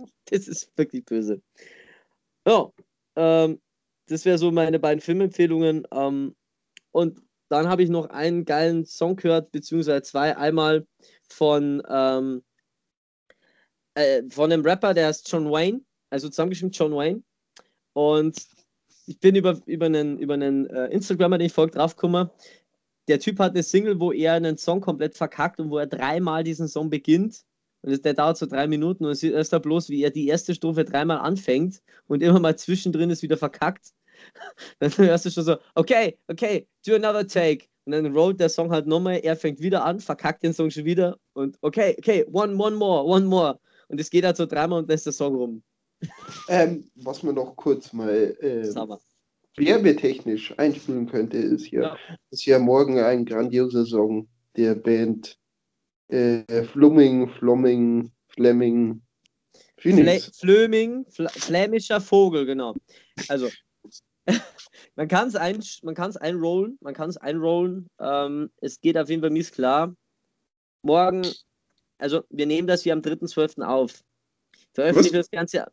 das 0.26 0.48
ist 0.48 0.70
wirklich 0.76 1.04
böse. 1.04 1.42
Ja, 2.46 2.72
ähm, 3.16 3.60
das 4.06 4.24
wäre 4.24 4.38
so 4.38 4.50
meine 4.50 4.78
beiden 4.78 5.00
Filmempfehlungen. 5.00 5.86
Ähm, 5.92 6.34
und 6.92 7.22
dann 7.48 7.68
habe 7.68 7.82
ich 7.82 7.90
noch 7.90 8.06
einen 8.10 8.44
geilen 8.44 8.84
Song 8.84 9.16
gehört, 9.16 9.52
beziehungsweise 9.52 10.02
zwei. 10.02 10.36
Einmal 10.36 10.86
von, 11.28 11.82
ähm, 11.88 12.42
äh, 13.94 14.22
von 14.30 14.52
einem 14.52 14.64
Rapper, 14.64 14.94
der 14.94 15.08
heißt 15.08 15.30
John 15.30 15.50
Wayne, 15.50 15.80
also 16.10 16.28
zusammengeschrieben 16.28 16.72
John 16.72 16.94
Wayne. 16.94 17.22
Und 17.92 18.46
ich 19.06 19.18
bin 19.18 19.34
über, 19.34 19.60
über 19.66 19.86
einen, 19.86 20.18
über 20.18 20.34
einen 20.34 20.66
äh, 20.66 20.86
Instagrammer, 20.86 21.38
den 21.38 21.46
ich 21.46 21.52
folge, 21.52 21.76
draufgekommen. 21.76 22.30
Der 23.08 23.18
Typ 23.18 23.40
hat 23.40 23.52
eine 23.52 23.64
Single, 23.64 23.98
wo 23.98 24.12
er 24.12 24.34
einen 24.34 24.56
Song 24.56 24.80
komplett 24.80 25.16
verkackt 25.16 25.58
und 25.58 25.70
wo 25.70 25.78
er 25.78 25.86
dreimal 25.86 26.44
diesen 26.44 26.68
Song 26.68 26.90
beginnt. 26.90 27.44
Und 27.82 28.04
der 28.04 28.14
dauert 28.14 28.36
so 28.36 28.46
drei 28.46 28.66
Minuten 28.66 29.04
und 29.04 29.12
es 29.12 29.22
ist 29.22 29.52
da 29.52 29.58
bloß, 29.58 29.88
wie 29.88 30.02
er 30.02 30.10
die 30.10 30.28
erste 30.28 30.54
Strophe 30.54 30.84
dreimal 30.84 31.18
anfängt 31.18 31.80
und 32.06 32.22
immer 32.22 32.38
mal 32.38 32.56
zwischendrin 32.56 33.10
ist 33.10 33.22
wieder 33.22 33.36
verkackt. 33.36 33.92
Dann 34.80 34.90
hörst 34.96 35.24
du 35.24 35.30
schon 35.30 35.44
so, 35.44 35.56
okay, 35.74 36.18
okay, 36.28 36.68
do 36.86 36.94
another 36.94 37.26
take. 37.26 37.66
Und 37.86 37.92
dann 37.92 38.14
rollt 38.14 38.38
der 38.38 38.50
Song 38.50 38.70
halt 38.70 38.86
nochmal, 38.86 39.20
er 39.22 39.34
fängt 39.34 39.58
wieder 39.58 39.84
an, 39.84 40.00
verkackt 40.00 40.42
den 40.42 40.52
Song 40.52 40.70
schon 40.70 40.84
wieder 40.84 41.18
und 41.32 41.56
okay, 41.62 41.96
okay, 41.98 42.26
one, 42.30 42.54
one 42.54 42.76
more, 42.76 43.04
one 43.04 43.24
more. 43.24 43.58
Und 43.88 43.98
es 43.98 44.10
geht 44.10 44.24
halt 44.24 44.36
so 44.36 44.44
dreimal 44.44 44.80
und 44.80 44.88
lässt 44.88 45.06
der 45.06 45.14
Song 45.14 45.34
rum. 45.34 45.62
Ähm, 46.48 46.90
was 46.94 47.22
man 47.22 47.34
noch 47.34 47.56
kurz 47.56 47.92
mal 47.92 48.36
äh, 48.40 48.68
werbetechnisch 49.56 50.56
einspielen 50.58 51.06
könnte, 51.06 51.38
ist 51.38 51.70
ja, 51.70 51.82
ja. 51.82 51.96
ist 52.30 52.44
ja 52.44 52.58
morgen 52.58 52.98
ein 52.98 53.24
grandioser 53.24 53.86
Song 53.86 54.28
der 54.56 54.74
Band 54.74 55.39
äh, 56.10 56.64
Flumming, 56.64 57.28
Flomming, 57.28 58.10
Flemming, 58.28 59.02
Phoenix. 59.78 60.38
Flöming, 60.38 61.06
Fl 61.08 61.28
flämischer 61.28 62.00
Vogel, 62.00 62.44
genau. 62.44 62.74
Also, 63.28 63.48
man 64.96 65.08
kann 65.08 65.28
es 65.28 65.36
ein, 65.36 65.62
einrollen, 66.20 66.78
man 66.80 66.94
kann 66.94 67.10
es 67.10 67.16
einrollen. 67.16 67.88
Ähm, 67.98 68.50
es 68.60 68.80
geht 68.80 68.98
auf 68.98 69.08
jeden 69.08 69.22
Fall 69.22 69.30
mies 69.30 69.52
klar. 69.52 69.94
Morgen, 70.82 71.26
also 71.98 72.22
wir 72.30 72.46
nehmen 72.46 72.66
das 72.66 72.82
hier 72.82 72.92
am 72.92 73.00
3.12. 73.00 73.62
auf. 73.62 74.02
Veröffentlichen 74.74 75.16
das 75.16 75.30
Ganze 75.30 75.66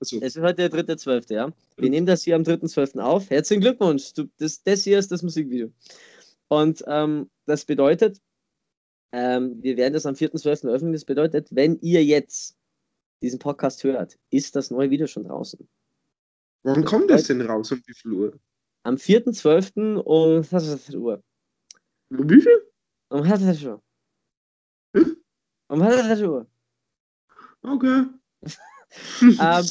so. 0.00 0.20
Es 0.20 0.36
ist 0.36 0.42
heute 0.42 0.68
der 0.68 0.70
3.12., 0.70 1.32
ja. 1.32 1.50
Wir 1.76 1.90
nehmen 1.90 2.06
das 2.06 2.22
hier 2.22 2.36
am 2.36 2.42
3.12. 2.42 3.00
auf. 3.00 3.30
Herzlichen 3.30 3.62
Glückwunsch. 3.62 4.12
Du, 4.12 4.24
das, 4.38 4.62
das 4.62 4.84
hier 4.84 4.98
ist 4.98 5.10
das 5.10 5.22
Musikvideo. 5.22 5.72
Und 6.48 6.84
ähm, 6.86 7.30
das 7.46 7.64
bedeutet, 7.64 8.20
ähm, 9.14 9.62
wir 9.62 9.76
werden 9.76 9.94
das 9.94 10.06
am 10.06 10.14
4.12. 10.14 10.62
veröffentlichen. 10.62 10.92
Das 10.92 11.04
bedeutet, 11.04 11.46
wenn 11.52 11.78
ihr 11.78 12.04
jetzt 12.04 12.56
diesen 13.22 13.38
Podcast 13.38 13.84
hört, 13.84 14.18
ist 14.30 14.56
das 14.56 14.72
neue 14.72 14.90
Video 14.90 15.06
schon 15.06 15.22
draußen. 15.22 15.68
Wann 16.64 16.82
das 16.82 16.90
kommt 16.90 17.10
das 17.10 17.28
denn 17.28 17.40
raus? 17.40 17.70
Um 17.70 17.80
wie 17.86 17.94
viel 17.94 18.12
Uhr? 18.12 18.40
Am 18.82 18.96
4.12. 18.96 19.98
um 20.00 20.44
was 20.50 20.66
ist 20.66 20.88
das 20.88 20.94
Uhr? 20.96 21.22
Um 22.10 22.28
wie 22.28 22.40
viel? 22.40 22.60
Um 23.08 23.20
was 23.30 23.40
ist 23.40 23.62
Uhr? 23.62 23.80
Hm? 24.96 25.16
Um 25.68 25.80
was 25.80 26.18
ist 26.18 26.22
Uhr? 26.22 26.46
Okay. 27.62 28.06
ähm, 29.22 29.66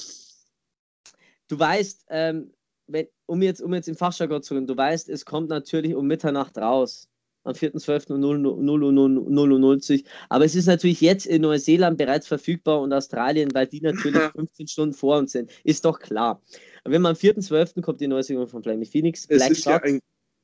du 1.50 1.60
weißt, 1.60 2.06
ähm, 2.08 2.54
wenn, 2.88 3.08
um, 3.26 3.42
jetzt, 3.42 3.62
um 3.62 3.74
jetzt 3.74 3.90
im 3.90 3.98
Fachjargon 3.98 4.42
zu 4.42 4.54
reden, 4.54 4.68
du 4.68 4.78
weißt, 4.78 5.10
es 5.10 5.26
kommt 5.26 5.50
natürlich 5.50 5.96
um 5.96 6.08
Mitternacht 6.08 6.58
raus. 6.58 7.10
Am 7.46 7.54
4.12. 7.54 8.14
um 8.14 8.20
0 8.22 9.82
Aber 10.30 10.46
es 10.46 10.56
ist 10.56 10.66
natürlich 10.66 11.02
jetzt 11.02 11.26
in 11.26 11.42
Neuseeland 11.42 11.98
bereits 11.98 12.28
verfügbar 12.28 12.80
und 12.82 12.94
Australien, 12.94 13.54
weil 13.54 13.68
die 13.68 13.82
natürlich 13.82 14.22
15 14.36 14.68
Stunden 14.68 14.94
vor 14.94 15.18
uns 15.18 15.34
sind. 15.34 15.52
Ist 15.64 15.84
doch 15.84 16.00
klar. 16.00 16.42
Aber 16.84 16.94
wenn 16.94 17.02
man 17.02 17.12
am 17.12 17.18
4.12. 17.18 17.82
kommt 17.82 18.00
die 18.00 18.08
neue 18.08 18.24
Single 18.24 18.48
von 18.48 18.64
Flammy 18.64 18.86
Phoenix. 18.86 19.28
Black 19.28 19.52
es 19.52 19.58
ist 19.58 19.64
Shots, 19.64 19.84
ja 19.86 19.94
ein, 19.94 20.00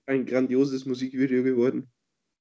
ein 0.07 0.25
grandioses 0.25 0.85
Musikvideo 0.85 1.43
geworden. 1.43 1.89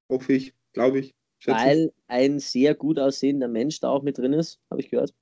Hoffe 0.08 0.32
ich, 0.32 0.54
glaube 0.72 1.00
ich. 1.00 1.14
Weil 1.46 1.92
ein 2.08 2.40
sehr 2.40 2.74
gut 2.74 2.98
aussehender 2.98 3.48
Mensch 3.48 3.78
da 3.80 3.90
auch 3.90 4.02
mit 4.02 4.18
drin 4.18 4.32
ist, 4.32 4.58
habe 4.70 4.80
ich 4.80 4.90
gehört. 4.90 5.14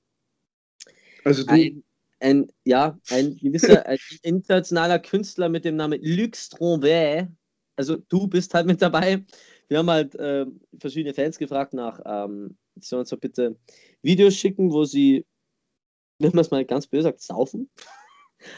Also 1.23 1.43
du, 1.43 1.53
ein, 1.53 1.83
ein, 2.19 2.47
ja, 2.63 2.97
ein 3.09 3.37
gewisser 3.37 3.85
ein 3.85 3.99
internationaler 4.23 4.97
Künstler 4.97 5.49
mit 5.49 5.65
dem 5.65 5.75
Namen 5.75 5.99
Lux 6.01 6.49
Tronvay. 6.49 7.27
Also 7.77 7.97
du 8.09 8.27
bist 8.27 8.53
halt 8.53 8.67
mit 8.67 8.81
dabei. 8.81 9.23
Wir 9.69 9.79
haben 9.79 9.89
halt 9.89 10.15
äh, 10.15 10.45
verschiedene 10.79 11.13
Fans 11.13 11.37
gefragt 11.37 11.73
nach, 11.73 11.99
ähm, 12.05 12.57
die 12.75 12.85
sollen 12.85 13.01
uns 13.01 13.09
doch 13.09 13.19
bitte 13.19 13.57
Videos 14.01 14.35
schicken, 14.35 14.71
wo 14.71 14.83
sie, 14.83 15.25
wenn 16.19 16.31
man 16.31 16.39
es 16.39 16.51
mal 16.51 16.65
ganz 16.65 16.87
böse 16.87 17.03
sagt, 17.03 17.21
saufen. 17.21 17.69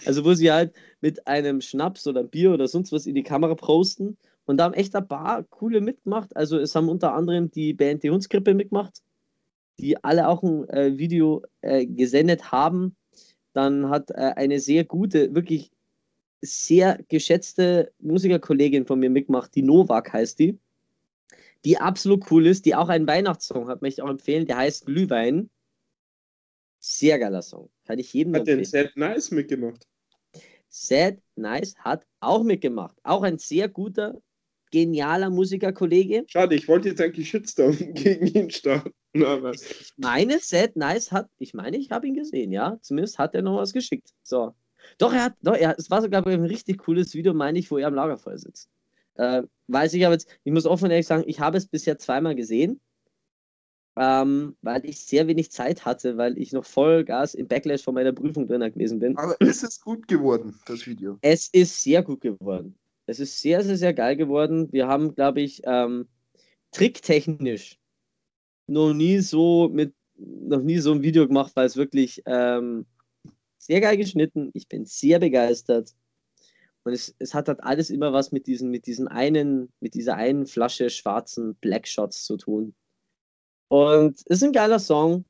Also 0.06 0.26
wo 0.26 0.34
sie 0.34 0.52
halt 0.52 0.76
mit 1.00 1.26
einem 1.26 1.62
Schnaps 1.62 2.06
oder 2.06 2.22
Bier 2.22 2.52
oder 2.52 2.68
sonst 2.68 2.92
was 2.92 3.06
in 3.06 3.16
die 3.16 3.24
Kamera 3.24 3.56
posten. 3.56 4.18
Und 4.44 4.58
da 4.58 4.66
haben 4.66 4.74
echt 4.74 4.94
ein 4.94 5.08
paar 5.08 5.44
coole 5.44 5.80
mitgemacht. 5.80 6.36
Also 6.36 6.60
es 6.60 6.76
haben 6.76 6.90
unter 6.90 7.14
anderem 7.14 7.50
die 7.50 7.74
Band 7.74 8.04
Die 8.04 8.10
Hundskrippe 8.10 8.54
mitgemacht, 8.54 9.02
die 9.80 10.04
alle 10.04 10.28
auch 10.28 10.44
ein 10.44 10.68
äh, 10.68 10.98
Video 10.98 11.44
äh, 11.62 11.86
gesendet 11.86 12.52
haben 12.52 12.98
dann 13.54 13.90
hat 13.90 14.12
äh, 14.12 14.34
eine 14.36 14.60
sehr 14.60 14.86
gute, 14.86 15.34
wirklich 15.34 15.72
sehr 16.42 17.00
geschätzte 17.10 17.92
Musikerkollegin 18.00 18.86
von 18.86 19.00
mir 19.00 19.10
mitgemacht, 19.10 19.54
die 19.56 19.62
Novak 19.62 20.14
heißt 20.14 20.40
die, 20.40 20.58
die 21.66 21.78
absolut 21.78 22.32
cool 22.32 22.48
ist, 22.48 22.66
die 22.66 22.76
auch 22.76 22.90
einen 22.90 23.08
Weihnachtssong 23.08 23.68
hat, 23.68 23.82
möchte 23.82 24.02
ich 24.02 24.04
auch 24.04 24.10
empfehlen, 24.10 24.46
der 24.46 24.58
heißt 24.58 24.86
Glühwein. 24.86 25.50
Sehr 26.80 27.20
geiler 27.20 27.42
Song. 27.42 27.70
Kann 27.86 28.00
ich 28.00 28.14
jedem 28.14 28.36
Hat 28.36 28.48
den 28.48 28.64
Sad 28.64 28.96
Nice 28.96 29.32
mitgemacht? 29.32 29.86
Sad 30.70 31.18
Nice 31.36 31.76
hat 31.80 32.06
auch 32.22 32.44
mitgemacht. 32.44 32.96
Auch 33.04 33.24
ein 33.24 33.38
sehr 33.38 33.68
guter, 33.68 34.22
genialer 34.72 35.30
Musikerkollege. 35.30 36.24
Schade, 36.28 36.56
ich 36.56 36.68
wollte 36.68 36.90
jetzt 36.90 37.02
eigentlich 37.02 37.30
Shitstorm 37.30 37.76
gegen 37.96 38.28
ihn 38.28 38.50
starten. 38.52 38.94
Aber... 39.22 39.52
Ich 39.54 39.92
meine, 39.98 40.40
Sad 40.40 40.78
Nice 40.78 41.12
hat, 41.12 41.30
ich 41.38 41.54
meine, 41.54 41.78
ich 41.78 41.92
habe 41.92 42.08
ihn 42.08 42.14
gesehen, 42.14 42.52
ja. 42.52 42.78
Zumindest 42.82 43.18
hat 43.18 43.36
er 43.36 43.42
noch 43.42 43.58
was 43.58 43.74
geschickt. 43.74 44.14
So. 44.24 44.54
Doch, 44.98 45.14
er 45.14 45.26
hat, 45.26 45.34
doch, 45.42 45.56
er, 45.56 45.76
es 45.78 45.90
war 45.90 46.02
sogar 46.02 46.26
ein 46.26 46.46
richtig 46.46 46.80
cooles 46.80 47.14
Video, 47.14 47.34
meine 47.34 47.60
ich, 47.60 47.70
wo 47.72 47.78
er 47.78 47.88
am 47.88 47.96
Lagerfeuer 47.96 48.38
sitzt. 48.38 48.70
Äh, 49.16 49.44
weiß 49.68 49.94
ich 49.94 50.06
aber 50.06 50.16
jetzt, 50.16 50.30
ich 50.44 50.54
muss 50.54 50.66
offen 50.66 50.90
ehrlich 50.90 51.08
sagen, 51.08 51.24
ich 51.28 51.40
habe 51.40 51.58
es 51.58 51.68
bisher 51.68 51.98
zweimal 51.98 52.36
gesehen, 52.36 52.80
ähm, 53.98 54.56
weil 54.62 54.86
ich 54.86 55.00
sehr 55.00 55.28
wenig 55.28 55.52
Zeit 55.52 55.86
hatte, 55.86 56.18
weil 56.18 56.38
ich 56.38 56.54
noch 56.54 56.66
voll 56.66 57.04
Gas 57.04 57.34
im 57.34 57.48
Backlash 57.48 57.84
von 57.84 57.96
meiner 57.96 58.14
Prüfung 58.14 58.48
drin 58.48 58.62
gewesen 58.62 59.00
bin. 59.00 59.18
Aber 59.18 59.40
ist 59.42 59.64
es 59.64 59.82
gut 59.82 60.08
geworden, 60.08 60.58
das 60.66 60.88
Video? 60.88 61.18
Es 61.22 61.50
ist 61.50 61.84
sehr 61.84 62.02
gut 62.02 62.22
geworden. 62.22 62.76
Es 63.06 63.20
ist 63.20 63.40
sehr, 63.42 63.64
sehr, 63.64 63.76
sehr 63.76 63.94
geil 63.94 64.16
geworden. 64.16 64.72
Wir 64.72 64.88
haben, 64.88 65.16
glaube 65.16 65.42
ich, 65.42 65.62
ähm, 65.66 66.08
tricktechnisch 66.72 67.78
noch 68.68 68.94
nie 68.94 69.20
so 69.20 69.68
mit 69.68 69.94
noch 70.16 70.62
nie 70.62 70.78
so 70.78 70.92
ein 70.94 71.02
Video 71.02 71.28
gemacht, 71.28 71.54
weil 71.56 71.66
es 71.66 71.76
wirklich 71.76 72.22
ähm, 72.26 72.86
sehr 73.70 73.82
geil 73.82 73.98
geschnitten. 73.98 74.50
Ich 74.54 74.68
bin 74.68 74.86
sehr 74.86 75.20
begeistert. 75.20 75.94
Und 76.84 76.94
es, 76.94 77.14
es 77.20 77.36
hat 77.36 77.48
halt 77.48 77.62
alles 77.62 77.92
immer 77.92 78.14
was 78.14 78.32
mit 78.32 78.48
diesen, 78.48 78.72
mit 78.72 78.88
diesen 78.88 79.08
einen, 79.08 79.72
mit 79.80 79.94
dieser 79.94 80.16
einen 80.16 80.48
Flasche 80.48 80.90
schwarzen 80.90 81.56
Blackshots 81.56 82.26
zu 82.26 82.38
tun. 82.38 82.74
Und 83.68 84.22
es 84.26 84.38
ist 84.38 84.44
ein 84.44 84.54
geiler 84.54 84.80
Song. 84.80 85.26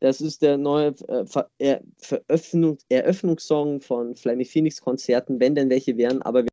Das 0.00 0.20
ist 0.20 0.42
der 0.42 0.58
neue 0.58 0.88
äh, 1.08 1.24
Ver 1.26 1.48
er 1.58 1.80
Veröffnung 1.98 2.78
Eröffnungssong 2.88 3.80
von 3.80 4.16
Flammy 4.16 4.44
Phoenix 4.44 4.80
Konzerten, 4.80 5.38
wenn 5.38 5.54
denn 5.54 5.70
welche 5.70 5.96
wären. 5.96 6.22
Aber 6.22 6.42
wir 6.42 6.50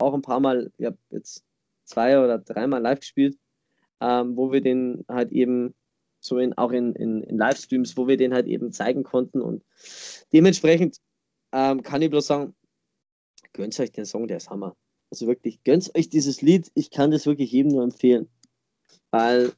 haben 0.00 0.08
auch 0.08 0.14
ein 0.14 0.22
paar 0.22 0.40
Mal, 0.40 0.70
ich 0.78 0.86
habe 0.86 0.98
jetzt 1.10 1.44
zwei 1.84 2.22
oder 2.22 2.38
dreimal 2.38 2.80
live 2.80 3.00
gespielt, 3.00 3.36
ähm, 4.00 4.36
wo 4.36 4.52
wir 4.52 4.60
den 4.60 5.04
halt 5.08 5.32
eben 5.32 5.74
so 6.20 6.38
in, 6.38 6.52
auch 6.54 6.70
in, 6.70 6.94
in, 6.94 7.22
in 7.22 7.38
Livestreams, 7.38 7.96
wo 7.96 8.06
wir 8.06 8.16
den 8.16 8.34
halt 8.34 8.46
eben 8.46 8.72
zeigen 8.72 9.02
konnten. 9.02 9.40
Und 9.40 9.64
dementsprechend 10.32 10.98
ähm, 11.52 11.82
kann 11.82 12.02
ich 12.02 12.10
bloß 12.10 12.26
sagen, 12.26 12.54
gönnt 13.52 13.78
euch 13.80 13.92
den 13.92 14.04
Song, 14.04 14.28
der 14.28 14.36
ist 14.36 14.50
Hammer. 14.50 14.76
Also 15.10 15.26
wirklich, 15.26 15.62
gönnt 15.64 15.90
euch 15.96 16.08
dieses 16.08 16.42
Lied. 16.42 16.70
Ich 16.74 16.90
kann 16.90 17.10
das 17.10 17.26
wirklich 17.26 17.50
jedem 17.50 17.72
nur 17.72 17.82
empfehlen. 17.82 18.28
Weil 19.10 19.52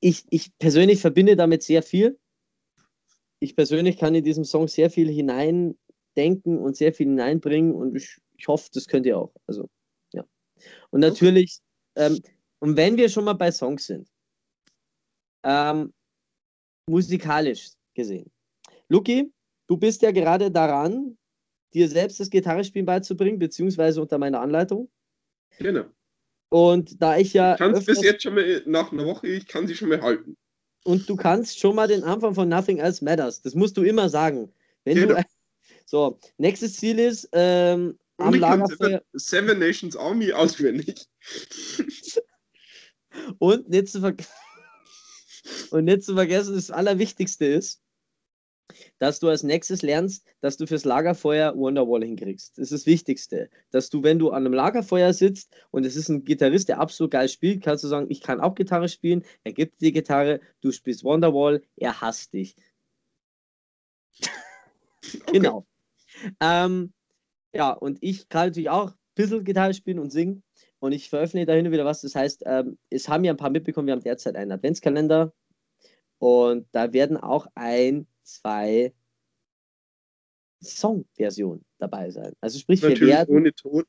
ich, 0.00 0.24
ich 0.30 0.56
persönlich 0.58 1.00
verbinde 1.00 1.36
damit 1.36 1.62
sehr 1.62 1.82
viel. 1.82 2.18
Ich 3.40 3.56
persönlich 3.56 3.98
kann 3.98 4.14
in 4.14 4.24
diesem 4.24 4.44
Song 4.44 4.68
sehr 4.68 4.90
viel 4.90 5.08
hineindenken 5.08 6.58
und 6.58 6.76
sehr 6.76 6.92
viel 6.92 7.06
hineinbringen 7.06 7.72
und 7.72 7.96
ich, 7.96 8.18
ich 8.36 8.48
hoffe, 8.48 8.68
das 8.72 8.86
könnt 8.86 9.06
ihr 9.06 9.18
auch. 9.18 9.32
Also, 9.46 9.68
ja. 10.12 10.24
Und 10.90 11.00
natürlich, 11.00 11.60
ähm, 11.96 12.20
und 12.60 12.76
wenn 12.76 12.96
wir 12.96 13.08
schon 13.08 13.24
mal 13.24 13.34
bei 13.34 13.50
Songs 13.50 13.86
sind, 13.86 14.08
ähm, 15.44 15.92
musikalisch 16.88 17.70
gesehen. 17.94 18.30
Luki, 18.88 19.32
du 19.66 19.76
bist 19.76 20.02
ja 20.02 20.10
gerade 20.10 20.50
daran, 20.50 21.16
dir 21.74 21.88
selbst 21.88 22.20
das 22.20 22.30
Gitarrespielen 22.30 22.86
beizubringen, 22.86 23.38
beziehungsweise 23.38 24.00
unter 24.00 24.18
meiner 24.18 24.40
Anleitung. 24.40 24.90
Genau. 25.58 25.84
Und 26.50 27.00
da 27.02 27.18
ich 27.18 27.34
ja. 27.34 27.52
Ich 27.52 27.58
kann 27.58 27.74
es 27.74 27.84
bis 27.84 28.02
jetzt 28.02 28.22
schon 28.22 28.34
mal 28.34 28.62
nach 28.64 28.90
einer 28.90 29.04
Woche, 29.04 29.26
ich 29.26 29.46
kann 29.46 29.66
sie 29.66 29.74
schon 29.74 29.90
mal 29.90 30.00
halten. 30.00 30.36
Und 30.84 31.08
du 31.08 31.16
kannst 31.16 31.58
schon 31.58 31.76
mal 31.76 31.86
den 31.86 32.02
Anfang 32.04 32.34
von 32.34 32.48
Nothing 32.48 32.78
Else 32.78 33.04
Matters. 33.04 33.42
Das 33.42 33.54
musst 33.54 33.76
du 33.76 33.82
immer 33.82 34.08
sagen. 34.08 34.50
Wenn 34.84 34.96
genau. 34.96 35.16
du, 35.16 35.22
so, 35.84 36.18
nächstes 36.38 36.76
Ziel 36.76 36.98
ist, 36.98 37.28
ähm, 37.32 37.98
am 38.16 38.34
Lagerfeuer. 38.34 39.02
Seven 39.12 39.58
Nations 39.58 39.96
Army 39.96 40.32
auswendig. 40.32 41.06
Und 43.38 43.68
nicht 43.68 43.88
zu, 43.88 44.00
ver 44.00 44.14
und 45.70 45.84
nicht 45.84 46.02
zu 46.02 46.14
vergessen, 46.14 46.54
das 46.54 46.70
Allerwichtigste 46.70 47.46
ist, 47.46 47.82
dass 48.98 49.20
du 49.20 49.28
als 49.28 49.42
nächstes 49.42 49.82
lernst, 49.82 50.26
dass 50.40 50.56
du 50.56 50.66
fürs 50.66 50.84
Lagerfeuer 50.84 51.56
Wonderwall 51.56 52.04
hinkriegst. 52.04 52.58
Das 52.58 52.70
ist 52.70 52.82
das 52.82 52.86
Wichtigste. 52.86 53.50
Dass 53.70 53.88
du, 53.90 54.02
wenn 54.02 54.18
du 54.18 54.30
an 54.30 54.44
einem 54.44 54.52
Lagerfeuer 54.52 55.12
sitzt 55.12 55.54
und 55.70 55.84
es 55.84 55.96
ist 55.96 56.08
ein 56.08 56.24
Gitarrist, 56.24 56.68
der 56.68 56.80
absolut 56.80 57.12
geil 57.12 57.28
spielt, 57.28 57.62
kannst 57.62 57.84
du 57.84 57.88
sagen, 57.88 58.06
ich 58.10 58.20
kann 58.20 58.40
auch 58.40 58.54
Gitarre 58.54 58.88
spielen, 58.88 59.24
er 59.44 59.52
gibt 59.52 59.80
dir 59.80 59.86
die 59.86 59.92
Gitarre, 59.92 60.40
du 60.60 60.72
spielst 60.72 61.04
Wonderwall, 61.04 61.62
er 61.76 62.00
hasst 62.00 62.32
dich. 62.32 62.56
Okay. 64.20 64.30
Genau. 65.32 65.66
Ähm, 66.40 66.92
ja, 67.54 67.70
und 67.70 67.98
ich 68.02 68.28
kann 68.28 68.48
natürlich 68.48 68.68
auch 68.68 68.90
ein 68.90 68.98
bisschen 69.14 69.44
Gitarre 69.44 69.72
spielen 69.72 70.00
und 70.00 70.10
singen. 70.10 70.42
Und 70.80 70.92
ich 70.92 71.08
veröffentliche 71.10 71.46
da 71.46 71.54
hin 71.54 71.66
und 71.66 71.72
wieder 71.72 71.84
was. 71.84 72.02
Das 72.02 72.14
heißt, 72.14 72.44
ähm, 72.46 72.78
es 72.90 73.08
haben 73.08 73.24
ja 73.24 73.32
ein 73.32 73.36
paar 73.36 73.50
mitbekommen, 73.50 73.86
wir 73.86 73.92
haben 73.92 74.02
derzeit 74.02 74.36
einen 74.36 74.52
Adventskalender. 74.52 75.32
Und 76.18 76.68
da 76.72 76.92
werden 76.92 77.16
auch 77.16 77.46
ein, 77.54 78.06
zwei 78.22 78.92
Songversionen 80.62 81.64
dabei 81.78 82.10
sein. 82.10 82.34
Also 82.40 82.58
sprich, 82.58 82.82
Natürlich 82.82 83.00
wir 83.00 83.08
werden. 83.08 83.36
Ohne 83.36 83.54
Ton. 83.54 83.84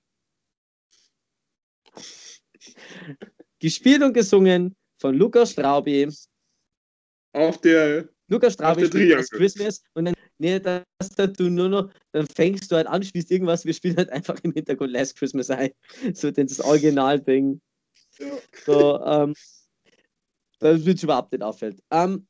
gespielt 3.59 4.03
und 4.03 4.13
gesungen 4.13 4.75
von 4.97 5.15
Lukas 5.15 5.51
Straubi. 5.51 6.09
Auf 7.33 7.61
der. 7.61 8.09
Lukas 8.27 8.53
Straubi 8.53 8.85
spielt 8.85 9.29
Christmas 9.31 9.81
und 9.93 10.05
dann 10.05 10.13
nee, 10.39 10.59
dass 10.59 10.85
du 11.37 11.49
nur 11.49 11.69
noch, 11.69 11.89
dann 12.11 12.27
fängst 12.27 12.71
du 12.71 12.75
halt 12.75 12.87
an, 12.87 13.03
spielst 13.03 13.31
irgendwas, 13.31 13.65
wir 13.65 13.73
spielen 13.73 13.97
halt 13.97 14.09
einfach 14.09 14.39
im 14.43 14.53
Hintergrund 14.53 14.91
Last 14.91 15.17
Christmas 15.17 15.49
ein. 15.49 15.71
So 16.13 16.31
das 16.31 16.59
Original-Ding. 16.59 17.61
So, 18.65 18.99
ähm, 19.03 19.33
das 20.59 20.85
wird 20.85 21.03
überhaupt 21.03 21.31
nicht 21.31 21.43
auffällt. 21.43 21.81
Ähm, 21.91 22.27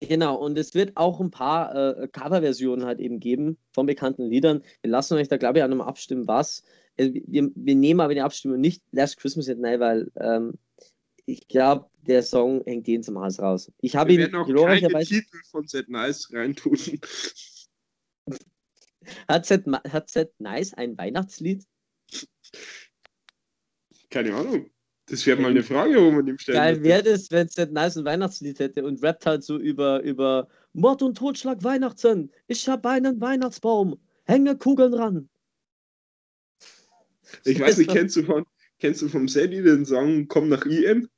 genau, 0.00 0.36
und 0.36 0.58
es 0.58 0.74
wird 0.74 0.96
auch 0.96 1.20
ein 1.20 1.30
paar 1.30 1.74
äh, 1.74 2.08
Coverversionen 2.08 2.84
halt 2.84 3.00
eben 3.00 3.20
geben 3.20 3.58
von 3.72 3.86
bekannten 3.86 4.26
Liedern. 4.26 4.62
Wir 4.82 4.90
lassen 4.90 5.14
euch 5.14 5.28
da, 5.28 5.36
glaube 5.36 5.58
ich, 5.58 5.64
auch 5.64 5.68
nochmal 5.68 5.88
abstimmen, 5.88 6.26
was. 6.26 6.62
Also, 6.98 7.12
wir, 7.14 7.50
wir 7.54 7.74
nehmen 7.74 8.00
aber 8.00 8.14
die 8.14 8.20
Abstimmung 8.20 8.60
nicht 8.60 8.82
Last 8.90 9.18
Christmas 9.18 9.46
nicht 9.46 9.62
rein, 9.62 9.80
weil 9.80 10.10
ähm, 10.16 10.54
ich 11.26 11.46
glaube, 11.48 11.88
der 12.02 12.22
Song 12.22 12.62
hängt 12.64 12.88
jeden 12.88 13.02
zum 13.02 13.18
Hals 13.18 13.40
raus. 13.40 13.72
Ich 13.80 13.96
habe 13.96 14.12
ihn 14.12 14.30
glorreicherweise. 14.30 15.14
Titel 15.14 15.40
von 15.50 15.66
Set 15.66 15.88
Nice 15.88 16.28
reintun. 16.32 16.76
Hat 19.28 19.46
Set, 19.46 19.66
hat 19.66 20.08
Set 20.10 20.32
Nice 20.38 20.74
ein 20.74 20.96
Weihnachtslied? 20.96 21.66
Keine 24.10 24.34
Ahnung. 24.34 24.70
Das 25.06 25.26
wäre 25.26 25.40
mal 25.40 25.50
eine 25.50 25.64
Frage, 25.64 26.00
wo 26.00 26.10
man 26.12 26.26
ihm 26.26 26.38
stellen 26.38 26.56
Geil 26.56 26.82
wäre 26.84 27.02
das, 27.02 27.30
wenn 27.30 27.48
Set 27.48 27.72
Nice 27.72 27.96
ein 27.96 28.04
Weihnachtslied 28.04 28.60
hätte 28.60 28.84
und 28.84 29.02
rappt 29.02 29.26
halt 29.26 29.42
so 29.42 29.58
über, 29.58 30.02
über 30.02 30.48
Mord 30.72 31.02
und 31.02 31.18
Totschlag 31.18 31.64
Weihnachten. 31.64 32.30
Ich 32.46 32.68
habe 32.68 32.88
einen 32.88 33.20
Weihnachtsbaum. 33.20 34.00
Hänge 34.24 34.56
Kugeln 34.56 34.94
ran. 34.94 35.28
Ich 37.44 37.58
weiß 37.58 37.78
nicht, 37.78 37.90
kennst 37.90 38.16
du 38.16 38.22
von, 38.22 38.44
kennst 38.78 39.02
du 39.02 39.08
vom 39.08 39.26
Sadie 39.26 39.62
den 39.62 39.84
Song 39.84 40.28
Komm 40.28 40.48
nach 40.48 40.64
IM? 40.64 41.08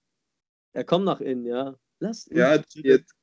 Er 0.75 0.85
kommt 0.85 1.05
nach 1.05 1.21
innen, 1.21 1.47
ja. 1.47 1.79
Lass 2.01 2.27
ja, 2.31 2.57
jetzt, 2.75 3.15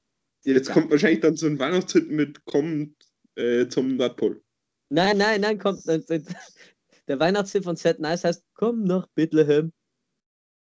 jetzt 0.44 0.72
kommt 0.72 0.90
wahrscheinlich 0.90 1.20
dann 1.20 1.36
so 1.36 1.46
ein 1.48 1.60
Weihnachtshit 1.60 2.10
mit 2.10 2.44
Komm 2.46 2.96
äh, 3.36 3.68
zum 3.68 3.98
Nordpol. 3.98 4.42
Nein, 4.90 5.18
nein, 5.18 5.42
nein, 5.42 5.60
kommt. 5.60 5.86
Der 7.08 7.20
Weihnachtshit 7.20 7.66
von 7.66 7.76
Set 7.76 8.00
Nice 8.00 8.24
heißt 8.24 8.46
Komm 8.54 8.86
nach 8.86 9.06
Bethlehem. 9.16 9.74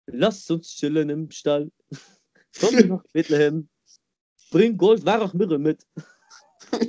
Lass 0.07 0.51
uns 0.51 0.75
chillen 0.75 1.09
im 1.11 1.31
Stall. 1.31 1.71
Komm 2.61 2.75
nach 2.89 3.05
Bethlehem. 3.13 3.69
Bring 4.51 4.77
Gold, 4.77 5.07
Weihrauch, 5.07 5.33
Mirre 5.33 5.61
mit. 5.61 5.87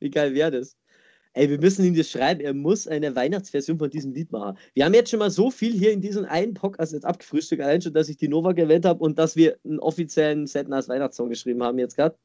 Wie 0.00 0.10
geil 0.10 0.34
wäre 0.34 0.50
das? 0.50 0.76
Ey, 1.36 1.50
wir 1.50 1.60
müssen 1.60 1.84
ihm 1.84 1.94
das 1.94 2.10
schreiben. 2.10 2.40
Er 2.40 2.54
muss 2.54 2.88
eine 2.88 3.14
Weihnachtsversion 3.14 3.78
von 3.78 3.90
diesem 3.90 4.14
Lied 4.14 4.32
machen. 4.32 4.56
Wir 4.72 4.86
haben 4.86 4.94
jetzt 4.94 5.10
schon 5.10 5.18
mal 5.18 5.30
so 5.30 5.50
viel 5.50 5.74
hier 5.74 5.92
in 5.92 6.00
diesem 6.00 6.24
einen 6.24 6.54
Podcast 6.54 6.94
jetzt 6.94 7.04
abgefrühstückt, 7.04 7.60
allein 7.60 7.82
schon, 7.82 7.92
dass 7.92 8.08
ich 8.08 8.16
die 8.16 8.28
Nova 8.28 8.52
gewählt 8.52 8.86
habe 8.86 9.04
und 9.04 9.18
dass 9.18 9.36
wir 9.36 9.58
einen 9.62 9.78
offiziellen 9.78 10.46
Setners 10.46 10.88
Weihnachtssong 10.88 11.28
geschrieben 11.28 11.62
haben 11.62 11.78
jetzt 11.78 11.94
gerade. 11.94 12.16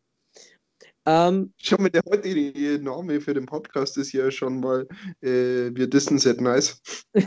Ähm, 1.06 1.52
schon 1.58 1.84
mit 1.84 1.94
der 1.94 2.04
heutigen 2.10 2.86
Name 2.86 3.20
für 3.20 3.34
den 3.34 3.46
Podcast 3.46 3.98
ist 3.98 4.14
ja 4.14 4.32
schon 4.32 4.62
mal 4.62 4.88
äh, 5.20 5.76
wir 5.76 5.90
dissen 5.90 6.18
Set 6.18 6.40
Nice. 6.40 6.82
ja! 7.14 7.26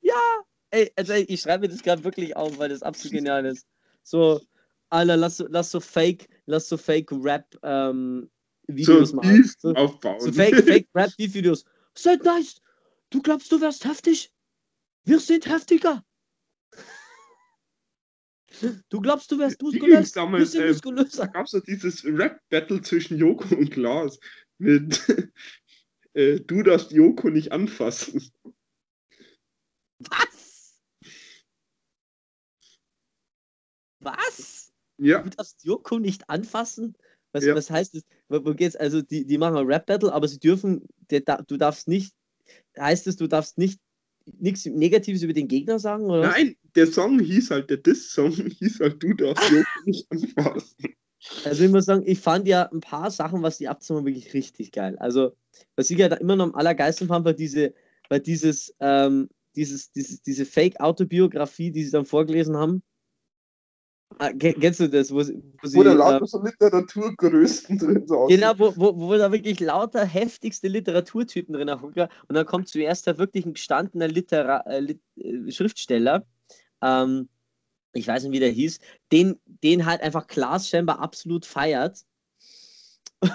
Ja! 0.00 0.42
Ey, 0.70 0.90
also 0.96 1.12
ich 1.12 1.40
schreibe 1.40 1.68
mir 1.68 1.72
das 1.72 1.84
gerade 1.84 2.02
wirklich 2.02 2.34
auf, 2.34 2.58
weil 2.58 2.70
das 2.70 2.82
absolut 2.82 3.12
genial 3.12 3.46
ist. 3.46 3.64
So, 4.02 4.40
Alter, 4.90 5.16
lass 5.16 5.36
so, 5.36 5.46
lass 5.48 5.70
so 5.70 5.78
Fake, 5.78 6.28
lass 6.46 6.68
so 6.68 6.76
Fake 6.76 7.12
Rap 7.12 7.56
ähm, 7.62 8.28
Videos 8.66 9.10
so 9.10 9.16
machen. 9.16 9.44
So, 9.58 9.74
aufbauen. 9.74 10.20
so 10.20 10.32
Fake, 10.32 10.54
Fake 10.64 10.88
Rap 10.94 11.10
Beef 11.16 11.34
Videos. 11.34 11.64
Seid 11.94 12.24
nice. 12.24 12.60
Du 13.10 13.20
glaubst, 13.20 13.52
du 13.52 13.60
wärst 13.60 13.84
heftig? 13.84 14.32
Wir 15.04 15.20
sind 15.20 15.46
heftiger. 15.46 16.04
Du 18.88 19.00
glaubst, 19.00 19.30
du 19.30 19.38
wärst 19.38 19.60
muskulös? 19.62 20.12
Damals, 20.12 20.54
äh, 20.54 20.74
Da 21.16 21.26
gab 21.26 21.46
es 21.46 21.52
ja 21.52 21.60
dieses 21.60 22.04
Rap-Battle 22.04 22.80
zwischen 22.82 23.18
Joko 23.18 23.54
und 23.54 23.70
Klaas 23.70 24.18
mit 24.58 25.00
äh, 26.14 26.40
Du 26.40 26.62
darfst 26.62 26.92
Joko 26.92 27.28
nicht 27.30 27.52
anfassen. 27.52 28.30
Was? 29.98 30.80
Was? 34.00 34.72
Ja. 34.98 35.22
Du 35.22 35.30
darfst 35.30 35.64
Joko 35.64 35.98
nicht 35.98 36.28
anfassen? 36.28 36.96
Was, 37.32 37.44
ja. 37.44 37.54
was 37.54 37.70
heißt 37.70 37.94
das? 37.94 38.02
Wo 38.28 38.54
geht's? 38.54 38.76
Also, 38.76 39.02
die, 39.02 39.26
die 39.26 39.38
machen 39.38 39.56
ein 39.56 39.66
Rap-Battle, 39.66 40.12
aber 40.12 40.28
sie 40.28 40.38
dürfen, 40.38 40.86
der, 41.10 41.20
du 41.20 41.56
darfst 41.56 41.88
nicht, 41.88 42.14
heißt 42.78 43.06
es, 43.06 43.16
du 43.16 43.26
darfst 43.26 43.58
nicht 43.58 43.80
nichts 44.38 44.64
Negatives 44.66 45.22
über 45.22 45.32
den 45.32 45.48
Gegner 45.48 45.78
sagen? 45.78 46.04
Oder? 46.04 46.28
Nein, 46.28 46.56
der 46.74 46.86
Song 46.86 47.18
hieß 47.18 47.50
halt, 47.50 47.70
der 47.70 47.78
Diss-Song 47.78 48.32
hieß 48.58 48.80
halt, 48.80 49.02
du 49.02 49.14
darfst 49.14 49.50
nicht 49.84 50.06
anfassen. 50.10 50.94
Also 51.44 51.64
ich 51.64 51.70
muss 51.70 51.84
sagen, 51.84 52.02
ich 52.04 52.18
fand 52.18 52.48
ja 52.48 52.64
ein 52.72 52.80
paar 52.80 53.10
Sachen, 53.10 53.42
was 53.42 53.58
die 53.58 53.68
abzumachen, 53.68 54.06
wirklich 54.06 54.34
richtig 54.34 54.72
geil. 54.72 54.96
Also, 54.98 55.36
was 55.76 55.90
ich 55.90 55.98
ja 55.98 56.08
da 56.08 56.16
immer 56.16 56.34
noch 56.34 56.46
am 56.46 56.54
allergeilsten 56.54 57.06
fand, 57.06 57.24
war 57.24 57.32
diese, 57.32 57.74
war 58.08 58.18
dieses, 58.18 58.74
ähm, 58.80 59.28
dieses, 59.54 59.92
dieses, 59.92 60.22
diese 60.22 60.44
Fake-Autobiografie, 60.44 61.70
die 61.70 61.84
sie 61.84 61.92
dann 61.92 62.06
vorgelesen 62.06 62.56
haben. 62.56 62.82
Ah, 64.18 64.30
kennst 64.32 64.80
du 64.80 64.88
das? 64.88 65.10
Wo, 65.10 65.16
wo, 65.16 65.22
sie, 65.22 65.42
wo 65.76 65.82
da 65.82 65.92
lauter 65.92 66.24
äh, 66.24 66.26
so 66.26 66.42
Literaturgrößten 66.42 67.78
drin 67.78 68.06
sind. 68.06 68.28
Genau, 68.28 68.58
wo, 68.58 68.74
wo, 68.76 68.98
wo 68.98 69.16
da 69.16 69.30
wirklich 69.30 69.60
lauter 69.60 70.04
heftigste 70.04 70.68
Literaturtypen 70.68 71.54
drin 71.54 71.70
hocken. 71.70 72.08
Und 72.28 72.34
dann 72.34 72.46
kommt 72.46 72.68
zuerst 72.68 73.06
da 73.06 73.18
wirklich 73.18 73.46
ein 73.46 73.54
gestandener 73.54 74.08
Litera 74.08 74.60
äh, 74.66 74.80
Lit 74.80 75.00
äh, 75.16 75.50
Schriftsteller. 75.50 76.26
Ähm, 76.82 77.28
ich 77.94 78.08
weiß 78.08 78.24
nicht, 78.24 78.32
wie 78.32 78.40
der 78.40 78.50
hieß, 78.50 78.78
den, 79.12 79.38
den 79.46 79.86
halt 79.86 80.00
einfach 80.00 80.26
Klaas 80.26 80.68
scheinbar 80.68 81.00
absolut 81.00 81.46
feiert. 81.46 82.04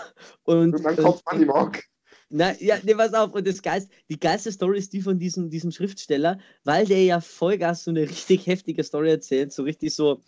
Und, 0.44 0.76
und 0.76 0.84
dann 0.84 0.98
kommt 0.98 1.22
man 1.26 1.40
die 1.40 1.46
Mark. 1.46 1.84
Na, 2.30 2.54
ja, 2.60 2.78
ne, 2.84 2.96
pass 2.96 3.14
auf. 3.14 3.34
Und 3.34 3.48
das 3.48 3.62
Geist, 3.62 3.90
die 4.10 4.20
geilste 4.20 4.52
Story 4.52 4.80
ist 4.80 4.92
die 4.92 5.02
von 5.02 5.18
diesem, 5.18 5.50
diesem 5.50 5.72
Schriftsteller, 5.72 6.40
weil 6.66 6.86
der 6.86 7.04
ja 7.04 7.22
Vollgas 7.22 7.86
so 7.86 7.92
eine 7.92 8.02
richtig 8.02 8.48
heftige 8.48 8.84
Story 8.84 9.12
erzählt, 9.12 9.54
so 9.54 9.64
richtig 9.64 9.96
so, 9.96 10.22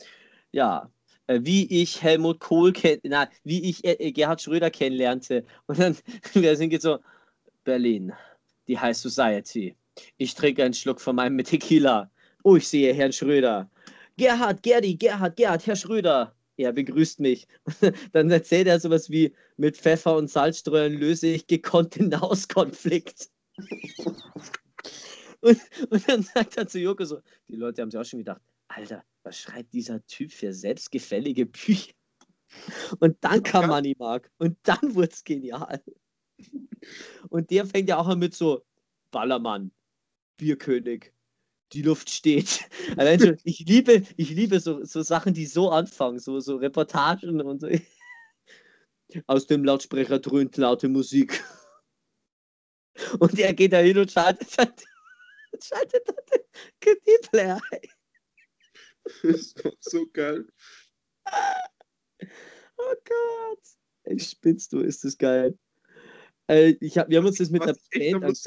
ja, 0.52 0.90
äh, 1.28 1.40
wie 1.44 1.82
ich 1.82 2.02
Helmut 2.02 2.40
Kohl 2.40 2.74
kenn, 2.74 3.00
na, 3.04 3.30
wie 3.44 3.70
ich 3.70 3.84
äh, 3.86 3.94
äh 3.94 4.12
Gerhard 4.12 4.42
Schröder 4.42 4.72
kennenlernte. 4.72 5.46
Und 5.68 5.80
dann 5.80 5.96
der 6.36 6.56
singt 6.56 6.82
so, 6.82 7.00
Berlin, 7.64 8.14
die 8.68 8.80
High 8.80 8.98
Society. 8.98 9.76
Ich 10.18 10.34
trinke 10.34 10.64
einen 10.64 10.74
Schluck 10.74 11.00
von 11.02 11.16
meinem 11.16 11.44
Tequila. 11.44 12.10
Oh, 12.44 12.56
ich 12.56 12.68
sehe 12.68 12.94
Herrn 12.94 13.14
Schröder. 13.14 13.70
Gerhard, 14.18 14.64
Gerdi, 14.64 14.96
Gerhard, 14.96 15.36
Gerhard, 15.36 15.66
Herr 15.68 15.76
Schröder. 15.76 16.36
Er 16.58 16.74
begrüßt 16.74 17.20
mich. 17.20 17.48
dann 18.12 18.30
erzählt 18.32 18.68
er 18.68 18.80
sowas 18.80 19.10
wie, 19.10 19.34
mit 19.58 19.78
Pfeffer 19.78 20.16
und 20.16 20.30
Salzstreuern 20.30 20.94
löse 20.94 21.28
ich 21.28 21.48
gekonnten 21.48 22.20
Hauskonflikt. 22.20 23.30
und, 25.42 25.60
und 25.90 26.10
dann 26.10 26.24
sagt 26.24 26.58
er 26.58 26.68
zu 26.68 26.80
Joko 26.80 27.06
so, 27.06 27.20
die 27.48 27.56
Leute 27.56 27.82
haben 27.82 27.92
sich 27.92 28.00
auch 28.00 28.06
schon 28.06 28.20
gedacht, 28.20 28.42
Alter, 28.70 29.04
was 29.24 29.38
schreibt 29.38 29.74
dieser 29.74 30.06
Typ 30.06 30.32
für 30.32 30.54
selbstgefällige 30.54 31.46
Bücher? 31.46 31.94
Und 33.00 33.18
dann 33.22 33.44
kam 33.44 33.68
Money 33.68 33.96
Mark 33.98 34.32
und 34.38 34.58
dann 34.64 34.80
wurde 34.96 35.12
es 35.12 35.24
genial. 35.24 35.84
Und 37.30 37.52
der 37.52 37.66
fängt 37.66 37.90
ja 37.90 37.98
auch 37.98 38.08
an 38.08 38.20
mit 38.20 38.34
so 38.34 38.66
Ballermann, 39.12 39.72
Bierkönig, 40.38 41.14
die 41.74 41.82
Luft 41.82 42.10
steht. 42.10 42.68
Allein 42.98 43.20
schon, 43.20 43.38
ich 43.44 43.60
liebe, 43.60 44.04
ich 44.18 44.30
liebe 44.32 44.60
so, 44.60 44.84
so 44.84 45.02
Sachen, 45.02 45.34
die 45.34 45.46
so 45.46 45.70
anfangen, 45.70 46.20
so, 46.20 46.40
so 46.40 46.58
Reportagen 46.58 47.42
und 47.42 47.62
so. 47.62 47.70
Aus 49.26 49.48
dem 49.48 49.64
Lautsprecher 49.64 50.20
dröhnt 50.20 50.56
laute 50.58 50.88
Musik. 50.88 51.44
Und 53.20 53.40
er 53.40 53.54
geht 53.54 53.74
da 53.74 53.80
hin 53.80 53.98
und 53.98 54.12
schaltet, 54.12 54.52
schaltet, 54.52 54.86
schaltet 55.62 56.08
den 56.08 56.42
KD-Player 56.80 57.60
ein. 57.72 57.99
Das 59.24 59.56
war 59.64 59.74
so 59.80 60.06
geil. 60.12 60.46
Oh 62.78 62.96
Gott. 63.06 63.60
Ey, 64.04 64.20
spinnst 64.20 64.74
du, 64.74 64.80
ist 64.80 65.04
das 65.04 65.18
geil. 65.18 65.58
Äh, 66.48 66.76
ich 66.80 66.98
hab, 66.98 67.10
wir 67.10 67.18
haben 67.20 67.28
uns 67.28 67.38
das 67.38 67.52
mit 67.52 67.62
was 67.62 67.78
der 67.90 68.20
Band 68.20 68.40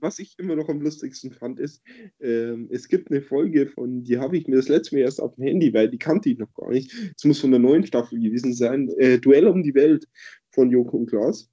Was 0.00 0.18
ich 0.18 0.38
immer 0.38 0.54
noch 0.54 0.68
am 0.68 0.80
lustigsten 0.80 1.32
fand, 1.32 1.58
ist, 1.58 1.82
ähm, 2.20 2.68
es 2.70 2.86
gibt 2.88 3.10
eine 3.10 3.22
Folge 3.22 3.66
von, 3.66 4.04
die 4.04 4.18
habe 4.18 4.36
ich 4.36 4.46
mir 4.46 4.56
das 4.56 4.68
letzte 4.68 4.94
Mal 4.94 5.02
erst 5.02 5.20
auf 5.20 5.34
dem 5.34 5.44
Handy, 5.44 5.74
weil 5.74 5.90
die 5.90 5.98
kannte 5.98 6.30
ich 6.30 6.38
noch 6.38 6.52
gar 6.54 6.70
nicht. 6.70 6.94
Es 7.16 7.24
muss 7.24 7.40
von 7.40 7.50
der 7.50 7.60
neuen 7.60 7.84
Staffel 7.84 8.20
gewesen 8.20 8.54
sein. 8.54 8.88
Äh, 8.98 9.18
Duell 9.18 9.48
um 9.48 9.62
die 9.62 9.74
Welt 9.74 10.06
von 10.52 10.70
Joko 10.70 10.98
und 10.98 11.06
Klaas. 11.06 11.50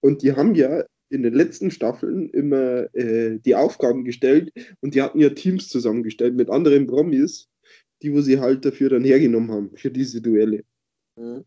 Und 0.00 0.22
die 0.22 0.32
haben 0.32 0.54
ja 0.54 0.84
in 1.10 1.22
den 1.22 1.34
letzten 1.34 1.70
Staffeln 1.70 2.28
immer 2.30 2.92
äh, 2.94 3.38
die 3.38 3.54
Aufgaben 3.54 4.04
gestellt 4.04 4.52
und 4.80 4.94
die 4.94 5.02
hatten 5.02 5.20
ja 5.20 5.30
Teams 5.30 5.68
zusammengestellt 5.68 6.34
mit 6.34 6.50
anderen 6.50 6.88
Promis 6.88 7.48
die, 8.04 8.12
wo 8.12 8.20
sie 8.20 8.38
halt 8.38 8.64
dafür 8.64 8.90
dann 8.90 9.04
hergenommen 9.04 9.50
haben, 9.50 9.76
für 9.76 9.90
diese 9.90 10.20
Duelle. 10.20 10.62
Mhm. 11.16 11.44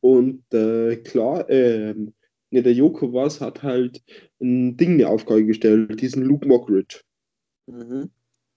Und 0.00 0.42
äh, 0.52 0.96
klar, 0.96 1.48
äh, 1.48 1.94
ne, 1.94 2.62
der 2.62 2.72
Joko 2.72 3.12
was 3.12 3.40
hat 3.40 3.62
halt 3.62 4.02
ein 4.40 4.76
Ding 4.76 4.94
eine 4.94 5.08
Aufgabe 5.08 5.44
gestellt, 5.44 6.00
diesen 6.00 6.24
Luke 6.24 6.46
Mockridge. 6.46 7.02
Mhm. 7.66 8.10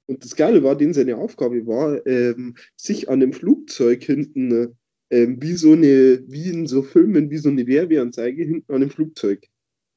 Und 0.05 0.24
das 0.24 0.36
Geile 0.36 0.64
war, 0.64 0.76
den 0.76 0.93
seine 0.93 1.18
Aufgabe 1.18 1.66
war, 1.66 2.05
ähm, 2.05 2.55
sich 2.76 3.09
an 3.09 3.20
dem 3.20 3.32
Flugzeug 3.32 4.03
hinten, 4.03 4.76
ähm, 5.09 5.41
wie 5.41 5.53
so 5.53 5.74
eine, 5.74 6.24
wie 6.28 6.49
in 6.49 6.68
so 6.68 6.82
Filmen, 6.82 7.30
wie 7.30 7.38
so 7.38 7.49
eine 7.49 7.68
Werbeanzeige 7.68 8.43
hinten 8.43 8.74
an 8.74 8.82
dem 8.82 8.89
Flugzeug. 8.89 9.47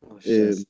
Oh, 0.01 0.17
ähm, 0.25 0.65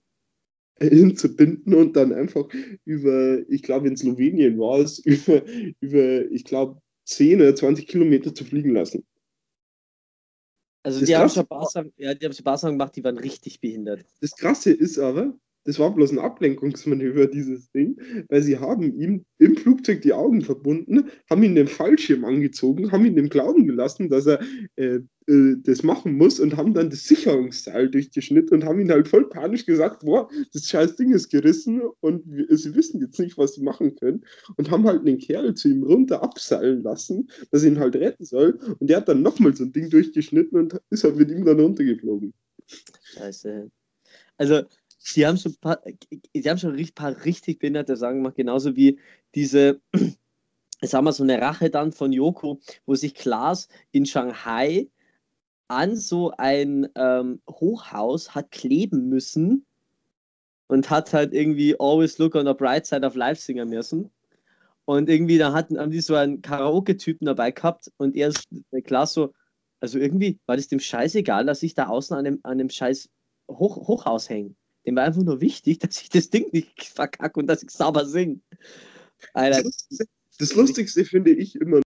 hinzubinden 0.81 1.75
und 1.75 1.97
dann 1.97 2.13
einfach 2.13 2.47
über, 2.85 3.39
ich 3.49 3.63
glaube 3.63 3.89
in 3.89 3.97
Slowenien 3.97 4.59
war 4.59 4.81
es, 4.81 4.99
über, 5.05 5.43
über 5.81 6.31
ich 6.31 6.45
glaube, 6.45 6.81
10 7.05 7.41
oder 7.41 7.55
20 7.55 7.87
Kilometer 7.87 8.35
zu 8.35 8.45
fliegen 8.45 8.71
lassen. 8.71 9.07
Also 10.83 11.01
das 11.01 11.09
die 11.09 11.17
haben, 11.17 11.29
schon 11.29 11.47
Sachen, 11.69 11.93
ja, 11.97 12.15
die 12.15 12.25
haben 12.27 12.33
schon 12.33 12.45
Sachen 12.45 12.73
gemacht, 12.73 12.95
die 12.95 13.03
waren 13.03 13.19
richtig 13.19 13.61
behindert. 13.61 14.05
Das 14.21 14.37
Krasse 14.37 14.71
ist 14.73 14.99
aber, 14.99 15.37
das 15.67 15.79
war 15.79 15.95
bloß 15.95 16.13
ein 16.13 16.19
Ablenkungsmanöver, 16.19 17.27
dieses 17.27 17.71
Ding, 17.73 18.01
weil 18.29 18.43
sie 18.43 18.59
haben 18.59 18.99
ihm 18.99 19.25
im 19.39 19.57
Flugzeug 19.57 20.03
die 20.03 20.13
Augen 20.13 20.43
verbunden, 20.43 21.11
haben 21.29 21.43
ihn 21.43 21.55
den 21.55 21.69
Fallschirm 21.69 22.25
angezogen, 22.25 22.93
haben 22.93 23.05
ihn 23.05 23.17
dem 23.17 23.29
Glauben 23.29 23.67
gelassen, 23.67 24.09
dass 24.09 24.27
er 24.27 24.41
äh, 24.77 25.01
äh, 25.27 25.57
das 25.63 25.83
machen 25.83 26.17
muss 26.17 26.39
und 26.39 26.57
haben 26.57 26.73
dann 26.73 26.91
das 26.91 27.05
Sicherungsseil 27.05 27.91
durchgeschnitten 27.91 28.55
und 28.55 28.65
haben 28.65 28.81
ihn 28.81 28.91
halt 28.91 29.09
voll 29.09 29.29
panisch 29.29 29.67
gesagt, 29.67 30.05
boah, 30.05 30.29
das 30.53 30.69
scheiß 30.69 30.97
Ding 30.97 31.13
ist 31.13 31.31
gerissen 31.31 31.83
und 32.01 32.23
sie 32.51 32.75
wissen 32.75 33.01
jetzt 33.01 33.19
nicht, 33.19 33.37
was 33.37 33.55
sie 33.55 33.63
machen 33.63 33.97
können 33.97 34.25
und 34.57 34.71
haben 34.71 34.87
halt 34.87 35.01
einen 35.01 35.19
Kerl 35.19 35.55
zu 35.55 35.69
ihm 35.69 35.83
runter 35.83 36.23
abseilen 36.23 36.83
lassen, 36.83 37.29
dass 37.51 37.65
er 37.65 37.73
ihn 37.73 37.81
halt 37.81 37.97
retten 37.97 38.25
soll 38.25 38.59
und 38.79 38.89
der 38.89 38.99
hat 38.99 39.09
dann 39.09 39.23
nochmal 39.23 39.55
so 39.55 39.65
ein 39.65 39.73
Ding 39.73 39.91
durchgeschnitten 39.91 40.59
und 40.59 40.81
ist 40.91 41.05
halt 41.05 41.17
mit 41.17 41.31
ihm 41.31 41.45
dann 41.45 41.59
runtergeflogen. 41.59 42.33
Scheiße. 43.03 43.71
Also 44.39 44.63
die 45.15 45.27
haben 45.27 45.37
schon 45.37 45.53
ein 45.53 45.61
paar, 45.61 45.81
die 46.35 46.49
haben 46.49 46.59
schon 46.59 46.77
ein 46.77 46.95
paar 46.95 47.25
richtig 47.25 47.59
behinderte 47.59 47.97
Sachen 47.97 48.17
gemacht, 48.17 48.37
genauso 48.37 48.75
wie 48.77 48.99
diese, 49.35 49.81
sagen 50.83 51.05
wir 51.05 51.13
so 51.13 51.23
eine 51.23 51.41
Rache 51.41 51.71
dann 51.71 51.93
von 51.93 52.13
Yoko, 52.13 52.61
wo 52.87 52.95
sich 52.95 53.15
Klaas 53.15 53.69
in 53.93 54.07
Shanghai 54.07 54.89
an 55.69 55.97
so 55.97 56.33
ein 56.39 56.89
ähm, 56.95 57.41
Hochhaus 57.49 58.35
hat 58.35 58.51
kleben 58.51 59.09
müssen 59.09 59.67
und 60.69 60.91
hat 60.91 61.13
halt 61.13 61.33
irgendwie 61.33 61.79
Always 61.79 62.19
Look 62.19 62.35
on 62.35 62.47
the 62.47 62.55
Bright 62.55 62.87
Side 62.87 63.07
of 63.07 63.15
Life 63.15 63.41
singen 63.41 63.69
müssen. 63.69 64.11
Und 64.85 65.09
irgendwie, 65.09 65.39
da 65.39 65.53
hatten, 65.53 65.79
haben 65.79 65.91
die 65.91 66.01
so 66.01 66.15
einen 66.15 66.43
Karaoke-Typen 66.43 67.27
dabei 67.27 67.51
gehabt 67.51 67.91
und 67.97 68.15
er 68.15 68.29
ist 68.29 68.47
klar 68.85 69.07
so, 69.07 69.35
also 69.81 69.99
irgendwie 69.99 70.39
war 70.47 70.57
das 70.57 70.69
dem 70.69 70.79
scheißegal, 70.79 71.45
dass 71.45 71.65
ich 71.65 71.75
da 71.75 71.89
außen 71.89 72.17
an 72.17 72.25
dem, 72.25 72.41
an 72.45 72.59
dem 72.59 72.71
scheiß 72.71 73.09
Hoch, 73.51 73.89
Hochhaus 73.89 74.29
hänge. 74.29 74.55
Dem 74.87 74.97
war 74.97 75.05
einfach 75.05 75.23
nur 75.23 75.41
wichtig, 75.41 75.79
dass 75.81 76.01
ich 76.01 76.09
das 76.09 76.31
Ding 76.31 76.47
nicht 76.53 76.85
verkacke 76.85 77.41
und 77.41 77.47
dass 77.47 77.63
ich 77.63 77.71
sauber 77.71 78.07
singe. 78.07 78.41
Alter. 79.33 79.69
Das 80.39 80.55
Lustigste 80.55 81.05
finde 81.05 81.31
ich 81.31 81.57
immer 81.57 81.81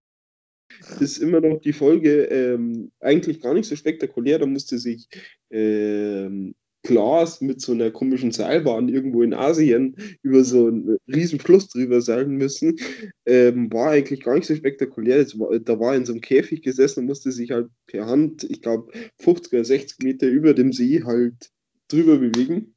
ist 0.98 1.18
immer 1.18 1.40
noch 1.40 1.60
die 1.60 1.72
Folge 1.72 2.24
ähm, 2.24 2.90
eigentlich 3.00 3.40
gar 3.40 3.54
nicht 3.54 3.68
so 3.68 3.76
spektakulär. 3.76 4.38
Da 4.38 4.46
musste 4.46 4.78
sich 4.78 5.08
ähm, 5.50 6.54
Klaas 6.82 7.40
mit 7.40 7.60
so 7.60 7.72
einer 7.72 7.90
komischen 7.90 8.32
Seilbahn 8.32 8.88
irgendwo 8.88 9.22
in 9.22 9.34
Asien 9.34 9.94
über 10.22 10.42
so 10.42 10.68
einen 10.68 10.96
riesen 11.06 11.38
Fluss 11.38 11.68
drüber 11.68 12.00
seilen 12.00 12.36
müssen. 12.36 12.78
Ähm, 13.26 13.70
war 13.72 13.90
eigentlich 13.90 14.22
gar 14.22 14.34
nicht 14.34 14.46
so 14.46 14.56
spektakulär. 14.56 15.26
War, 15.38 15.58
da 15.58 15.78
war 15.78 15.92
er 15.92 15.98
in 15.98 16.06
so 16.06 16.12
einem 16.12 16.22
Käfig 16.22 16.62
gesessen 16.62 17.00
und 17.00 17.06
musste 17.06 17.32
sich 17.32 17.50
halt 17.50 17.68
per 17.86 18.06
Hand, 18.06 18.44
ich 18.44 18.62
glaube, 18.62 18.90
50 19.18 19.52
oder 19.52 19.64
60 19.64 19.98
Meter 20.02 20.28
über 20.28 20.54
dem 20.54 20.72
See 20.72 21.02
halt 21.04 21.50
drüber 21.88 22.16
bewegen. 22.18 22.74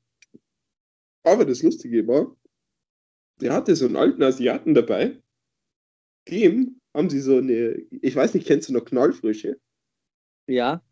Aber 1.24 1.46
das 1.46 1.64
Lustige 1.64 2.08
war, 2.08 2.36
der 3.42 3.54
hatte 3.54 3.76
so 3.76 3.86
einen 3.86 3.96
alten 3.96 4.22
Asiaten 4.22 4.74
dabei. 4.74 5.22
Dem 6.30 6.80
haben 6.94 7.10
sie 7.10 7.20
so 7.20 7.38
eine, 7.38 7.76
ich 7.90 8.16
weiß 8.16 8.34
nicht, 8.34 8.48
kennst 8.48 8.70
du 8.70 8.74
noch 8.74 8.86
Knallfrische? 8.86 9.60
Ja. 10.48 10.84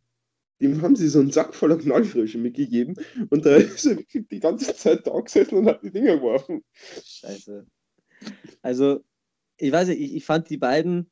Dem 0.61 0.81
haben 0.81 0.95
sie 0.95 1.07
so 1.07 1.19
einen 1.19 1.31
Sack 1.31 1.53
voller 1.53 1.77
Knallfrische 1.77 2.37
mitgegeben 2.37 2.95
und 3.29 3.45
da 3.45 3.55
ist 3.57 3.85
er 3.85 3.97
die 4.13 4.39
ganze 4.39 4.75
Zeit 4.75 5.05
da 5.07 5.19
gesessen 5.19 5.59
und 5.59 5.65
hat 5.67 5.83
die 5.83 5.91
Dinger 5.91 6.17
geworfen. 6.17 6.63
Scheiße. 7.03 7.65
Also, 8.61 9.03
ich 9.57 9.71
weiß 9.71 9.89
nicht, 9.89 10.01
ich, 10.01 10.15
ich 10.15 10.25
fand 10.25 10.49
die 10.49 10.57
beiden 10.57 11.11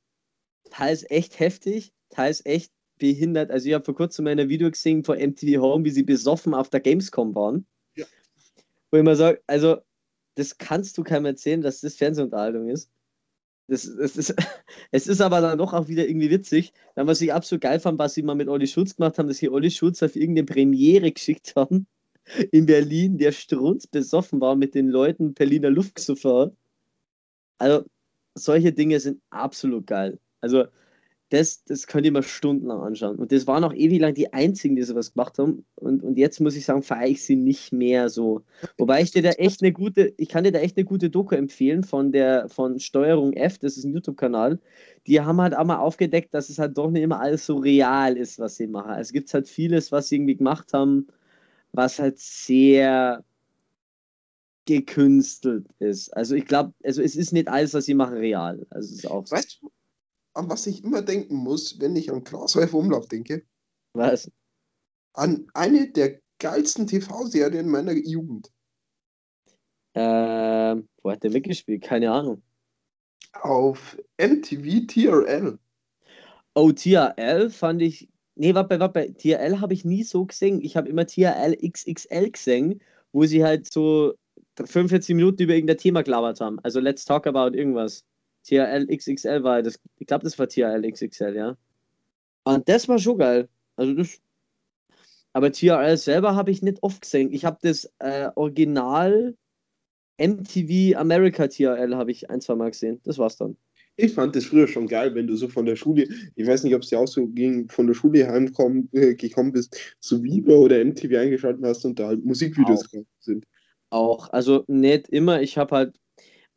teils 0.69 1.03
echt 1.09 1.39
heftig, 1.39 1.93
teils 2.09 2.45
echt 2.45 2.71
behindert. 2.99 3.51
Also, 3.51 3.67
ich 3.67 3.73
habe 3.73 3.85
vor 3.85 3.95
kurzem 3.95 4.25
mal 4.25 4.39
ein 4.39 4.49
Video 4.49 4.69
gesehen 4.69 5.03
von 5.03 5.17
MTV 5.17 5.61
Home, 5.61 5.85
wie 5.85 5.91
sie 5.91 6.03
besoffen 6.03 6.53
auf 6.53 6.69
der 6.69 6.79
Gamescom 6.79 7.33
waren. 7.33 7.65
Wo 8.91 8.97
ich 8.97 9.01
immer 9.01 9.15
sage, 9.15 9.41
also, 9.47 9.77
das 10.35 10.57
kannst 10.57 10.97
du 10.97 11.03
keinem 11.03 11.25
erzählen, 11.25 11.61
dass 11.61 11.81
das 11.81 11.95
Fernsehunterhaltung 11.95 12.69
ist. 12.69 12.91
Das, 13.67 13.83
das 13.83 14.17
ist, 14.17 14.35
es 14.91 15.07
ist 15.07 15.21
aber 15.21 15.41
dann 15.41 15.57
doch 15.57 15.73
auch 15.73 15.87
wieder 15.87 16.07
irgendwie 16.07 16.31
witzig. 16.31 16.73
Dann, 16.95 17.07
was 17.07 17.21
ich 17.21 17.33
absolut 17.33 17.61
geil 17.61 17.79
fand, 17.79 17.99
was 17.99 18.15
sie 18.15 18.23
mal 18.23 18.35
mit 18.35 18.49
Olli 18.49 18.67
Schulz 18.67 18.95
gemacht 18.95 19.17
haben, 19.17 19.27
dass 19.27 19.37
sie 19.37 19.49
Olli 19.49 19.71
Schulz 19.71 20.01
auf 20.03 20.15
irgendeine 20.15 20.45
Premiere 20.45 21.11
geschickt 21.11 21.53
haben 21.55 21.87
in 22.51 22.65
Berlin, 22.65 23.17
der 23.17 23.31
strunz 23.31 23.87
besoffen 23.87 24.41
war 24.41 24.55
mit 24.55 24.75
den 24.75 24.89
Leuten 24.89 25.33
Berliner 25.33 25.69
Luft 25.69 25.95
gesoffen 25.95 26.57
Also, 27.59 27.85
solche 28.35 28.73
Dinge 28.73 28.99
sind 28.99 29.21
absolut 29.29 29.87
geil. 29.87 30.19
Also, 30.41 30.65
das, 31.29 31.63
das 31.63 31.85
könnt 31.85 32.05
ihr 32.05 32.11
mal 32.11 32.23
stundenlang 32.23 32.81
anschauen. 32.81 33.17
Und 33.17 33.31
das 33.31 33.45
waren 33.45 33.63
auch 33.63 33.73
ewig 33.73 33.99
lang 33.99 34.15
die 34.15 34.33
einzigen, 34.33 34.75
die 34.75 34.81
sowas 34.81 35.13
gemacht 35.13 35.37
haben. 35.37 35.63
Und, 35.75 36.03
und 36.03 36.17
jetzt 36.17 36.39
muss 36.39 36.55
ich 36.55 36.65
sagen, 36.65 36.81
feiere 36.81 37.07
ich 37.07 37.23
sie 37.23 37.35
nicht 37.35 37.71
mehr 37.71 38.09
so. 38.09 38.41
Wobei 38.77 39.01
ich 39.01 39.11
dir 39.11 39.21
da 39.21 39.29
echt 39.31 39.61
eine 39.61 39.71
gute, 39.71 40.13
ich 40.17 40.29
kann 40.29 40.43
dir 40.43 40.51
da 40.51 40.59
echt 40.59 40.75
eine 40.77 40.85
gute 40.85 41.09
Doku 41.11 41.35
empfehlen 41.35 41.83
von 41.83 42.11
der 42.11 42.49
von 42.49 42.79
Steuerung 42.79 43.33
F, 43.33 43.59
das 43.59 43.77
ist 43.77 43.83
ein 43.83 43.93
YouTube-Kanal. 43.93 44.59
Die 45.05 45.21
haben 45.21 45.39
halt 45.39 45.55
auch 45.55 45.65
mal 45.65 45.77
aufgedeckt, 45.77 46.33
dass 46.33 46.49
es 46.49 46.57
halt 46.57 46.77
doch 46.77 46.89
nicht 46.89 47.03
immer 47.03 47.19
alles 47.19 47.45
so 47.45 47.57
real 47.57 48.17
ist, 48.17 48.39
was 48.39 48.55
sie 48.57 48.67
machen. 48.67 48.95
Es 48.99 49.13
gibt 49.13 49.31
halt 49.33 49.47
vieles, 49.47 49.91
was 49.91 50.09
sie 50.09 50.15
irgendwie 50.15 50.37
gemacht 50.37 50.73
haben, 50.73 51.07
was 51.73 51.99
halt 51.99 52.17
sehr 52.17 53.23
gekünstelt 54.65 55.67
ist. 55.79 56.09
Also 56.15 56.35
ich 56.35 56.45
glaube, 56.45 56.73
also 56.83 57.01
es 57.03 57.15
ist 57.15 57.33
nicht 57.33 57.47
alles, 57.47 57.73
was 57.73 57.85
sie 57.85 57.93
machen, 57.93 58.17
real. 58.17 58.65
Also 58.71 58.89
es 58.89 58.99
ist 58.99 59.09
auch. 59.09 59.29
Weißt 59.29 59.59
du, 59.61 59.71
an 60.39 60.49
was 60.49 60.65
ich 60.67 60.83
immer 60.83 61.01
denken 61.01 61.35
muss, 61.35 61.79
wenn 61.79 61.95
ich 61.95 62.11
an 62.11 62.23
Glashäufer 62.23 62.77
Umlauf 62.77 63.07
denke? 63.07 63.43
Was? 63.93 64.31
An 65.13 65.47
eine 65.53 65.91
der 65.91 66.19
geilsten 66.39 66.87
TV-Serien 66.87 67.67
meiner 67.67 67.91
Jugend. 67.91 68.51
Ähm, 69.95 70.87
wo 71.03 71.11
hat 71.11 71.23
der 71.23 71.31
mitgespielt? 71.31 71.83
Keine 71.83 72.11
Ahnung. 72.11 72.41
Auf 73.33 73.97
MTV 74.17 74.87
TRL. 74.87 75.59
Oh, 76.55 76.71
TRL 76.71 77.49
fand 77.49 77.81
ich. 77.81 78.09
Nee, 78.35 78.55
warte, 78.55 78.79
warte, 78.79 79.13
TRL 79.13 79.59
habe 79.59 79.73
ich 79.73 79.83
nie 79.83 80.03
so 80.03 80.25
gesehen. 80.25 80.61
Ich 80.61 80.77
habe 80.77 80.87
immer 80.87 81.05
TRL 81.05 81.57
XXL 81.57 82.31
gesehen, 82.31 82.81
wo 83.11 83.25
sie 83.25 83.43
halt 83.43 83.71
so 83.71 84.13
45 84.55 85.15
Minuten 85.15 85.43
über 85.43 85.53
irgendein 85.53 85.77
Thema 85.77 86.01
gelabert 86.01 86.39
haben. 86.39 86.59
Also 86.63 86.79
Let's 86.79 87.03
Talk 87.03 87.27
About 87.27 87.57
irgendwas. 87.57 88.05
TRL 88.49 88.87
XXL 88.87 89.43
war 89.43 89.61
das. 89.61 89.79
Ich 89.97 90.07
glaube, 90.07 90.23
das 90.23 90.37
war 90.39 90.47
TRL 90.47 90.89
XXL, 90.91 91.35
ja. 91.35 91.57
Und 92.43 92.67
das 92.67 92.87
war 92.87 92.97
schon 92.97 93.17
geil. 93.17 93.49
Also 93.75 93.93
das. 93.93 94.19
Aber 95.33 95.51
TRL 95.51 95.97
selber 95.97 96.35
habe 96.35 96.51
ich 96.51 96.61
nicht 96.63 96.81
oft 96.81 97.01
gesehen. 97.01 97.31
Ich 97.31 97.45
habe 97.45 97.57
das 97.61 97.91
äh, 97.99 98.29
Original 98.35 99.35
MTV 100.17 100.97
America 100.97 101.47
TRL 101.47 101.95
habe 101.95 102.11
ich 102.11 102.29
ein, 102.29 102.41
zwei 102.41 102.55
Mal 102.55 102.71
gesehen. 102.71 102.99
Das 103.03 103.17
war's 103.17 103.37
dann. 103.37 103.55
Ich 103.95 104.13
fand 104.13 104.35
das 104.35 104.45
früher 104.45 104.67
schon 104.67 104.87
geil, 104.87 105.13
wenn 105.13 105.27
du 105.27 105.35
so 105.35 105.49
von 105.49 105.65
der 105.65 105.75
Schule, 105.75 106.07
ich 106.35 106.47
weiß 106.47 106.63
nicht, 106.63 106.73
ob 106.73 106.83
es 106.83 106.89
dir 106.89 106.99
auch 106.99 107.07
so 107.07 107.27
ging, 107.27 107.67
von 107.69 107.85
der 107.85 107.93
Schule 107.93 108.27
heimgekommen 108.27 108.89
äh, 108.93 109.13
gekommen 109.13 109.51
bist, 109.51 109.77
so 109.99 110.23
Viva 110.23 110.53
oder 110.53 110.83
MTV 110.83 111.17
eingeschaltet 111.17 111.63
hast 111.65 111.83
und 111.85 111.99
da 111.99 112.07
halt 112.07 112.23
Musikvideos 112.23 112.85
auch. 112.85 113.03
sind. 113.19 113.45
Auch, 113.89 114.29
also 114.29 114.63
nicht 114.67 115.09
immer. 115.09 115.41
Ich 115.41 115.57
habe 115.57 115.75
halt 115.75 115.99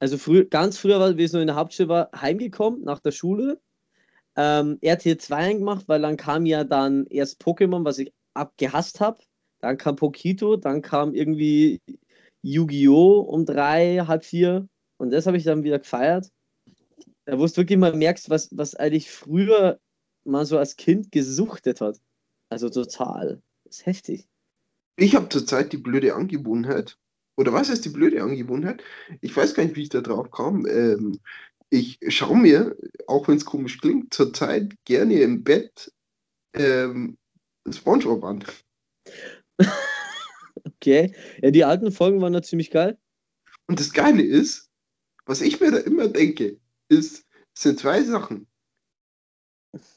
also 0.02 0.18
früh, 0.18 0.44
ganz 0.44 0.78
früher, 0.78 0.98
war, 0.98 1.16
wie 1.16 1.22
es 1.22 1.32
noch 1.32 1.40
in 1.40 1.46
der 1.46 1.54
Hauptschule 1.54 1.88
war, 1.88 2.10
heimgekommen 2.12 2.82
nach 2.82 2.98
der 2.98 3.12
Schule. 3.12 3.60
Ähm, 4.34 4.78
RTL 4.80 5.16
2 5.16 5.52
gemacht, 5.52 5.84
weil 5.86 6.02
dann 6.02 6.16
kam 6.16 6.44
ja 6.44 6.64
dann 6.64 7.06
erst 7.06 7.40
Pokémon, 7.40 7.84
was 7.84 7.98
ich 7.98 8.12
abgehasst 8.34 8.98
habe. 8.98 9.18
Dann 9.60 9.78
kam 9.78 9.94
Pokito, 9.94 10.56
dann 10.56 10.82
kam 10.82 11.14
irgendwie 11.14 11.80
Yu-Gi-Oh! 12.42 13.20
um 13.20 13.46
drei, 13.46 14.02
halb 14.04 14.24
vier. 14.24 14.66
Und 14.96 15.10
das 15.12 15.26
habe 15.26 15.36
ich 15.36 15.44
dann 15.44 15.62
wieder 15.62 15.78
gefeiert. 15.78 16.32
Da 17.24 17.38
wo 17.38 17.46
du 17.46 17.56
wirklich 17.56 17.78
mal 17.78 17.94
merkst, 17.94 18.28
was, 18.28 18.48
was 18.50 18.74
eigentlich 18.74 19.08
früher 19.08 19.78
man 20.24 20.46
so 20.46 20.58
als 20.58 20.74
Kind 20.74 21.12
gesuchtet 21.12 21.80
hat. 21.80 22.00
Also 22.48 22.70
total. 22.70 23.40
Das 23.62 23.76
ist 23.76 23.86
heftig. 23.86 24.26
Ich 24.96 25.14
habe 25.14 25.28
zurzeit 25.28 25.72
die 25.72 25.76
blöde 25.76 26.16
Angewohnheit, 26.16 26.98
oder 27.42 27.52
was 27.52 27.68
ist 27.68 27.84
die 27.84 27.88
blöde 27.88 28.22
Angewohnheit? 28.22 28.84
Ich 29.20 29.36
weiß 29.36 29.54
gar 29.54 29.64
nicht, 29.64 29.74
wie 29.74 29.82
ich 29.82 29.88
da 29.88 30.00
drauf 30.00 30.30
kam. 30.30 30.64
Ähm, 30.64 31.18
ich 31.70 31.98
schaue 32.06 32.38
mir, 32.38 32.76
auch 33.08 33.26
wenn 33.26 33.36
es 33.36 33.44
komisch 33.44 33.80
klingt, 33.80 34.14
zurzeit 34.14 34.72
gerne 34.84 35.20
im 35.20 35.42
Bett 35.42 35.92
ähm, 36.54 37.18
Spongebob 37.68 38.22
an. 38.22 38.44
okay. 40.64 41.12
Ja, 41.42 41.50
die 41.50 41.64
alten 41.64 41.90
Folgen 41.90 42.20
waren 42.20 42.32
da 42.32 42.42
ziemlich 42.42 42.70
geil. 42.70 42.96
Und 43.66 43.80
das 43.80 43.92
Geile 43.92 44.22
ist, 44.22 44.70
was 45.26 45.40
ich 45.40 45.58
mir 45.58 45.72
da 45.72 45.78
immer 45.78 46.06
denke, 46.06 46.60
ist, 46.88 47.26
sind 47.58 47.80
zwei 47.80 48.04
Sachen. 48.04 48.46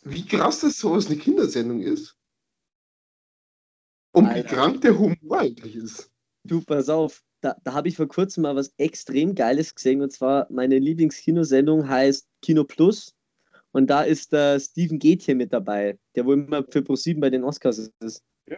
Wie 0.01 0.25
krass 0.25 0.61
das 0.61 0.79
so 0.79 0.95
aus 0.95 1.05
eine 1.05 1.17
Kindersendung 1.17 1.83
ist. 1.83 2.17
Und 4.13 4.25
Alter. 4.25 4.49
wie 4.49 4.55
krank 4.55 4.81
der 4.81 4.97
Humor 4.97 5.39
eigentlich 5.41 5.75
ist. 5.75 6.11
Du, 6.45 6.61
pass 6.61 6.89
auf, 6.89 7.24
da, 7.45 7.55
da 7.63 7.73
habe 7.73 7.87
ich 7.87 7.95
vor 7.95 8.07
kurzem 8.07 8.43
mal 8.43 8.55
was 8.55 8.73
extrem 8.77 9.35
Geiles 9.35 9.75
gesehen. 9.75 10.01
Und 10.01 10.11
zwar 10.11 10.47
meine 10.49 10.79
Lieblingskinosendung 10.79 11.87
heißt 11.87 12.27
Kino 12.41 12.63
Plus. 12.63 13.13
Und 13.71 13.87
da 13.87 14.01
ist 14.01 14.31
der 14.31 14.59
Steven 14.59 14.97
Gätje 14.97 15.35
mit 15.35 15.53
dabei, 15.53 15.99
der 16.15 16.25
wohl 16.25 16.35
immer 16.35 16.63
für 16.69 16.81
ProSieben 16.81 17.21
bei 17.21 17.29
den 17.29 17.43
Oscars 17.43 17.91
ist. 17.99 18.23
Ja. 18.49 18.57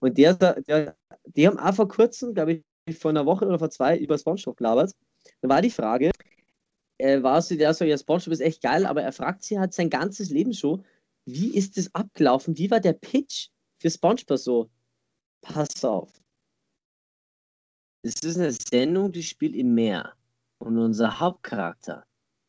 Und 0.00 0.18
der, 0.18 0.34
der, 0.34 0.96
die 1.24 1.46
haben 1.46 1.58
auch 1.58 1.74
vor 1.74 1.88
kurzem, 1.88 2.34
glaube 2.34 2.62
ich, 2.86 2.98
vor 2.98 3.10
einer 3.10 3.24
Woche 3.24 3.46
oder 3.46 3.58
vor 3.58 3.70
zwei 3.70 3.96
über 3.96 4.18
Spongebob 4.18 4.56
gelabert. 4.56 4.92
Da 5.40 5.48
war 5.48 5.62
die 5.62 5.70
Frage, 5.70 6.10
äh, 6.98 7.22
war 7.22 7.40
sie 7.40 7.56
der 7.56 7.72
so, 7.74 7.84
ja, 7.84 7.96
Spongebob 7.96 8.32
ist 8.32 8.40
echt 8.40 8.62
geil, 8.62 8.86
aber 8.86 9.02
er 9.02 9.12
fragt 9.12 9.44
sie 9.44 9.58
halt 9.58 9.72
sein 9.72 9.88
ganzes 9.88 10.30
Leben 10.30 10.52
schon, 10.52 10.84
wie 11.24 11.56
ist 11.56 11.76
das 11.76 11.92
abgelaufen? 11.94 12.58
Wie 12.58 12.70
war 12.70 12.80
der 12.80 12.92
Pitch 12.92 13.48
für 13.80 13.90
Spongebob 13.90 14.38
so? 14.38 14.70
Pass 15.40 15.84
auf. 15.84 16.12
Es 18.06 18.22
ist 18.22 18.36
eine 18.38 18.52
Sendung, 18.52 19.10
die 19.10 19.22
spielt 19.22 19.56
im 19.56 19.74
Meer. 19.74 20.14
Und 20.58 20.78
unser 20.78 21.18
Hauptcharakter 21.18 22.06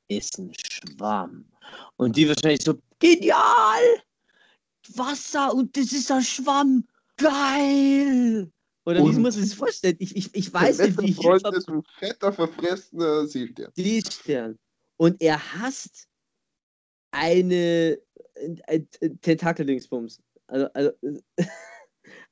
ist 0.08 0.38
ein 0.38 0.54
Schwamm. 0.56 1.46
Und 1.96 2.16
die 2.16 2.28
wahrscheinlich 2.28 2.62
so, 2.62 2.80
genial! 3.00 4.04
Wasser 4.96 5.54
und 5.54 5.76
das 5.76 5.92
ist 5.92 6.12
ein 6.12 6.22
Schwamm. 6.22 6.88
Geil! 7.18 8.52
Oder 8.86 9.02
und 9.02 9.12
wie 9.12 9.20
muss 9.20 9.24
man 9.24 9.32
sich 9.32 9.50
das 9.50 9.54
vorstellen? 9.54 9.98
Ich, 10.00 10.16
ich, 10.16 10.34
ich 10.34 10.54
weiß 10.54 10.80
nicht, 10.80 11.02
wie 11.02 11.10
ich. 11.10 11.16
Freund 11.18 11.46
ist 11.48 11.68
ein 11.68 11.84
fetter, 12.00 12.32
verfressener 12.32 13.28
Seestern. 13.28 13.72
Seestern. 13.76 14.60
Und 14.98 15.22
er 15.22 15.38
hasst 15.56 16.08
eine, 17.12 18.00
ein, 18.36 18.62
ein, 18.68 18.88
ein 19.02 19.22
Tentakeldingsbums. 19.22 20.22
Also, 20.48 20.68
also 20.74 20.92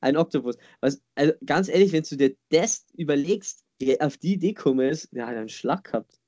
ein 0.02 0.18
Oktopus. 0.18 0.58
Was, 0.82 1.02
also 1.16 1.34
ganz 1.46 1.68
ehrlich, 1.68 1.92
wenn 1.92 2.04
du 2.04 2.16
dir 2.16 2.36
das 2.50 2.86
überlegst, 2.94 3.64
wie 3.80 4.00
auf 4.00 4.18
die 4.18 4.34
Idee 4.34 4.54
kommst, 4.54 5.10
ja, 5.12 5.28
einen 5.28 5.50
Schlag 5.50 5.86
gehabt. 5.86 6.20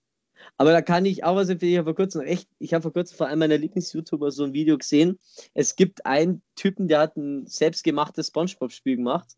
Aber 0.57 0.71
da 0.71 0.81
kann 0.81 1.05
ich 1.05 1.23
auch 1.23 1.35
was 1.35 1.49
empfehlen. 1.49 1.73
Ich 1.73 1.77
habe 1.77 1.89
vor 1.89 1.95
kurzem 1.95 2.21
echt, 2.21 2.49
ich 2.59 2.73
habe 2.73 2.83
vor 2.83 2.93
kurzem 2.93 3.17
vor 3.17 3.27
einem 3.27 3.39
meiner 3.39 3.57
Lieblings-YouTuber 3.57 4.31
so 4.31 4.43
ein 4.43 4.53
Video 4.53 4.77
gesehen. 4.77 5.19
Es 5.53 5.75
gibt 5.75 6.05
einen 6.05 6.43
Typen, 6.55 6.87
der 6.87 6.99
hat 6.99 7.17
ein 7.17 7.47
selbstgemachtes 7.47 8.27
Spongebob-Spiel 8.27 8.97
gemacht. 8.97 9.33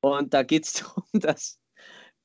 Und 0.00 0.34
da 0.34 0.42
geht 0.42 0.64
es 0.64 0.72
darum, 0.74 1.04
dass 1.12 1.58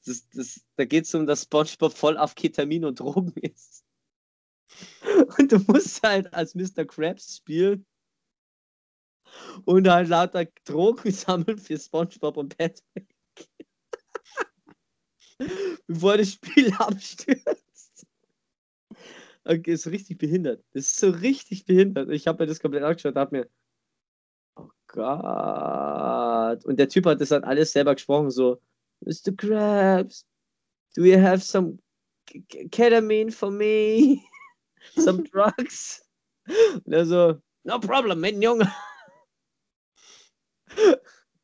das, 0.05 0.29
das, 0.29 0.61
da 0.75 0.85
geht 0.85 1.05
es 1.05 1.15
um, 1.15 1.25
dass 1.25 1.43
Spongebob 1.43 1.93
voll 1.93 2.17
auf 2.17 2.35
Ketamin 2.35 2.85
und 2.85 2.99
Drogen 2.99 3.33
ist. 3.41 3.83
Und 5.37 5.51
du 5.51 5.59
musst 5.67 6.03
halt 6.03 6.33
als 6.33 6.53
Mr. 6.53 6.83
Krabs 6.85 7.37
spielen 7.37 7.85
und 9.65 9.87
halt 9.87 10.09
lauter 10.09 10.45
Drogen 10.65 11.11
sammeln 11.11 11.57
für 11.57 11.77
SpongeBob 11.77 12.37
und 12.37 12.57
Patrick. 12.57 13.07
Bevor 15.87 16.17
das 16.17 16.33
Spiel 16.33 16.73
abstürzt. 16.77 18.07
Okay, 19.43 19.71
ist 19.71 19.87
richtig 19.87 20.17
behindert. 20.17 20.63
Das 20.73 20.87
ist 20.87 20.99
so 20.99 21.09
richtig 21.09 21.65
behindert. 21.65 22.09
Ich 22.09 22.27
habe 22.27 22.43
mir 22.43 22.47
das 22.47 22.59
komplett 22.59 22.83
angeschaut 22.83 23.13
und 23.13 23.19
habe 23.19 23.37
mir. 23.37 23.49
Oh 24.55 24.69
Gott. 24.87 26.65
Und 26.65 26.77
der 26.77 26.89
Typ 26.89 27.05
hat 27.05 27.21
das 27.21 27.29
dann 27.29 27.43
alles 27.43 27.71
selber 27.71 27.93
gesprochen, 27.95 28.31
so. 28.31 28.59
Mr. 29.01 29.31
Krabs, 29.37 30.25
do 30.95 31.05
you 31.05 31.21
have 31.21 31.41
some 31.41 31.77
ketamine 32.71 33.31
for 33.31 33.51
me, 33.51 34.23
some 34.97 35.23
drugs. 35.23 36.01
Und 36.85 36.93
er 36.93 37.05
so, 37.05 37.41
no 37.63 37.79
problem, 37.79 38.19
mein 38.19 38.41
Junge. 38.41 38.71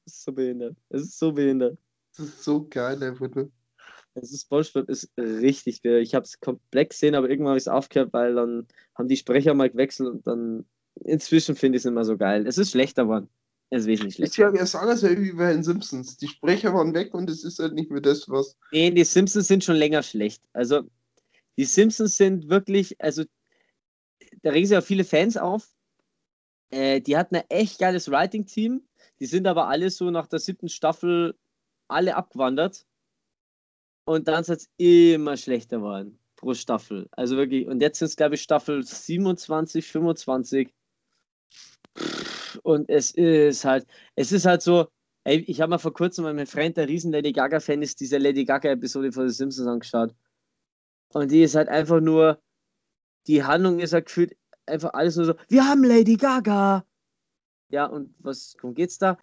Das 0.06 0.16
ist 0.16 0.24
so 0.26 0.32
behindert. 0.34 0.76
Es 0.90 1.02
ist 1.04 1.20
so 1.20 1.32
behindert. 1.32 1.78
Das 2.18 2.28
ist 2.28 2.44
so 2.44 2.68
geil, 2.68 3.02
einfach 3.02 3.30
nur. 3.34 3.52
Es 4.16 4.32
ist 4.32 4.42
SpongeBob 4.44 4.90
ist 4.90 5.12
richtig 5.18 5.82
geil. 5.82 6.02
Ich 6.02 6.14
habe 6.14 6.24
es 6.24 6.40
komplett 6.40 6.92
gesehen, 6.92 7.16
aber 7.16 7.30
irgendwann 7.30 7.52
habe 7.52 7.58
ich 7.58 7.64
es 7.64 7.68
aufgehört, 7.68 8.14
weil 8.14 8.36
dann 8.36 8.68
haben 8.96 9.08
die 9.08 9.18
Sprecher 9.18 9.54
mal 9.54 9.70
gewechselt 9.70 10.10
und 10.10 10.28
dann 10.28 10.66
inzwischen 11.04 11.56
finde 11.56 11.78
ich 11.78 11.86
es 11.86 11.92
mehr 11.92 12.06
so 12.06 12.18
geil. 12.18 12.46
Es 12.46 12.58
ist 12.58 12.72
schlechter 12.72 13.04
geworden. 13.04 13.30
Es 13.70 13.82
ist 13.82 13.88
wesentlich 13.88 14.16
schlechter. 14.16 14.32
Ist 14.32 14.38
ja 14.38 14.54
wie 14.54 14.68
sagen 14.68 14.98
so 14.98 15.10
wie 15.10 15.32
bei 15.32 15.52
den 15.52 15.64
Simpsons. 15.64 16.18
Die 16.18 16.28
Sprecher 16.28 16.74
waren 16.76 16.94
weg 16.94 17.14
und 17.16 17.28
es 17.30 17.44
ist 17.44 17.58
halt 17.58 17.74
nicht 17.74 17.90
mehr 17.90 18.02
das, 18.02 18.30
was. 18.30 18.56
Nee, 18.72 18.92
die 18.92 19.04
Simpsons 19.04 19.48
sind 19.48 19.64
schon 19.64 19.78
länger 19.78 20.04
schlecht. 20.04 20.44
Also, 20.54 20.84
die 21.58 21.66
Simpsons 21.66 22.16
sind 22.16 22.50
wirklich, 22.50 23.02
also, 23.02 23.24
da 24.44 24.52
regen 24.52 24.68
sich 24.68 24.78
auch 24.78 24.84
viele 24.84 25.06
Fans 25.06 25.38
auf. 25.38 25.68
Äh, 26.70 27.02
die 27.02 27.18
hatten 27.18 27.36
ein 27.36 27.46
echt 27.50 27.80
geiles 27.80 28.12
Writing-Team. 28.12 28.84
Die 29.24 29.28
sind 29.28 29.48
aber 29.48 29.70
alle 29.70 29.90
so 29.90 30.12
nach 30.12 30.28
der 30.28 30.40
siebten 30.40 30.68
Staffel 30.68 31.40
alle 31.88 32.18
abgewandert. 32.18 32.86
Und 34.04 34.28
dann 34.28 34.42
ist 34.42 34.50
es 34.50 34.70
immer 34.76 35.38
schlechter 35.38 35.78
geworden 35.78 36.20
pro 36.36 36.54
Staffel. 36.54 37.08
Also 37.12 37.38
wirklich, 37.38 37.66
und 37.66 37.82
jetzt 37.82 38.00
sind 38.00 38.08
es, 38.08 38.18
glaube 38.18 38.36
ich, 38.36 38.42
Staffel 38.42 38.84
27, 38.84 39.88
25. 39.90 40.74
Und 42.64 42.90
es 42.90 43.12
ist 43.12 43.64
halt, 43.64 43.88
es 44.18 44.34
ist 44.34 44.46
halt 44.46 44.62
so, 44.62 44.90
ey, 45.24 45.38
ich 45.48 45.62
habe 45.62 45.70
mal 45.70 45.78
vor 45.78 45.94
kurzem 45.94 46.26
mit 46.26 46.36
meinem 46.36 46.46
Freund, 46.46 46.76
der 46.76 46.90
riesen 46.90 47.14
Lady 47.14 47.32
Gaga-Fan 47.32 47.82
ist, 47.82 48.02
diese 48.02 48.18
Lady 48.18 48.44
Gaga-Episode 48.44 49.14
von 49.14 49.30
The 49.30 49.34
Simpsons 49.34 49.70
angeschaut. 49.70 50.14
Und 51.14 51.32
die 51.32 51.44
ist 51.44 51.56
halt 51.56 51.70
einfach 51.70 52.02
nur, 52.02 52.44
die 53.28 53.42
Handlung 53.42 53.80
ist 53.80 53.94
halt 53.94 54.08
gefühlt 54.08 54.36
einfach 54.66 54.94
alles 54.94 55.16
nur 55.16 55.28
so, 55.28 55.36
wir 55.48 55.66
haben 55.66 55.86
Lady 55.86 56.18
Gaga. 56.18 56.86
Ja, 57.74 57.88
und 57.88 58.14
was, 58.20 58.56
worum 58.62 58.76
geht's 58.76 59.00
da? 59.00 59.18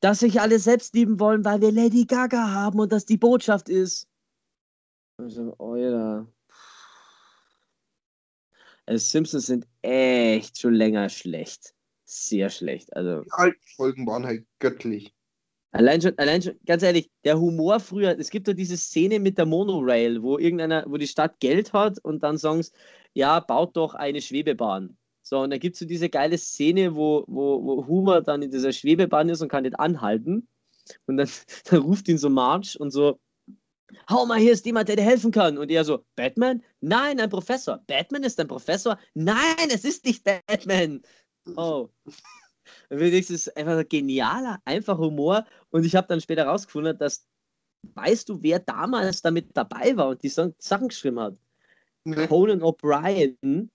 Dass 0.00 0.18
sich 0.18 0.38
alle 0.38 0.58
selbst 0.58 0.94
lieben 0.94 1.18
wollen, 1.18 1.46
weil 1.46 1.62
wir 1.62 1.72
Lady 1.72 2.04
Gaga 2.04 2.52
haben 2.52 2.78
und 2.78 2.92
das 2.92 3.06
die 3.06 3.16
Botschaft 3.16 3.70
ist. 3.70 4.06
Also, 5.16 5.56
Alter. 5.56 6.30
Also 8.84 9.02
Simpsons 9.02 9.46
sind 9.46 9.66
echt 9.80 10.60
schon 10.60 10.74
länger 10.74 11.08
schlecht. 11.08 11.74
Sehr 12.04 12.50
schlecht. 12.50 12.94
Also. 12.94 13.22
Die 13.22 13.32
alten 13.32 13.66
Folgen 13.76 14.06
waren 14.06 14.26
halt 14.26 14.46
göttlich. 14.58 15.14
Allein 15.72 16.02
schon, 16.02 16.18
allein 16.18 16.42
schon, 16.42 16.60
ganz 16.66 16.82
ehrlich, 16.82 17.10
der 17.24 17.40
Humor 17.40 17.80
früher, 17.80 18.18
es 18.18 18.28
gibt 18.28 18.46
doch 18.46 18.52
diese 18.52 18.76
Szene 18.76 19.20
mit 19.20 19.38
der 19.38 19.46
Monorail, 19.46 20.22
wo 20.22 20.36
irgendeiner, 20.36 20.84
wo 20.86 20.98
die 20.98 21.06
Stadt 21.06 21.40
Geld 21.40 21.72
hat 21.72 21.98
und 22.04 22.22
dann 22.22 22.36
sagen 22.36 22.62
sie, 22.62 22.72
ja, 23.14 23.40
baut 23.40 23.74
doch 23.74 23.94
eine 23.94 24.20
Schwebebahn. 24.20 24.98
So, 25.28 25.40
und 25.40 25.50
da 25.50 25.58
gibt 25.58 25.74
es 25.74 25.80
so 25.80 25.86
diese 25.86 26.08
geile 26.08 26.38
Szene, 26.38 26.94
wo, 26.94 27.24
wo, 27.26 27.60
wo 27.64 27.86
Homer 27.88 28.22
dann 28.22 28.42
in 28.42 28.50
dieser 28.52 28.70
Schwebebahn 28.72 29.28
ist 29.28 29.42
und 29.42 29.48
kann 29.48 29.64
nicht 29.64 29.76
anhalten. 29.76 30.46
Und 31.06 31.16
dann, 31.16 31.28
dann 31.64 31.80
ruft 31.80 32.06
ihn 32.06 32.16
so 32.16 32.30
Marge 32.30 32.76
und 32.78 32.92
so, 32.92 33.18
Hau 34.08 34.24
mal, 34.26 34.38
hier 34.38 34.52
ist 34.52 34.66
jemand, 34.66 34.88
der 34.88 34.96
dir 34.96 35.02
helfen 35.02 35.32
kann. 35.32 35.58
Und 35.58 35.68
er 35.70 35.84
so, 35.84 36.04
Batman? 36.14 36.62
Nein, 36.80 37.18
ein 37.18 37.28
Professor. 37.30 37.78
Batman 37.88 38.22
ist 38.22 38.38
ein 38.38 38.46
Professor? 38.46 38.98
Nein, 39.14 39.68
es 39.68 39.84
ist 39.84 40.04
nicht 40.04 40.22
Batman. 40.24 41.02
Oh. 41.56 41.88
Das 42.88 43.00
ist 43.00 43.56
einfach 43.56 43.78
ein 43.78 43.88
genialer, 43.88 44.60
einfacher 44.64 44.98
Humor. 44.98 45.44
Und 45.70 45.84
ich 45.84 45.94
habe 45.96 46.06
dann 46.06 46.20
später 46.20 46.46
rausgefunden, 46.46 46.98
dass, 46.98 47.26
weißt 47.94 48.28
du, 48.28 48.42
wer 48.42 48.60
damals 48.60 49.22
damit 49.22 49.56
dabei 49.56 49.96
war 49.96 50.08
und 50.08 50.22
die 50.22 50.28
Sachen 50.28 50.88
geschrieben 50.88 51.18
hat? 51.18 51.36
Nee. 52.04 52.26
Conan 52.28 52.62
O'Brien. 52.62 53.70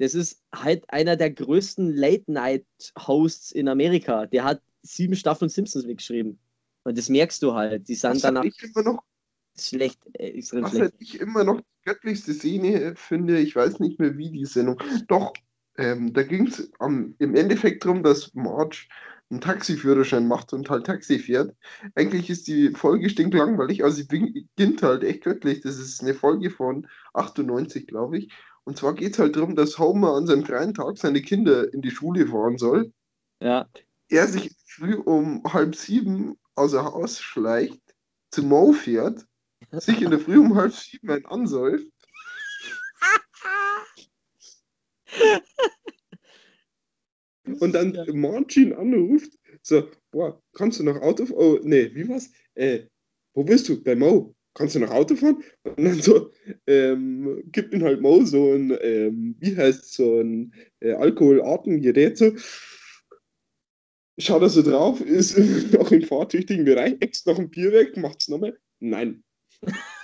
Das 0.00 0.14
ist 0.14 0.42
halt 0.54 0.90
einer 0.90 1.14
der 1.14 1.30
größten 1.30 1.94
Late-Night-Hosts 1.94 3.52
in 3.52 3.68
Amerika. 3.68 4.24
Der 4.24 4.44
hat 4.44 4.62
sieben 4.80 5.14
Staffeln 5.14 5.50
Simpsons 5.50 5.84
mitgeschrieben. 5.84 6.38
Und 6.84 6.96
das 6.96 7.10
merkst 7.10 7.42
du 7.42 7.52
halt. 7.52 7.86
Die 7.86 7.94
sind 7.94 8.24
danach. 8.24 8.44
Ich 8.44 8.62
immer 8.62 8.82
noch 8.82 9.02
schlecht, 9.58 10.00
äh, 10.14 10.28
extrem 10.28 10.62
Was 10.62 10.70
schlecht. 10.70 10.82
halt 10.92 10.94
ich 11.00 11.20
immer 11.20 11.44
noch 11.44 11.60
die 11.60 11.84
göttlichste 11.84 12.32
Szene 12.32 12.94
finde, 12.96 13.38
ich 13.40 13.54
weiß 13.54 13.78
nicht 13.80 14.00
mehr 14.00 14.16
wie 14.16 14.30
die 14.30 14.46
Sendung. 14.46 14.82
Doch, 15.06 15.34
ähm, 15.76 16.14
da 16.14 16.22
ging 16.22 16.46
es 16.46 16.70
im 16.80 17.34
Endeffekt 17.34 17.84
darum, 17.84 18.02
dass 18.02 18.32
Marge 18.32 18.86
einen 19.28 19.42
Taxiführerschein 19.42 20.26
macht 20.26 20.54
und 20.54 20.70
halt 20.70 20.86
Taxi 20.86 21.18
fährt. 21.18 21.54
Eigentlich 21.94 22.30
ist 22.30 22.48
die 22.48 22.70
Folge 22.70 23.10
stinklangweilig, 23.10 23.84
also 23.84 23.98
sie 23.98 24.04
beginnt 24.04 24.82
halt 24.82 25.04
echt 25.04 25.24
göttlich. 25.24 25.60
Das 25.60 25.78
ist 25.78 26.00
eine 26.00 26.14
Folge 26.14 26.50
von 26.50 26.88
98, 27.12 27.86
glaube 27.86 28.18
ich. 28.18 28.32
Und 28.70 28.76
zwar 28.76 28.94
geht 28.94 29.14
es 29.14 29.18
halt 29.18 29.34
darum, 29.34 29.56
dass 29.56 29.80
Homer 29.80 30.14
an 30.14 30.28
seinem 30.28 30.44
freien 30.44 30.72
Tag 30.72 30.96
seine 30.96 31.20
Kinder 31.20 31.74
in 31.74 31.82
die 31.82 31.90
Schule 31.90 32.28
fahren 32.28 32.56
soll. 32.56 32.92
Ja. 33.42 33.68
Er 34.08 34.28
sich 34.28 34.54
früh 34.64 34.94
um 34.94 35.42
halb 35.42 35.74
sieben 35.74 36.38
außer 36.54 36.84
Haus 36.84 37.18
schleicht, 37.20 37.82
zu 38.30 38.44
Mo 38.44 38.72
fährt 38.72 39.26
sich 39.72 40.00
in 40.00 40.10
der 40.10 40.20
Früh 40.20 40.38
um 40.38 40.54
halb 40.54 40.72
sieben 40.72 41.10
ein 41.10 41.26
ansäuft. 41.26 41.88
und 47.58 47.72
dann 47.72 47.92
ja. 47.92 48.04
Margin 48.14 48.72
anruft, 48.72 49.36
so, 49.62 49.90
boah, 50.12 50.40
kannst 50.52 50.78
du 50.78 50.84
noch 50.84 51.02
Auto 51.02 51.26
fahren? 51.26 51.38
Oh, 51.40 51.58
nee, 51.64 51.92
wie 51.92 52.08
war's? 52.08 52.30
Äh, 52.54 52.86
wo 53.34 53.42
bist 53.42 53.68
du? 53.68 53.82
Bei 53.82 53.96
Mo. 53.96 54.32
Kannst 54.54 54.74
du 54.74 54.80
noch 54.80 54.90
Auto 54.90 55.14
fahren? 55.14 55.42
Und 55.64 55.84
dann 55.84 56.02
so, 56.02 56.32
ähm, 56.66 57.42
gibt 57.46 57.72
ihm 57.72 57.84
halt 57.84 58.00
Mo 58.00 58.24
so 58.24 58.52
ein, 58.52 58.76
ähm, 58.80 59.36
wie 59.38 59.56
heißt 59.56 59.94
so 59.94 60.20
ein 60.20 60.52
äh, 60.80 60.92
Alkoholartengerät 60.92 62.18
so. 62.18 62.32
Schaut 64.18 64.42
er 64.42 64.50
so 64.50 64.62
drauf, 64.62 65.00
ist 65.00 65.38
noch 65.72 65.90
im 65.92 66.02
fahrtüchtigen 66.02 66.64
Bereich, 66.64 66.96
ext 67.00 67.26
noch 67.26 67.38
ein 67.38 67.48
Bier 67.48 67.72
weg, 67.72 67.96
macht's 67.96 68.28
nochmal. 68.28 68.58
Nein, 68.80 69.22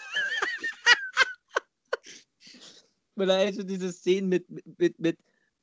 Weil 3.14 3.30
also 3.30 3.62
diese 3.62 3.92
Szenen 3.92 4.28
mit, 4.28 4.44
mit, 4.78 4.99
mit 5.01 5.18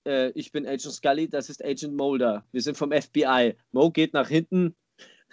äh, 0.05 0.31
ich 0.31 0.51
bin 0.51 0.65
Agent 0.65 0.93
Scully, 0.93 1.29
das 1.29 1.49
ist 1.49 1.63
Agent 1.63 1.95
Mulder. 1.95 2.45
Wir 2.51 2.61
sind 2.61 2.77
vom 2.77 2.91
FBI. 2.91 3.55
Mo 3.71 3.91
geht 3.91 4.13
nach 4.13 4.27
hinten. 4.27 4.75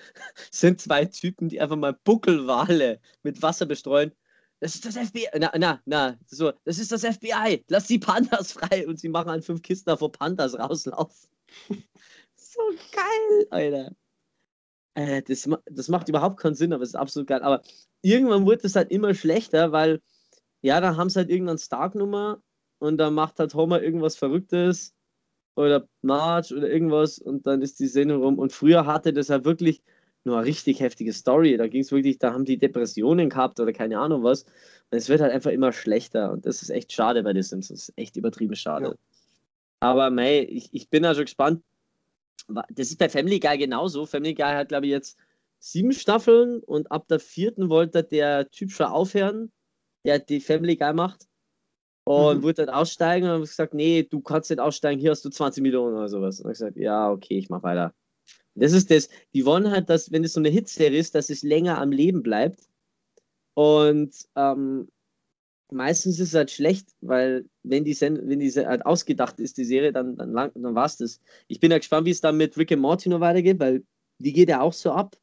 sind 0.51 0.81
zwei 0.81 1.05
Typen, 1.05 1.49
die 1.49 1.61
einfach 1.61 1.77
mal 1.77 1.97
Buckelwale 2.05 3.01
mit 3.23 3.43
Wasser 3.43 3.67
bestreuen. 3.67 4.13
Das 4.61 4.75
ist 4.75 4.85
das 4.85 4.97
FBI. 4.97 5.29
Na, 5.39 5.51
na, 5.57 5.81
na, 5.87 6.19
so, 6.27 6.53
das 6.65 6.79
ist 6.79 6.93
das 6.93 7.05
FBI. 7.05 7.65
Lass 7.69 7.87
die 7.87 7.99
Pandas 7.99 8.53
frei. 8.53 8.87
Und 8.87 9.01
sie 9.01 9.09
machen 9.09 9.31
an 9.31 9.43
fünf 9.43 9.63
Kisten 9.63 9.97
vor 9.97 10.13
Pandas 10.13 10.59
rauslaufen. 10.59 11.31
so 12.37 12.61
geil, 12.93 13.47
Alter. 13.51 13.93
Äh, 14.95 15.23
das, 15.23 15.49
das 15.67 15.89
macht 15.89 16.09
überhaupt 16.09 16.39
keinen 16.39 16.55
Sinn, 16.55 16.73
aber 16.73 16.83
es 16.83 16.91
ist 16.91 16.95
absolut 16.97 17.29
geil. 17.29 17.43
Aber 17.43 17.63
irgendwann 18.03 18.45
wurde 18.45 18.67
es 18.67 18.77
halt 18.77 18.91
immer 18.91 19.15
schlechter, 19.15 19.73
weil, 19.73 20.03
ja, 20.63 20.81
da 20.81 20.97
haben 20.97 21.09
sie 21.09 21.21
halt 21.21 21.31
irgendeine 21.31 21.59
Stark-Nummer 21.59 22.43
und 22.79 22.99
dann 22.99 23.15
macht 23.15 23.39
halt 23.39 23.55
Homer 23.55 23.83
irgendwas 23.83 24.17
Verrücktes 24.17 24.95
oder 25.55 25.87
Marge 26.03 26.55
oder 26.57 26.71
irgendwas 26.71 27.19
und 27.19 27.47
dann 27.47 27.63
ist 27.63 27.81
die 27.81 27.87
Sendung 27.87 28.23
rum. 28.23 28.39
Und 28.39 28.53
früher 28.53 28.87
hatte 28.87 29.13
das 29.13 29.31
halt 29.31 29.45
wirklich 29.45 29.83
nur 30.25 30.37
eine 30.37 30.47
richtig 30.47 30.81
heftige 30.81 31.13
Story. 31.13 31.57
Da 31.57 31.67
ging 31.67 31.83
es 31.83 31.93
wirklich, 31.93 32.19
da 32.19 32.33
haben 32.33 32.45
die 32.45 32.59
Depressionen 32.59 33.31
gehabt 33.31 33.59
oder 33.61 33.73
keine 33.73 33.99
Ahnung 33.99 34.23
was. 34.23 34.43
Und 34.43 34.99
es 34.99 35.09
wird 35.09 35.21
halt 35.21 35.33
einfach 35.33 35.51
immer 35.51 35.73
schlechter 35.73 36.33
und 36.33 36.47
das 36.47 36.63
ist 36.63 36.71
echt 36.71 36.93
schade 36.93 37.23
bei 37.23 37.33
den 37.33 37.43
Simpsons. 37.43 37.93
Echt 37.97 38.17
übertrieben 38.17 38.55
schade. 38.57 38.87
Ja. 38.87 38.95
Aber 39.81 40.11
mei, 40.11 40.47
ich, 40.49 40.69
ich 40.73 40.91
bin 40.91 41.05
ja 41.05 41.15
schon 41.15 41.25
gespannt. 41.25 41.63
Das 42.49 42.89
ist 42.89 42.99
bei 42.99 43.09
Family 43.09 43.39
Guy 43.39 43.59
genauso. 43.59 44.07
Family 44.07 44.35
Guy 44.35 44.53
hat, 44.53 44.69
glaube 44.69 44.87
ich, 44.87 44.93
jetzt 44.93 45.17
sieben 45.59 45.93
Staffeln 45.93 46.61
und 46.61 46.91
ab 46.91 47.07
der 47.09 47.21
vierten 47.21 47.69
wollte 47.69 48.03
der 48.03 48.51
Typ 48.51 48.73
schon 48.73 48.87
aufhören, 48.87 49.53
der 50.05 50.19
die 50.19 50.41
Family 50.41 50.77
Guy 50.77 50.93
macht. 50.93 51.30
Und 52.05 52.39
mhm. 52.39 52.43
wurde 52.43 52.67
dann 52.67 52.75
aussteigen 52.75 53.27
und 53.27 53.33
habe 53.33 53.43
gesagt, 53.43 53.75
nee, 53.75 54.03
du 54.03 54.21
kannst 54.21 54.51
nicht 54.51 54.59
aussteigen, 54.59 55.01
hier 55.01 55.11
hast 55.11 55.25
du 55.25 55.31
20 55.31 55.63
Millionen 55.63 55.97
oder 55.97 56.09
sowas. 56.09 56.41
Und 56.41 56.51
ich 56.51 56.59
gesagt, 56.59 56.77
ja, 56.77 57.11
okay, 57.11 57.39
ich 57.39 57.51
mach 57.51 57.63
weiter. 57.63 57.95
Das 58.55 58.73
ist 58.73 58.91
das, 58.91 59.09
die 59.33 59.45
wollen 59.47 59.71
halt, 59.71 59.89
dass, 59.91 60.11
wenn 60.11 60.25
es 60.25 60.33
so 60.33 60.41
eine 60.41 60.49
Hitserie 60.49 60.99
ist, 60.99 61.15
dass 61.15 61.31
es 61.31 61.43
länger 61.43 61.79
am 61.79 61.93
Leben 61.93 62.23
bleibt. 62.23 62.69
Und 63.55 64.15
ähm, 64.35 64.89
meistens 65.71 66.19
ist 66.19 66.29
es 66.29 66.35
halt 66.35 66.51
schlecht, 66.51 66.89
weil 67.01 67.45
wenn 67.63 67.85
die, 67.85 67.95
Sen 67.95 68.29
wenn 68.29 68.41
die 68.41 68.51
halt 68.51 68.85
ausgedacht 68.87 69.39
ist, 69.39 69.57
die 69.57 69.65
Serie, 69.65 69.93
dann, 69.93 70.17
dann, 70.17 70.33
dann 70.33 70.75
war 70.75 70.87
es 70.87 70.97
das. 70.97 71.21
Ich 71.49 71.61
bin 71.61 71.71
ja 71.71 71.79
gespannt, 71.79 72.07
wie 72.07 72.11
es 72.11 72.21
dann 72.21 72.37
mit 72.37 72.57
Rick 72.57 72.73
and 72.73 72.83
Morty 72.83 73.09
noch 73.09 73.21
weitergeht, 73.21 73.61
weil 73.61 73.85
die 74.19 74.33
geht 74.33 74.49
ja 74.49 74.61
auch 74.61 74.73
so 74.73 74.93
ab 74.93 75.17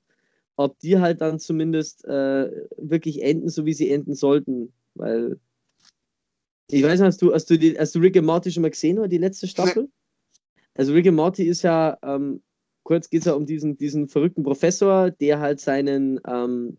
ob 0.58 0.80
die 0.80 1.00
halt 1.00 1.22
dann 1.22 1.40
zumindest 1.40 2.04
äh, 2.06 2.52
wirklich 2.78 3.22
enden, 3.24 3.48
so 3.48 3.66
wie 3.66 3.74
sie 3.74 3.92
enden 3.92 4.16
sollten. 4.16 4.74
Weil 4.96 5.40
ich 6.70 6.84
weiß 6.84 7.00
nicht, 7.00 7.08
hast 7.08 7.22
du, 7.22 7.34
hast 7.34 7.50
du, 7.50 7.58
die, 7.58 7.78
hast 7.78 7.96
du 7.96 8.00
Rick 8.00 8.18
and 8.18 8.26
Morty 8.26 8.52
schon 8.52 8.62
mal 8.62 8.70
gesehen 8.70 9.00
oder 9.00 9.08
die 9.08 9.18
letzte 9.18 9.48
Staffel? 9.48 9.90
Also 10.76 10.94
Rick 10.94 11.08
and 11.08 11.16
Morty 11.16 11.44
ist 11.44 11.64
ja, 11.64 11.98
ähm, 12.04 12.42
kurz 12.84 13.10
geht 13.10 13.22
es 13.22 13.26
ja 13.26 13.34
um 13.34 13.46
diesen, 13.46 13.78
diesen 13.78 14.08
verrückten 14.08 14.44
Professor, 14.44 15.10
der 15.12 15.40
halt 15.40 15.60
seinen, 15.60 16.20
ähm, 16.28 16.78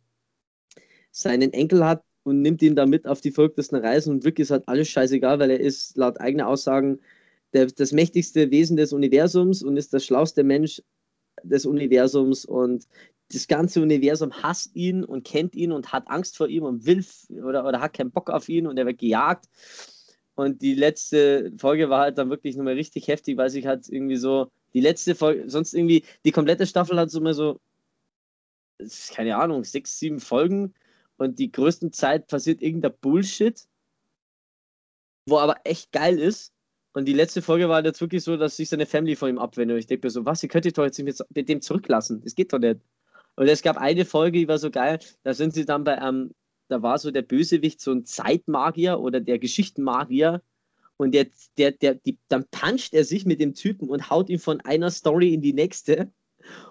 seinen 1.11 1.53
Enkel 1.53 1.85
hat 1.85 2.05
und 2.23 2.43
nimmt 2.43 2.63
ihn 2.63 2.77
damit 2.77 3.07
auf 3.07 3.21
die 3.21 3.31
verrücktesten 3.31 3.79
Reisen 3.79 4.13
und 4.13 4.25
Rick 4.25 4.39
ist 4.39 4.51
halt 4.51 4.69
alles 4.69 4.89
scheißegal, 4.89 5.39
weil 5.39 5.51
er 5.51 5.61
ist 5.61 5.97
laut 5.97 6.21
eigener 6.21 6.47
Aussagen 6.49 7.01
der, 7.53 7.67
das 7.67 7.93
mächtigste 7.93 8.51
Wesen 8.51 8.77
des 8.77 8.93
Universums 8.93 9.63
und 9.63 9.77
ist 9.77 9.93
der 9.93 10.01
schlauste 10.01 10.45
Mensch 10.45 10.83
des 11.43 11.67
Universums 11.67 12.45
und 12.45 12.87
das 13.33 13.47
ganze 13.47 13.83
Universum 13.83 14.33
hasst 14.43 14.75
ihn 14.75 15.05
und 15.05 15.25
kennt 15.25 15.55
ihn 15.55 15.73
und 15.73 15.93
hat 15.93 16.09
Angst 16.09 16.37
vor 16.37 16.49
ihm 16.49 16.65
und 16.65 16.87
will 16.87 17.05
oder, 17.45 17.67
oder 17.67 17.81
hat 17.81 17.93
keinen 17.93 18.11
Bock 18.11 18.31
auf 18.31 18.49
ihn 18.49 18.67
und 18.67 18.79
er 18.79 18.87
wird 18.87 18.99
gejagt. 18.99 19.47
Und 20.35 20.63
die 20.63 20.75
letzte 20.75 21.53
Folge 21.59 21.91
war 21.91 22.03
halt 22.03 22.19
dann 22.19 22.31
wirklich 22.31 22.57
nochmal 22.57 22.75
richtig 22.75 23.09
heftig, 23.09 23.37
weil 23.37 23.51
sich 23.51 23.67
halt 23.67 23.89
irgendwie 23.89 24.17
so, 24.17 24.51
die 24.73 24.81
letzte 24.81 25.15
Folge, 25.15 25.51
sonst 25.51 25.75
irgendwie, 25.75 26.05
die 26.25 26.33
komplette 26.33 26.67
Staffel 26.67 26.99
hat 26.99 27.11
so 27.11 27.21
mal 27.21 27.35
so, 27.35 27.61
keine 29.11 29.37
Ahnung, 29.37 29.65
sechs, 29.65 29.99
sieben 29.99 30.21
Folgen 30.21 30.75
und 31.17 31.39
die 31.39 31.51
größten 31.51 31.93
Zeit 31.93 32.29
passiert 32.29 32.63
irgendein 32.63 32.95
Bullshit, 33.01 33.67
wo 35.27 35.39
aber 35.39 35.57
echt 35.65 35.93
geil 35.93 36.19
ist. 36.19 36.53
Und 36.93 37.05
die 37.05 37.13
letzte 37.13 37.43
Folge 37.43 37.69
war 37.69 37.85
jetzt 37.85 38.01
wirklich 38.01 38.23
so, 38.23 38.37
dass 38.37 38.57
sich 38.57 38.69
seine 38.69 38.87
Family 38.87 39.17
von 39.17 39.29
ihm 39.29 39.39
abwendet. 39.39 39.75
Und 39.75 39.81
ich 39.81 39.87
denke 39.87 40.07
mir 40.07 40.11
so, 40.11 40.25
was, 40.25 40.43
ihr 40.43 40.49
könnt 40.49 40.65
doch 40.79 40.85
jetzt 40.85 40.99
mit 41.01 41.49
dem 41.49 41.61
zurücklassen. 41.61 42.23
Das 42.23 42.35
geht 42.35 42.53
doch 42.53 42.59
nicht. 42.59 42.81
Und 43.39 43.47
es 43.47 43.63
gab 43.63 43.77
eine 43.77 44.05
Folge, 44.05 44.41
die 44.41 44.49
war 44.49 44.59
so 44.59 44.69
geil, 44.69 44.99
da 45.23 45.33
sind 45.33 45.55
sie 45.55 45.65
dann 45.65 45.85
bei 45.85 45.97
einem, 46.03 46.23
ähm, 46.23 46.35
da 46.67 46.83
war 46.83 46.99
so 46.99 47.13
der 47.13 47.23
Bösewicht 47.23 47.81
so 47.81 47.93
ein 47.93 48.05
Zeitmagier 48.05 48.99
oder 48.99 49.21
der 49.21 49.39
Geschichtenmagier. 49.39 50.43
Und 50.97 51.13
der, 51.13 51.29
der, 51.57 51.71
der, 51.71 51.95
die, 51.95 52.19
dann 52.27 52.47
puncht 52.51 52.95
er 52.95 53.05
sich 53.05 53.27
mit 53.27 53.39
dem 53.39 53.55
Typen 53.55 53.91
und 53.91 54.11
haut 54.11 54.29
ihn 54.29 54.41
von 54.41 54.61
einer 54.63 54.91
Story 54.91 55.33
in 55.33 55.41
die 55.41 55.53
nächste. 55.53 56.11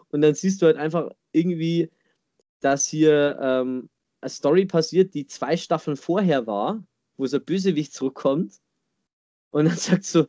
Und 0.09 0.19
dann 0.19 0.35
siehst 0.35 0.61
du 0.61 0.65
halt 0.65 0.75
einfach 0.75 1.09
irgendwie, 1.31 1.89
dass 2.59 2.85
hier 2.85 3.39
ähm, 3.41 3.89
eine 4.19 4.29
Story 4.29 4.65
passiert, 4.65 5.13
die 5.13 5.25
zwei 5.25 5.55
Staffeln 5.55 5.95
vorher 5.95 6.47
war, 6.47 6.83
wo 7.15 7.25
so 7.27 7.37
ein 7.37 7.45
Bösewicht 7.45 7.93
zurückkommt 7.93 8.55
und 9.51 9.65
dann 9.65 9.77
sagt 9.77 10.03
so, 10.03 10.27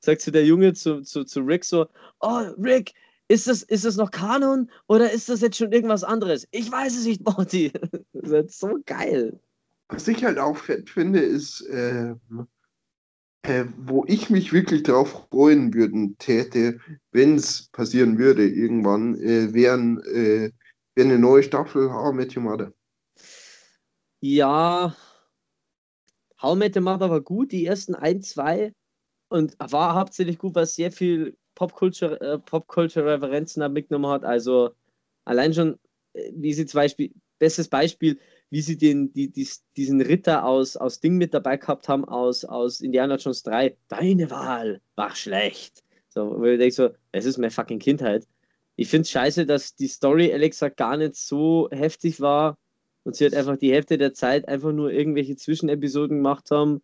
sagt 0.00 0.22
so 0.22 0.32
der 0.32 0.44
Junge 0.44 0.74
zu, 0.74 1.02
zu, 1.02 1.22
zu 1.22 1.38
Rick 1.38 1.64
so, 1.64 1.86
oh 2.18 2.48
Rick, 2.58 2.94
ist 3.28 3.46
das, 3.46 3.62
ist 3.62 3.84
das 3.84 3.96
noch 3.96 4.10
Kanon 4.10 4.70
oder 4.86 5.12
ist 5.12 5.28
das 5.28 5.42
jetzt 5.42 5.58
schon 5.58 5.72
irgendwas 5.72 6.02
anderes? 6.02 6.48
Ich 6.50 6.70
weiß 6.72 6.96
es 6.96 7.04
nicht, 7.04 7.24
Morty. 7.24 7.72
Das 8.12 8.46
ist 8.46 8.58
so 8.58 8.78
geil. 8.86 9.38
Was 9.88 10.08
ich 10.08 10.24
halt 10.24 10.38
auch 10.38 10.56
fett 10.56 10.90
finde, 10.90 11.20
ist, 11.20 11.60
äh, 11.62 12.14
äh, 13.42 13.64
wo 13.78 14.04
ich 14.06 14.28
mich 14.28 14.52
wirklich 14.52 14.82
drauf 14.82 15.26
freuen 15.30 15.72
würden 15.72 16.18
täte, 16.18 16.80
wenn 17.12 17.36
es 17.36 17.68
passieren 17.68 18.18
würde 18.18 18.46
irgendwann, 18.46 19.14
äh, 19.20 19.54
wären 19.54 19.98
äh, 20.04 20.50
wär 20.94 21.04
eine 21.04 21.18
neue 21.18 21.42
Staffel 21.42 21.90
How 21.90 22.12
I 22.12 22.16
Met 22.16 22.36
Your 22.36 22.42
Mother. 22.42 22.72
Ja, 24.20 24.94
How 26.42 26.56
I 26.56 26.58
Met 26.58 26.76
Your 26.76 26.82
Mother 26.82 27.08
war 27.08 27.20
gut, 27.20 27.52
die 27.52 27.64
ersten 27.64 27.94
ein, 27.94 28.20
zwei 28.22 28.74
und 29.28 29.56
war 29.58 29.94
hauptsächlich 29.94 30.38
gut, 30.38 30.54
weil 30.54 30.66
sehr 30.66 30.92
viel 30.92 31.37
Popculture, 31.58 32.20
äh, 32.20 32.38
Popculture-Referenzen 32.38 33.60
da 33.60 33.68
mitgenommen 33.68 34.10
hat. 34.12 34.24
Also 34.24 34.70
allein 35.24 35.52
schon, 35.52 35.76
äh, 36.12 36.30
wie 36.32 36.52
sie 36.54 36.66
zum 36.66 36.78
Beispiel, 36.78 37.10
bestes 37.40 37.66
Beispiel, 37.66 38.18
wie 38.50 38.62
sie 38.62 38.78
den, 38.78 39.12
die, 39.12 39.28
die, 39.30 39.48
diesen 39.76 40.00
Ritter 40.00 40.44
aus, 40.44 40.76
aus 40.76 41.00
Ding 41.00 41.16
mit 41.16 41.34
dabei 41.34 41.56
gehabt 41.56 41.88
haben, 41.88 42.04
aus, 42.04 42.44
aus 42.44 42.80
Indiana 42.80 43.16
Jones 43.16 43.42
3. 43.42 43.76
Deine 43.88 44.30
Wahl 44.30 44.80
war 44.94 45.16
schlecht. 45.16 45.82
So, 46.08 46.38
wo 46.38 46.44
ich 46.44 46.58
denke 46.58 46.74
so, 46.74 46.90
es 47.10 47.24
ist 47.24 47.38
meine 47.38 47.50
fucking 47.50 47.80
Kindheit. 47.80 48.26
Ich 48.76 48.88
finde 48.88 49.02
es 49.02 49.10
scheiße, 49.10 49.44
dass 49.44 49.74
die 49.74 49.88
Story, 49.88 50.32
Alexa, 50.32 50.68
gar 50.68 50.96
nicht 50.96 51.16
so 51.16 51.68
heftig 51.72 52.20
war 52.20 52.56
und 53.02 53.16
sie 53.16 53.26
hat 53.26 53.34
einfach 53.34 53.56
die 53.56 53.72
Hälfte 53.72 53.98
der 53.98 54.14
Zeit 54.14 54.46
einfach 54.46 54.70
nur 54.72 54.92
irgendwelche 54.92 55.34
Zwischenepisoden 55.34 56.18
gemacht 56.18 56.52
haben 56.52 56.82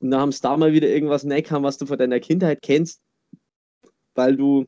und 0.00 0.10
dann 0.10 0.20
haben 0.20 0.32
sie 0.32 0.40
da 0.40 0.56
mal 0.56 0.72
wieder 0.72 0.88
irgendwas 0.88 1.24
neck 1.24 1.50
was 1.50 1.76
du 1.76 1.84
von 1.86 1.98
deiner 1.98 2.20
Kindheit 2.20 2.62
kennst 2.62 3.02
weil 4.14 4.36
du. 4.36 4.66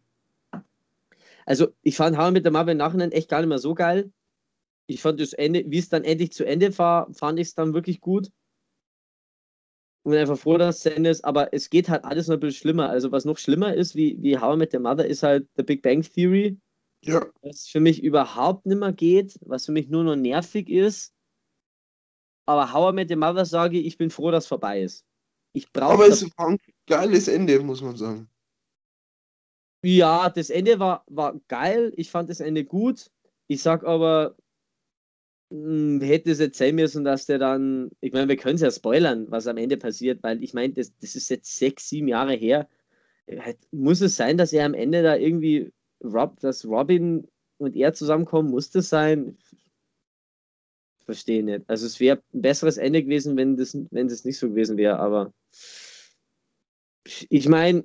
Also, 1.45 1.69
ich 1.83 1.97
fand 1.97 2.17
How 2.19 2.31
mit 2.33 2.45
der 2.45 2.53
Marvel 2.53 2.73
im 2.73 2.79
Nachhinein 2.79 3.13
echt 3.13 3.29
gar 3.29 3.41
nicht 3.41 3.49
mehr 3.49 3.59
so 3.59 3.75
geil. 3.75 4.13
Ich 4.87 5.01
fand 5.01 5.21
das 5.21 5.33
Ende, 5.33 5.65
wie 5.67 5.79
es 5.79 5.89
dann 5.89 6.05
endlich 6.05 6.33
zu 6.33 6.45
Ende 6.45 6.77
war, 6.79 7.13
fand 7.13 7.39
ich 7.39 7.49
es 7.49 7.55
dann 7.55 7.75
wirklich 7.75 8.01
gut. 8.01 8.31
Und 10.03 10.13
bin 10.13 10.21
einfach 10.21 10.39
froh, 10.39 10.57
dass 10.57 10.77
es 10.77 10.83
zu 10.83 10.95
Ende 10.95 11.11
ist. 11.11 11.25
Aber 11.25 11.53
es 11.53 11.71
geht 11.71 11.89
halt 11.89 12.05
alles 12.05 12.29
noch 12.29 12.35
ein 12.35 12.41
bisschen 12.41 12.61
schlimmer. 12.61 12.89
Also, 12.91 13.13
was 13.13 13.25
noch 13.25 13.39
schlimmer 13.39 13.75
ist, 13.75 13.95
wie, 13.95 14.17
wie 14.21 14.39
How 14.39 14.57
mit 14.57 14.73
der 14.73 14.81
Mother, 14.81 15.07
ist 15.07 15.23
halt 15.23 15.49
The 15.57 15.63
Big 15.63 15.83
Bang 15.83 16.03
Theory. 16.03 16.59
Ja. 17.05 17.25
Was 17.43 17.69
für 17.69 17.81
mich 17.81 18.03
überhaupt 18.03 18.67
nicht 18.67 18.79
mehr 18.79 18.93
geht, 18.93 19.39
was 19.43 19.67
für 19.67 19.73
mich 19.73 19.89
nur 19.89 20.05
noch 20.05 20.17
nervig 20.17 20.69
ist. 20.69 21.13
Aber 22.47 22.73
How 22.73 22.93
mit 22.93 23.11
der 23.11 23.17
Mother 23.17 23.45
sage 23.45 23.79
ich, 23.79 23.87
ich 23.87 23.99
bin 23.99 24.11
froh, 24.11 24.31
dass 24.31 24.45
es 24.45 24.49
vorbei 24.49 24.83
ist. 24.83 25.05
Ich 25.53 25.73
brauche. 25.73 25.95
Aber 25.95 26.07
es 26.07 26.23
war 26.37 26.49
ein 26.49 26.59
geiles 26.87 27.29
Ende, 27.29 27.59
muss 27.61 27.83
man 27.83 27.97
sagen. 27.97 28.29
Ja, 29.83 30.31
das 30.31 30.51
Ende 30.51 30.79
war, 30.79 31.05
war 31.07 31.41
geil. 31.49 31.93
Ich 31.97 32.11
fand 32.11 32.29
das 32.31 32.41
Ende 32.41 32.65
gut. 32.65 33.11
Ich 33.47 33.63
sag 33.63 33.85
aber, 33.85 34.37
mh, 35.51 35.99
hm, 35.99 36.01
hätte 36.01 36.31
es 36.31 36.39
jetzt 36.39 36.59
sein 36.59 36.75
müssen, 36.75 37.05
dass 37.05 37.27
der 37.27 37.39
dann, 37.39 37.91
ich 38.01 38.13
meine, 38.13 38.29
wir 38.29 38.37
können 38.37 38.57
es 38.57 38.63
ja 38.63 38.71
spoilern, 38.71 39.31
was 39.31 39.47
am 39.47 39.57
Ende 39.57 39.77
passiert, 39.77 40.23
weil 40.23 40.43
ich 40.43 40.55
meine, 40.55 40.73
das, 40.75 40.97
das 40.99 41.17
ist 41.17 41.29
jetzt 41.31 41.57
sechs, 41.57 41.89
sieben 41.89 42.09
Jahre 42.09 42.35
her. 42.35 42.69
Halt, 43.29 43.59
muss 43.73 44.01
es 44.01 44.17
sein, 44.17 44.39
dass 44.39 44.53
er 44.53 44.67
am 44.67 44.75
Ende 44.75 45.03
da 45.03 45.17
irgendwie, 45.17 45.73
Rob, 46.03 46.41
dass 46.41 46.65
Robin 46.67 47.29
und 47.59 47.77
er 47.77 47.93
zusammenkommen, 47.95 48.51
muss 48.51 48.71
das 48.71 48.89
sein? 48.89 49.37
Verstehe 51.05 51.43
nicht. 51.43 51.69
Also 51.69 51.87
es 51.87 52.01
wäre 52.01 52.23
ein 52.35 52.43
besseres 52.43 52.77
Ende 52.79 53.03
gewesen, 53.03 53.37
wenn 53.37 53.57
das, 53.57 53.77
wenn 53.91 54.09
das 54.09 54.25
nicht 54.25 54.39
so 54.39 54.49
gewesen 54.49 54.77
wäre, 54.77 54.99
aber 54.99 55.33
ich 57.29 57.49
meine, 57.49 57.85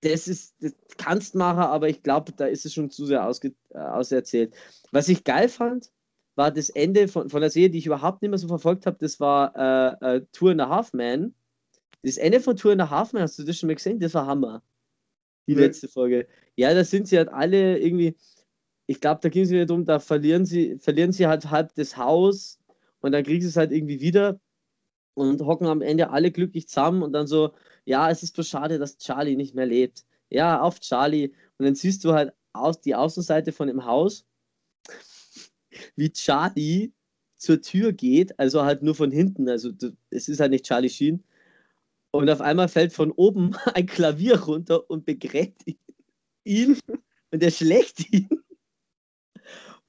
das 0.00 0.28
ist, 0.28 0.54
das 0.60 0.74
kannst 0.96 1.34
machen, 1.34 1.60
aber 1.60 1.88
ich 1.88 2.02
glaube, 2.02 2.32
da 2.32 2.46
ist 2.46 2.64
es 2.64 2.74
schon 2.74 2.90
zu 2.90 3.06
sehr 3.06 3.26
ausge, 3.26 3.54
äh, 3.70 3.78
auserzählt. 3.78 4.54
Was 4.92 5.08
ich 5.08 5.24
geil 5.24 5.48
fand, 5.48 5.90
war 6.36 6.52
das 6.52 6.70
Ende 6.70 7.08
von, 7.08 7.28
von 7.28 7.40
der 7.40 7.50
Serie, 7.50 7.70
die 7.70 7.78
ich 7.78 7.86
überhaupt 7.86 8.22
nicht 8.22 8.30
mehr 8.30 8.38
so 8.38 8.46
verfolgt 8.48 8.86
habe, 8.86 8.96
das 9.00 9.18
war 9.18 9.54
äh, 10.00 10.16
äh, 10.16 10.26
Tour 10.32 10.52
and 10.52 10.60
a 10.60 10.68
Half 10.68 10.92
Man. 10.92 11.34
Das 12.04 12.16
Ende 12.16 12.40
von 12.40 12.56
Tour 12.56 12.72
and 12.72 12.82
a 12.82 12.90
Half 12.90 13.12
Man, 13.12 13.22
hast 13.22 13.38
du 13.38 13.42
das 13.42 13.58
schon 13.58 13.66
mal 13.66 13.74
gesehen? 13.74 13.98
Das 13.98 14.14
war 14.14 14.26
Hammer. 14.26 14.62
Die 15.48 15.54
ja. 15.54 15.60
letzte 15.60 15.88
Folge. 15.88 16.28
Ja, 16.56 16.72
da 16.74 16.84
sind 16.84 17.08
sie 17.08 17.18
halt 17.18 17.28
alle 17.28 17.78
irgendwie, 17.78 18.16
ich 18.86 19.00
glaube, 19.00 19.20
da 19.20 19.28
ging 19.28 19.42
es 19.42 19.50
wieder 19.50 19.66
darum, 19.66 19.84
da 19.84 19.98
verlieren 19.98 20.46
sie, 20.46 20.78
verlieren 20.78 21.12
sie 21.12 21.26
halt 21.26 21.50
halb 21.50 21.74
das 21.74 21.96
Haus 21.96 22.60
und 23.00 23.12
dann 23.12 23.24
kriegen 23.24 23.42
sie 23.42 23.48
es 23.48 23.56
halt 23.56 23.72
irgendwie 23.72 24.00
wieder 24.00 24.40
und 25.14 25.40
hocken 25.42 25.66
am 25.66 25.82
Ende 25.82 26.10
alle 26.10 26.30
glücklich 26.30 26.68
zusammen 26.68 27.02
und 27.02 27.12
dann 27.12 27.26
so, 27.26 27.52
ja, 27.88 28.10
es 28.10 28.22
ist 28.22 28.36
so 28.36 28.42
schade, 28.42 28.78
dass 28.78 28.98
Charlie 28.98 29.34
nicht 29.34 29.54
mehr 29.54 29.64
lebt. 29.64 30.04
Ja, 30.28 30.60
auf 30.60 30.78
Charlie. 30.78 31.32
Und 31.56 31.64
dann 31.64 31.74
siehst 31.74 32.04
du 32.04 32.12
halt 32.12 32.34
aus, 32.52 32.82
die 32.82 32.94
Außenseite 32.94 33.50
von 33.50 33.66
dem 33.66 33.86
Haus, 33.86 34.26
wie 35.96 36.12
Charlie 36.12 36.92
zur 37.36 37.62
Tür 37.62 37.92
geht, 37.92 38.38
also 38.38 38.62
halt 38.62 38.82
nur 38.82 38.94
von 38.94 39.10
hinten. 39.10 39.48
Also 39.48 39.70
es 40.10 40.28
ist 40.28 40.38
halt 40.38 40.50
nicht 40.50 40.66
Charlie 40.66 40.90
Sheen. 40.90 41.24
Und 42.10 42.28
auf 42.28 42.42
einmal 42.42 42.68
fällt 42.68 42.92
von 42.92 43.10
oben 43.12 43.56
ein 43.74 43.86
Klavier 43.86 44.38
runter 44.38 44.90
und 44.90 45.06
begräbt 45.06 45.62
ihn. 46.44 46.78
Und 47.30 47.42
er 47.42 47.50
schlägt 47.50 48.12
ihn. 48.12 48.28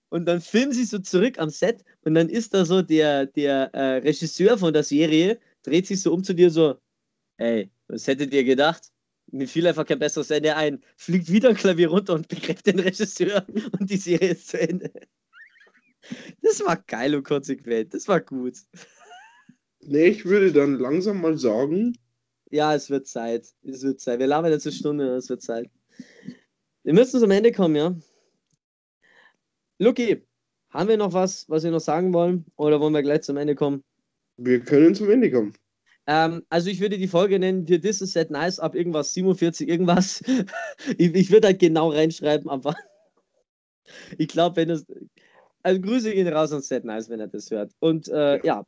Und 0.08 0.26
dann 0.26 0.40
filmen 0.40 0.72
sie 0.72 0.86
so 0.86 1.00
zurück 1.00 1.38
am 1.38 1.50
Set 1.50 1.84
und 2.04 2.16
dann 2.16 2.30
ist 2.30 2.54
da 2.54 2.64
so 2.64 2.82
der, 2.82 3.26
der 3.26 3.74
äh, 3.74 3.98
Regisseur 3.98 4.58
von 4.58 4.74
der 4.74 4.84
Serie, 4.84 5.38
dreht 5.64 5.86
sich 5.86 6.02
so 6.02 6.14
um 6.14 6.24
zu 6.24 6.34
dir 6.34 6.50
so, 6.50 6.80
ey, 7.38 7.70
was 7.90 8.08
hättet 8.08 8.34
ihr 8.34 8.44
gedacht? 8.44 8.92
Mir 9.32 9.48
fiel 9.48 9.68
einfach 9.68 9.86
kein 9.86 10.00
besseres 10.00 10.32
Ende 10.32 10.56
ein. 10.56 10.82
Fliegt 10.96 11.32
wieder 11.32 11.50
ein 11.50 11.56
Klavier 11.56 11.90
runter 11.90 12.14
und 12.14 12.28
begreift 12.28 12.66
den 12.66 12.80
Regisseur 12.80 13.46
und 13.80 13.90
die 13.90 13.98
Serie 13.98 14.32
ist 14.32 14.48
zu 14.48 14.60
Ende. 14.60 14.92
Das 16.42 16.64
war 16.66 16.78
geil 16.78 17.16
und 17.16 17.24
konsequent. 17.24 17.94
Das 17.94 18.08
war 18.08 18.22
gut. 18.22 18.58
Nee, 19.82 20.08
ich 20.08 20.26
würde 20.26 20.52
dann 20.52 20.80
langsam 20.80 21.22
mal 21.22 21.38
sagen. 21.38 21.98
Ja, 22.52 22.74
es 22.74 22.90
wird 22.90 23.08
Zeit. 23.08 23.54
Es 23.64 23.84
wird 23.84 24.00
Zeit. 24.00 24.20
Wir 24.20 24.28
labern 24.28 24.52
jetzt 24.52 24.66
eine 24.66 24.74
Stunde, 24.74 25.16
es 25.16 25.30
wird 25.30 25.42
Zeit. 25.42 25.70
Wir 26.84 26.94
müssen 26.94 27.20
zum 27.20 27.32
Ende 27.32 27.52
kommen, 27.52 27.76
ja? 27.76 27.96
Luki, 29.78 30.26
haben 30.70 30.90
wir 30.90 30.98
noch 30.98 31.14
was, 31.14 31.48
was 31.50 31.64
wir 31.64 31.72
noch 31.72 31.80
sagen 31.80 32.14
wollen? 32.14 32.46
Oder 32.56 32.80
wollen 32.80 32.94
wir 32.94 33.04
gleich 33.04 33.22
zum 33.22 33.38
Ende 33.38 33.56
kommen? 33.56 33.84
Wir 34.38 34.60
können 34.60 34.96
zum 34.96 35.10
Ende 35.10 35.32
kommen. 35.32 35.54
Ähm, 36.10 36.44
also 36.50 36.72
ich 36.72 36.80
würde 36.80 36.98
die 36.98 37.08
Folge 37.08 37.38
nennen, 37.38 37.66
dir 37.66 37.80
This 37.80 38.02
is 38.02 38.14
Set 38.14 38.32
Nice 38.32 38.60
ab 38.60 38.74
irgendwas 38.74 39.14
47, 39.14 39.70
irgendwas. 39.70 40.24
ich, 40.98 41.14
ich 41.14 41.30
würde 41.30 41.50
halt 41.50 41.60
genau 41.60 41.92
reinschreiben, 41.92 42.50
aber 42.50 42.76
ich 44.18 44.28
glaube, 44.28 44.56
wenn 44.56 44.72
es. 44.72 44.88
Also 45.62 45.80
Grüße 45.80 46.12
gehen 46.12 46.28
raus 46.28 46.52
an 46.52 46.62
Set 46.62 46.84
Nice, 46.84 47.10
wenn 47.10 47.20
er 47.20 47.28
das 47.28 47.52
hört. 47.52 47.74
Und 47.78 48.08
äh, 48.08 48.44
ja, 48.44 48.66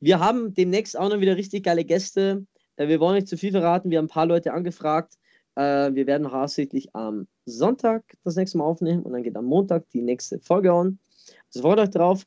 wir 0.00 0.18
haben 0.18 0.54
demnächst 0.54 0.98
auch 0.98 1.08
noch 1.08 1.20
wieder 1.20 1.36
richtig 1.36 1.62
geile 1.62 1.84
Gäste. 1.84 2.44
Äh, 2.74 2.88
wir 2.88 2.98
wollen 2.98 3.14
nicht 3.14 3.28
zu 3.28 3.36
viel 3.36 3.52
verraten, 3.52 3.90
wir 3.90 3.98
haben 3.98 4.06
ein 4.06 4.08
paar 4.08 4.26
Leute 4.26 4.52
angefragt. 4.52 5.14
Äh, 5.54 5.94
wir 5.94 6.08
werden 6.08 6.32
hauptsächlich 6.32 6.92
am 6.96 7.28
Sonntag 7.46 8.02
das 8.24 8.34
nächste 8.34 8.58
Mal 8.58 8.64
aufnehmen 8.64 9.04
und 9.04 9.12
dann 9.12 9.22
geht 9.22 9.36
am 9.36 9.44
Montag 9.44 9.88
die 9.90 10.02
nächste 10.02 10.40
Folge 10.40 10.72
an. 10.72 10.98
Also 11.46 11.60
freut 11.60 11.78
euch 11.78 11.90
drauf. 11.90 12.26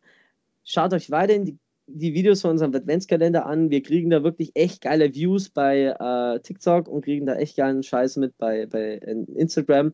Schaut 0.64 0.94
euch 0.94 1.12
weiterhin 1.12 1.44
die 1.44 1.60
die 1.88 2.14
Videos 2.14 2.42
von 2.42 2.52
unserem 2.52 2.74
Adventskalender 2.74 3.46
an. 3.46 3.70
Wir 3.70 3.82
kriegen 3.84 4.10
da 4.10 4.24
wirklich 4.24 4.52
echt 4.56 4.82
geile 4.82 5.14
Views 5.14 5.50
bei 5.50 5.96
äh, 6.00 6.40
TikTok 6.40 6.88
und 6.88 7.04
kriegen 7.04 7.26
da 7.26 7.36
echt 7.36 7.58
geilen 7.58 7.84
Scheiß 7.84 8.18
mit 8.18 8.38
bei, 8.38 8.66
bei 8.66 8.96
Instagram. 9.36 9.94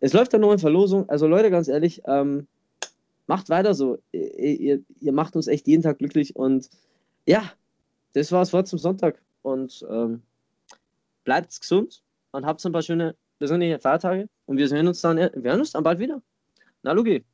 Es 0.00 0.12
läuft 0.12 0.32
da 0.32 0.38
noch 0.38 0.52
in 0.52 0.58
Verlosung. 0.58 1.08
Also 1.08 1.26
Leute, 1.26 1.50
ganz 1.50 1.68
ehrlich, 1.68 2.02
ähm, 2.06 2.46
macht 3.26 3.50
weiter 3.50 3.74
so. 3.74 3.98
Ihr, 4.12 4.60
ihr, 4.60 4.80
ihr, 5.00 5.12
macht 5.12 5.36
uns 5.36 5.46
echt 5.46 5.66
jeden 5.66 5.82
Tag 5.82 5.98
glücklich. 5.98 6.36
Und 6.36 6.70
ja, 7.26 7.52
das 8.14 8.32
war 8.32 8.40
das 8.40 8.52
Wort 8.52 8.68
zum 8.68 8.78
Sonntag. 8.78 9.20
Und 9.42 9.84
ähm, 9.90 10.22
bleibt 11.24 11.58
gesund 11.60 12.02
und 12.32 12.46
habt 12.46 12.64
ein 12.64 12.72
paar 12.72 12.82
schöne 12.82 13.14
besinnliche 13.38 13.78
Feiertage. 13.78 14.28
Und 14.46 14.58
wir 14.58 14.68
sehen 14.68 14.86
uns 14.86 15.00
dann, 15.00 15.16
wir 15.16 15.50
hören 15.50 15.60
uns 15.60 15.72
dann 15.72 15.82
bald 15.82 15.98
wieder. 15.98 16.22
Na, 16.82 16.92
Luki. 16.92 17.24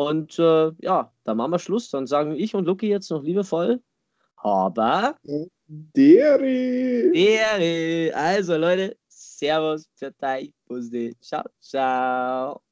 Und 0.00 0.38
äh, 0.38 0.72
ja, 0.78 1.12
dann 1.24 1.36
machen 1.36 1.52
wir 1.52 1.58
Schluss. 1.58 1.90
Dann 1.90 2.06
sagen 2.06 2.34
ich 2.34 2.54
und 2.54 2.64
Luki 2.64 2.88
jetzt 2.88 3.10
noch 3.10 3.22
liebevoll. 3.22 3.82
Aber. 4.36 5.14
Deri. 5.66 7.12
Deri. 7.12 8.10
Also, 8.12 8.56
Leute, 8.56 8.96
Servus, 9.08 9.90
Tschüss, 9.94 10.54
Bussi. 10.66 11.14
Ciao, 11.20 11.44
ciao. 11.60 12.69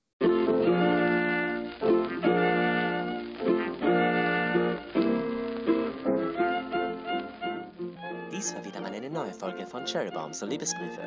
Eine 9.09 9.19
neue 9.19 9.33
Folge 9.33 9.67
von 9.67 9.87
Cherrybombs 9.87 10.43
und 10.43 10.51
Liebesbriefe. 10.51 11.01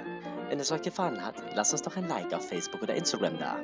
Wenn 0.49 0.60
es 0.60 0.72
euch 0.72 0.82
gefallen 0.82 1.24
hat, 1.24 1.36
lasst 1.54 1.72
uns 1.72 1.84
doch 1.84 1.95
ein 1.95 2.08
Like 2.08 2.34
auf 2.34 2.47
Facebook 2.47 2.82
oder 2.82 2.95
Instagram 2.95 3.38
da. 3.38 3.58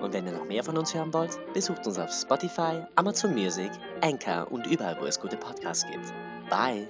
Und 0.00 0.12
wenn 0.12 0.26
ihr 0.26 0.32
noch 0.32 0.44
mehr 0.44 0.64
von 0.64 0.76
uns 0.76 0.94
hören 0.94 1.12
wollt, 1.12 1.38
besucht 1.52 1.86
uns 1.86 1.98
auf 1.98 2.10
Spotify, 2.10 2.82
Amazon 2.96 3.34
Music, 3.34 3.70
Anchor 4.00 4.50
und 4.50 4.66
überall, 4.66 4.96
wo 5.00 5.06
es 5.06 5.20
gute 5.20 5.36
Podcasts 5.36 5.86
gibt. 5.90 6.12
Bye! 6.48 6.88